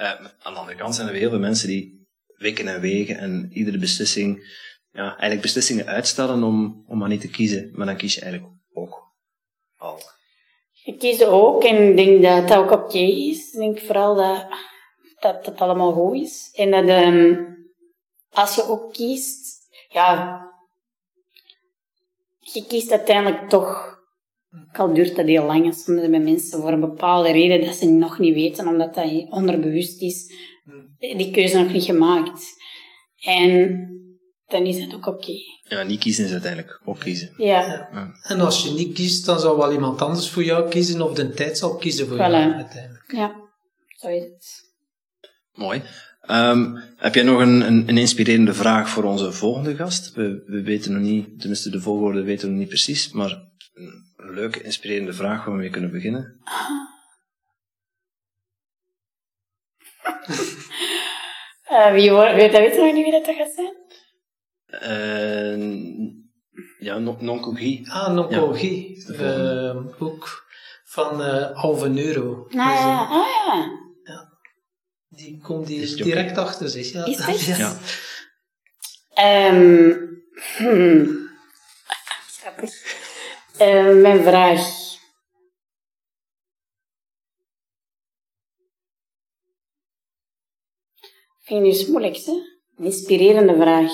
Eh, 0.00 0.10
aan 0.42 0.52
de 0.52 0.58
andere 0.58 0.76
kant 0.76 0.94
zijn 0.94 1.08
er 1.08 1.14
heel 1.14 1.30
veel 1.30 1.38
mensen 1.38 1.68
die 1.68 2.08
wikken 2.36 2.68
en 2.68 2.80
wegen 2.80 3.18
en 3.18 3.50
iedere 3.52 3.78
beslissing, 3.78 4.56
ja, 4.92 5.08
eigenlijk 5.08 5.40
beslissingen 5.40 5.86
uitstellen 5.86 6.42
om, 6.42 6.84
om 6.86 6.98
maar 6.98 7.08
niet 7.08 7.20
te 7.20 7.30
kiezen. 7.30 7.70
Maar 7.72 7.86
dan 7.86 7.96
kies 7.96 8.14
je 8.14 8.20
eigenlijk 8.20 8.52
ook 8.72 9.12
al. 9.76 10.00
Ik 10.84 10.98
kies 10.98 11.24
ook 11.24 11.64
en 11.64 11.88
ik 11.88 11.96
denk 11.96 12.22
dat 12.22 12.48
dat 12.48 12.58
ook 12.58 12.70
oké 12.70 12.98
is. 12.98 13.52
Ik 13.52 13.58
denk 13.58 13.78
vooral 13.78 14.14
dat, 14.14 14.46
dat 15.18 15.46
het 15.46 15.60
allemaal 15.60 15.92
goed 15.92 16.14
is. 16.14 16.50
En 16.54 16.70
dat 16.70 16.88
ehm, 16.88 17.44
als 18.30 18.54
je 18.54 18.68
ook 18.68 18.92
kiest, 18.92 19.68
ja, 19.88 20.40
je 22.38 22.66
kiest 22.66 22.90
uiteindelijk 22.90 23.48
toch, 23.48 23.99
ook 24.52 24.78
al 24.78 24.94
duurt 24.94 25.16
dat 25.16 25.26
heel 25.26 25.44
lang, 25.46 25.74
soms 25.74 26.08
bij 26.08 26.20
mensen 26.20 26.60
voor 26.60 26.72
een 26.72 26.80
bepaalde 26.80 27.32
reden 27.32 27.66
dat 27.66 27.74
ze 27.74 27.90
nog 27.90 28.18
niet 28.18 28.34
weten, 28.34 28.68
omdat 28.68 28.94
dat 28.94 29.28
onderbewust 29.28 30.02
is, 30.02 30.32
die 30.98 31.30
keuze 31.30 31.58
nog 31.58 31.72
niet 31.72 31.84
gemaakt. 31.84 32.42
En 33.20 33.88
dan 34.46 34.66
is 34.66 34.78
het 34.78 34.94
ook 34.94 35.06
oké. 35.06 35.32
Ja, 35.62 35.82
niet 35.82 36.00
kiezen 36.00 36.24
is 36.24 36.32
uiteindelijk 36.32 36.80
ook 36.84 36.98
kiezen. 36.98 37.34
Ja, 37.36 37.88
En 38.22 38.40
als 38.40 38.62
je 38.62 38.70
niet 38.70 38.94
kiest, 38.94 39.26
dan 39.26 39.40
zal 39.40 39.56
wel 39.56 39.72
iemand 39.72 40.02
anders 40.02 40.30
voor 40.30 40.44
jou 40.44 40.68
kiezen 40.68 41.00
of 41.00 41.14
de 41.14 41.30
tijd 41.30 41.58
zal 41.58 41.76
kiezen 41.76 42.06
voor 42.06 42.16
jou 42.16 42.32
uiteindelijk. 42.32 43.12
ja, 43.12 43.34
zo 43.88 44.08
is 44.08 44.22
het. 44.22 44.68
Mooi. 45.52 45.82
Ehm, 46.20 46.76
heb 46.96 47.14
jij 47.14 47.24
nog 47.24 47.40
een, 47.40 47.60
een, 47.60 47.88
een 47.88 47.98
inspirerende 47.98 48.54
vraag 48.54 48.88
voor 48.88 49.04
onze 49.04 49.32
volgende 49.32 49.76
gast? 49.76 50.12
We, 50.14 50.42
we 50.46 50.62
weten 50.62 50.92
nog 50.92 51.02
niet, 51.02 51.38
tenminste 51.38 51.70
de 51.70 51.80
volgorde 51.80 52.22
weten 52.22 52.44
we 52.44 52.50
nog 52.50 52.58
niet 52.60 52.68
precies, 52.68 53.12
maar 53.12 53.49
een 53.72 54.14
leuke, 54.16 54.62
inspirerende 54.62 55.12
vraag 55.12 55.44
waar 55.44 55.54
we 55.54 55.60
mee 55.60 55.70
kunnen 55.70 55.90
beginnen. 55.90 56.40
Eh, 61.70 61.92
wie 61.92 62.10
wordt, 62.10 62.34
weet, 62.34 62.52
weet 62.52 62.74
je 62.74 62.80
nog 62.82 62.92
niet 62.92 63.04
wie 63.04 63.22
dat 63.22 63.36
gaat 63.36 63.52
zijn? 63.54 63.74
Eh, 64.66 65.56
ja, 66.78 66.98
non- 66.98 67.16
non-cookie. 67.24 67.90
Ah, 67.92 68.14
Noncolgie. 68.14 69.04
Ehm, 69.14 69.86
ook 69.98 70.46
van 70.84 71.22
eh 71.22 71.56
halve 71.56 72.04
euro. 72.04 72.46
Ah, 72.48 72.54
ja, 72.54 73.06
ah, 73.06 73.66
ja. 74.04 74.38
Die 75.08 75.40
komt 75.42 75.66
die 75.66 75.94
direct 76.02 76.38
achter 76.38 76.68
zich. 76.68 76.92
Ja. 76.92 77.04
Is 77.04 77.18
echt? 77.26 77.44
Ja. 77.44 77.78
Ehm, 79.14 79.92
hmm. 80.56 81.28
Grappig. 82.40 82.98
Ehm, 83.60 84.00
mijn 84.00 84.22
vraag. 84.22 84.60
Vind 91.40 91.66
je 91.66 91.84
nu 91.84 91.90
moeilijk, 91.90 92.16
hè? 92.16 92.32
Een 92.76 92.84
inspirerende 92.84 93.54
vraag. 93.54 93.92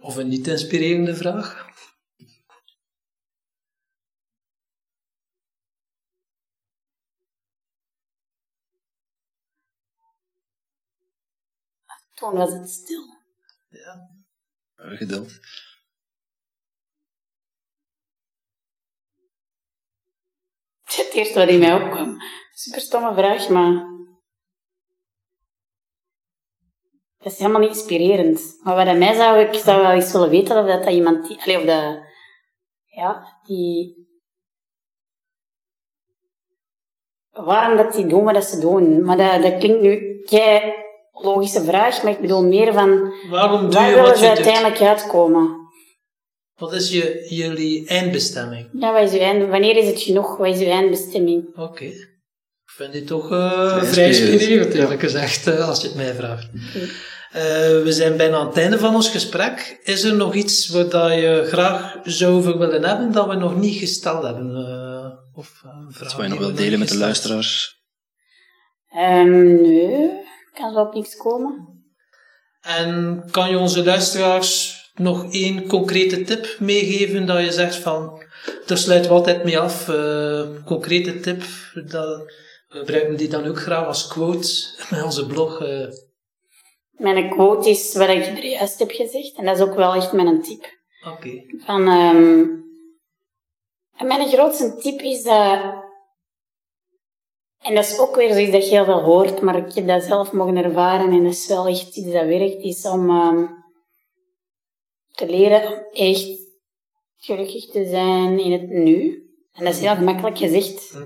Of 0.00 0.16
een 0.16 0.28
niet 0.28 0.46
inspirerende 0.46 1.14
vraag. 1.14 1.70
Toen 12.14 12.32
was 12.32 12.52
het 12.52 12.70
stil. 12.70 13.04
Eh, 13.68 13.98
Geduld. 14.74 15.40
Het 20.96 21.12
eerste 21.12 21.38
wat 21.38 21.48
in 21.48 21.58
mij 21.58 21.74
opkwam. 21.74 22.16
Super 22.54 22.80
stomme 22.80 23.14
vraag, 23.14 23.48
maar. 23.48 23.90
Dat 27.18 27.32
is 27.32 27.38
helemaal 27.38 27.60
niet 27.60 27.68
inspirerend. 27.70 28.58
Maar 28.62 28.76
wat 28.76 28.86
aan 28.86 28.98
mij 28.98 29.14
zou 29.14 29.38
ik 29.38 29.54
zou 29.54 29.82
wel 29.82 29.90
eens 29.90 30.12
willen 30.12 30.28
weten 30.30 30.58
of 30.58 30.66
dat, 30.66 30.82
dat 30.84 30.92
iemand. 30.92 31.28
Die, 31.28 31.40
allee, 31.42 31.58
of 31.58 31.64
dat. 31.64 32.02
Ja, 32.84 33.38
die. 33.46 34.00
Waarom 37.30 37.76
dat 37.76 37.92
die 37.92 38.06
doen 38.06 38.24
wat 38.24 38.34
dat 38.34 38.44
ze 38.44 38.60
doen. 38.60 39.04
Maar 39.04 39.16
dat, 39.16 39.42
dat 39.42 39.58
klinkt 39.58 39.80
nu 39.80 40.20
kei 40.24 40.74
logische 41.12 41.64
vraag, 41.64 42.02
maar 42.02 42.12
ik 42.12 42.20
bedoel 42.20 42.44
meer 42.44 42.72
van. 42.72 43.12
Waarom 43.30 43.60
doe 43.60 43.70
Waar 43.70 43.90
je 43.90 43.96
wat 43.96 44.18
ze 44.18 44.24
je 44.24 44.34
doet? 44.34 44.36
uiteindelijk 44.46 44.80
uitkomen? 44.80 45.61
Wat 46.62 46.72
is 46.72 46.90
je, 46.90 47.26
jullie 47.28 47.86
eindbestemming? 47.86 48.68
Ja, 48.72 48.92
wat 48.92 49.02
is 49.02 49.12
uw 49.12 49.24
eind, 49.24 49.48
wanneer 49.48 49.76
is 49.76 49.86
het 49.86 50.00
genoeg? 50.00 50.36
Wat 50.36 50.54
is 50.54 50.60
uw 50.60 50.70
eindbestemming? 50.70 51.56
Oké. 51.56 51.84
Ik 51.84 52.70
vind 52.76 52.92
dit 52.92 53.06
toch 53.06 53.30
eh, 53.30 53.82
Vrij 53.82 54.06
inspirerend, 54.08 54.74
eerlijk 54.74 55.00
gezegd, 55.00 55.46
eh, 55.46 55.68
als 55.68 55.80
je 55.80 55.86
het 55.86 55.96
mij 55.96 56.14
vraagt. 56.14 56.48
Eh, 57.32 57.42
we 57.82 57.92
zijn 57.92 58.16
bijna 58.16 58.36
aan 58.36 58.46
het 58.46 58.56
einde 58.56 58.78
van 58.78 58.94
ons 58.94 59.08
gesprek. 59.10 59.80
Is 59.82 60.02
er 60.02 60.14
nog 60.14 60.34
iets 60.34 60.68
wat 60.68 60.90
dat 60.90 61.12
je 61.12 61.44
graag 61.46 61.96
zou 62.04 62.34
over 62.34 62.58
willen 62.58 62.84
hebben 62.84 63.12
dat 63.12 63.26
we 63.26 63.34
nog 63.34 63.56
niet 63.56 63.78
gesteld 63.78 64.22
hebben? 64.22 64.56
eh, 64.56 65.38
of 65.38 65.62
een 65.64 65.92
vraag 65.92 66.08
Dat 66.08 66.14
wil 66.16 66.24
je 66.24 66.30
nog 66.30 66.38
we 66.38 66.44
wel 66.44 66.54
delen 66.54 66.78
met 66.78 66.88
de 66.88 66.98
luisteraars. 66.98 67.80
Ehm 68.88 69.62
nee, 69.62 70.10
kan 70.52 70.72
zo 70.72 70.80
op 70.80 70.94
niks 70.94 71.16
komen. 71.16 71.84
En 72.60 73.22
kan 73.30 73.50
je 73.50 73.58
onze 73.58 73.84
luisteraars 73.84 74.81
nog 75.02 75.32
één 75.32 75.66
concrete 75.66 76.22
tip 76.22 76.56
meegeven 76.58 77.26
dat 77.26 77.44
je 77.44 77.52
zegt 77.52 77.76
van, 77.76 78.22
daar 78.66 78.78
sluiten 78.78 79.10
we 79.10 79.16
altijd 79.16 79.44
mee 79.44 79.58
af, 79.58 79.88
eh, 79.88 80.42
concrete 80.64 81.20
tip, 81.20 81.42
dat, 81.86 82.18
we 82.68 82.78
gebruiken 82.78 83.16
die 83.16 83.28
dan 83.28 83.46
ook 83.46 83.58
graag 83.58 83.86
als 83.86 84.06
quote 84.06 84.48
met 84.90 85.02
onze 85.02 85.26
blog. 85.26 85.60
eh. 85.60 85.86
Mijn 86.90 87.30
quote 87.30 87.70
is 87.70 87.94
wat 87.96 88.08
ik 88.08 88.26
er 88.26 88.44
juist 88.46 88.78
heb 88.78 88.90
gezegd, 88.90 89.36
en 89.36 89.44
dat 89.44 89.56
is 89.56 89.62
ook 89.62 89.74
wel 89.74 89.94
echt 89.94 90.12
mijn 90.12 90.42
tip. 90.42 90.64
Oké. 91.08 91.42
Van, 91.64 91.88
ehm, 91.88 92.44
en 93.96 94.06
mijn 94.06 94.28
grootste 94.28 94.76
tip 94.76 95.00
is 95.00 95.22
dat, 95.22 95.60
en 97.58 97.74
dat 97.74 97.84
is 97.84 97.98
ook 97.98 98.16
weer 98.16 98.32
zoiets 98.32 98.52
dat 98.52 98.64
je 98.68 98.74
heel 98.74 98.84
veel 98.84 99.02
hoort, 99.02 99.40
maar 99.40 99.56
ik 99.56 99.74
heb 99.74 99.86
dat 99.86 100.02
zelf 100.02 100.32
mogen 100.32 100.56
ervaren 100.56 101.10
en 101.10 101.22
dat 101.24 101.32
is 101.32 101.46
wel 101.48 101.66
echt 101.66 101.96
iets 101.96 102.12
dat 102.12 102.26
werkt, 102.26 102.62
is 102.62 102.86
om 102.86 103.10
ehm, 103.10 103.44
te 105.26 105.30
leren 105.30 105.66
om 105.72 105.78
echt 105.92 106.28
gelukkig 107.16 107.70
te 107.70 107.86
zijn 107.90 108.38
in 108.38 108.52
het 108.52 108.68
nu. 108.68 109.22
En 109.52 109.64
dat 109.64 109.74
is 109.74 109.80
heel 109.80 109.94
gemakkelijk 109.94 110.38
gezegd 110.38 110.96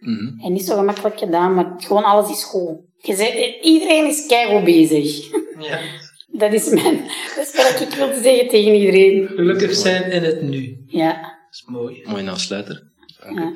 Mhm. 0.00 0.40
en 0.44 0.52
niet 0.52 0.64
zo 0.64 0.76
gemakkelijk 0.76 1.18
gedaan, 1.18 1.54
maar 1.54 1.74
gewoon 1.76 2.04
alles 2.04 2.30
is 2.30 2.44
goed. 2.44 2.78
Je 2.96 3.58
iedereen 3.62 4.06
is 4.06 4.26
keihard 4.26 4.64
bezig. 4.64 5.30
Ja. 5.58 5.80
Dat 6.40 6.52
is 6.52 6.68
mijn... 6.70 6.96
Dat 7.36 7.46
is 7.46 7.56
wat 7.56 7.80
ik 7.80 7.94
wil 7.94 8.22
zeggen 8.22 8.48
tegen 8.48 8.74
iedereen. 8.74 9.26
Gelukkig 9.26 9.74
zijn 9.74 10.10
in 10.10 10.22
het 10.22 10.42
nu. 10.42 10.82
Ja. 10.86 11.12
Dat 11.12 11.32
is 11.50 11.64
mooi. 11.66 12.02
Mooi 12.06 12.28
afsluiter. 12.28 12.92
Dank 13.20 13.38
ja. 13.38 13.52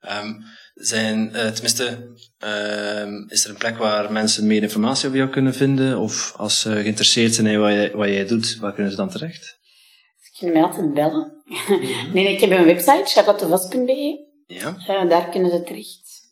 Ehm, 0.00 0.32
zijn, 0.80 1.34
eh, 1.34 1.48
tenminste, 1.50 2.14
ehm, 2.38 3.24
is 3.28 3.44
er 3.44 3.50
een 3.50 3.56
plek 3.56 3.78
waar 3.78 4.12
mensen 4.12 4.46
meer 4.46 4.62
informatie 4.62 5.06
over 5.06 5.18
jou 5.18 5.30
kunnen 5.30 5.54
vinden? 5.54 5.98
Of 5.98 6.34
als 6.36 6.60
ze 6.60 6.72
geïnteresseerd 6.72 7.34
zijn 7.34 7.46
in 7.46 7.60
wat 7.60 7.72
jij, 7.72 7.92
wat 7.92 8.08
jij 8.08 8.26
doet, 8.26 8.56
waar 8.56 8.72
kunnen 8.72 8.90
ze 8.90 8.96
dan 8.98 9.10
terecht? 9.10 9.58
Ze 10.20 10.38
kunnen 10.38 10.60
mij 10.60 10.70
altijd 10.70 10.94
bellen. 10.94 11.38
Nee, 12.12 12.24
nee, 12.24 12.32
ik 12.32 12.40
heb 12.40 12.50
een 12.50 12.64
website, 12.64 13.02
charlottevos.be. 13.04 14.28
Ja? 14.46 14.76
Eh, 14.86 15.08
daar 15.08 15.28
kunnen 15.28 15.50
ze 15.50 15.62
terecht. 15.62 16.28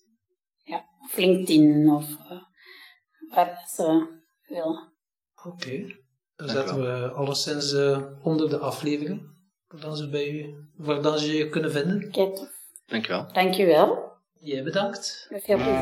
Ja. 0.65 0.85
Of 1.05 1.17
LinkedIn, 1.17 1.91
of 1.91 2.05
eh, 2.29 2.43
waar 3.35 3.69
ze 3.75 4.07
willen. 4.47 4.93
Oké. 5.45 5.97
Dan 6.37 6.47
Dank 6.47 6.51
zetten 6.51 6.81
we 6.81 7.11
alleszins 7.11 7.73
eh, 7.73 8.03
onder 8.23 8.49
de 8.49 8.59
aflevering. 8.59 9.37
Waar 9.67 9.81
dan 9.81 9.97
ze, 9.97 10.09
bij 10.09 10.31
u, 10.31 10.69
waar 10.77 11.03
dan 11.03 11.19
ze 11.19 11.37
je 11.37 11.49
kunnen 11.49 11.73
vinden. 11.73 12.11
Kijk, 12.11 12.35
tof. 12.35 12.49
Dankjewel. 12.87 13.33
Dankjewel. 13.33 14.08
Jij 14.41 14.63
bedankt. 14.63 15.27
Met 15.31 15.45
veel 15.45 15.57
plezier. 15.57 15.77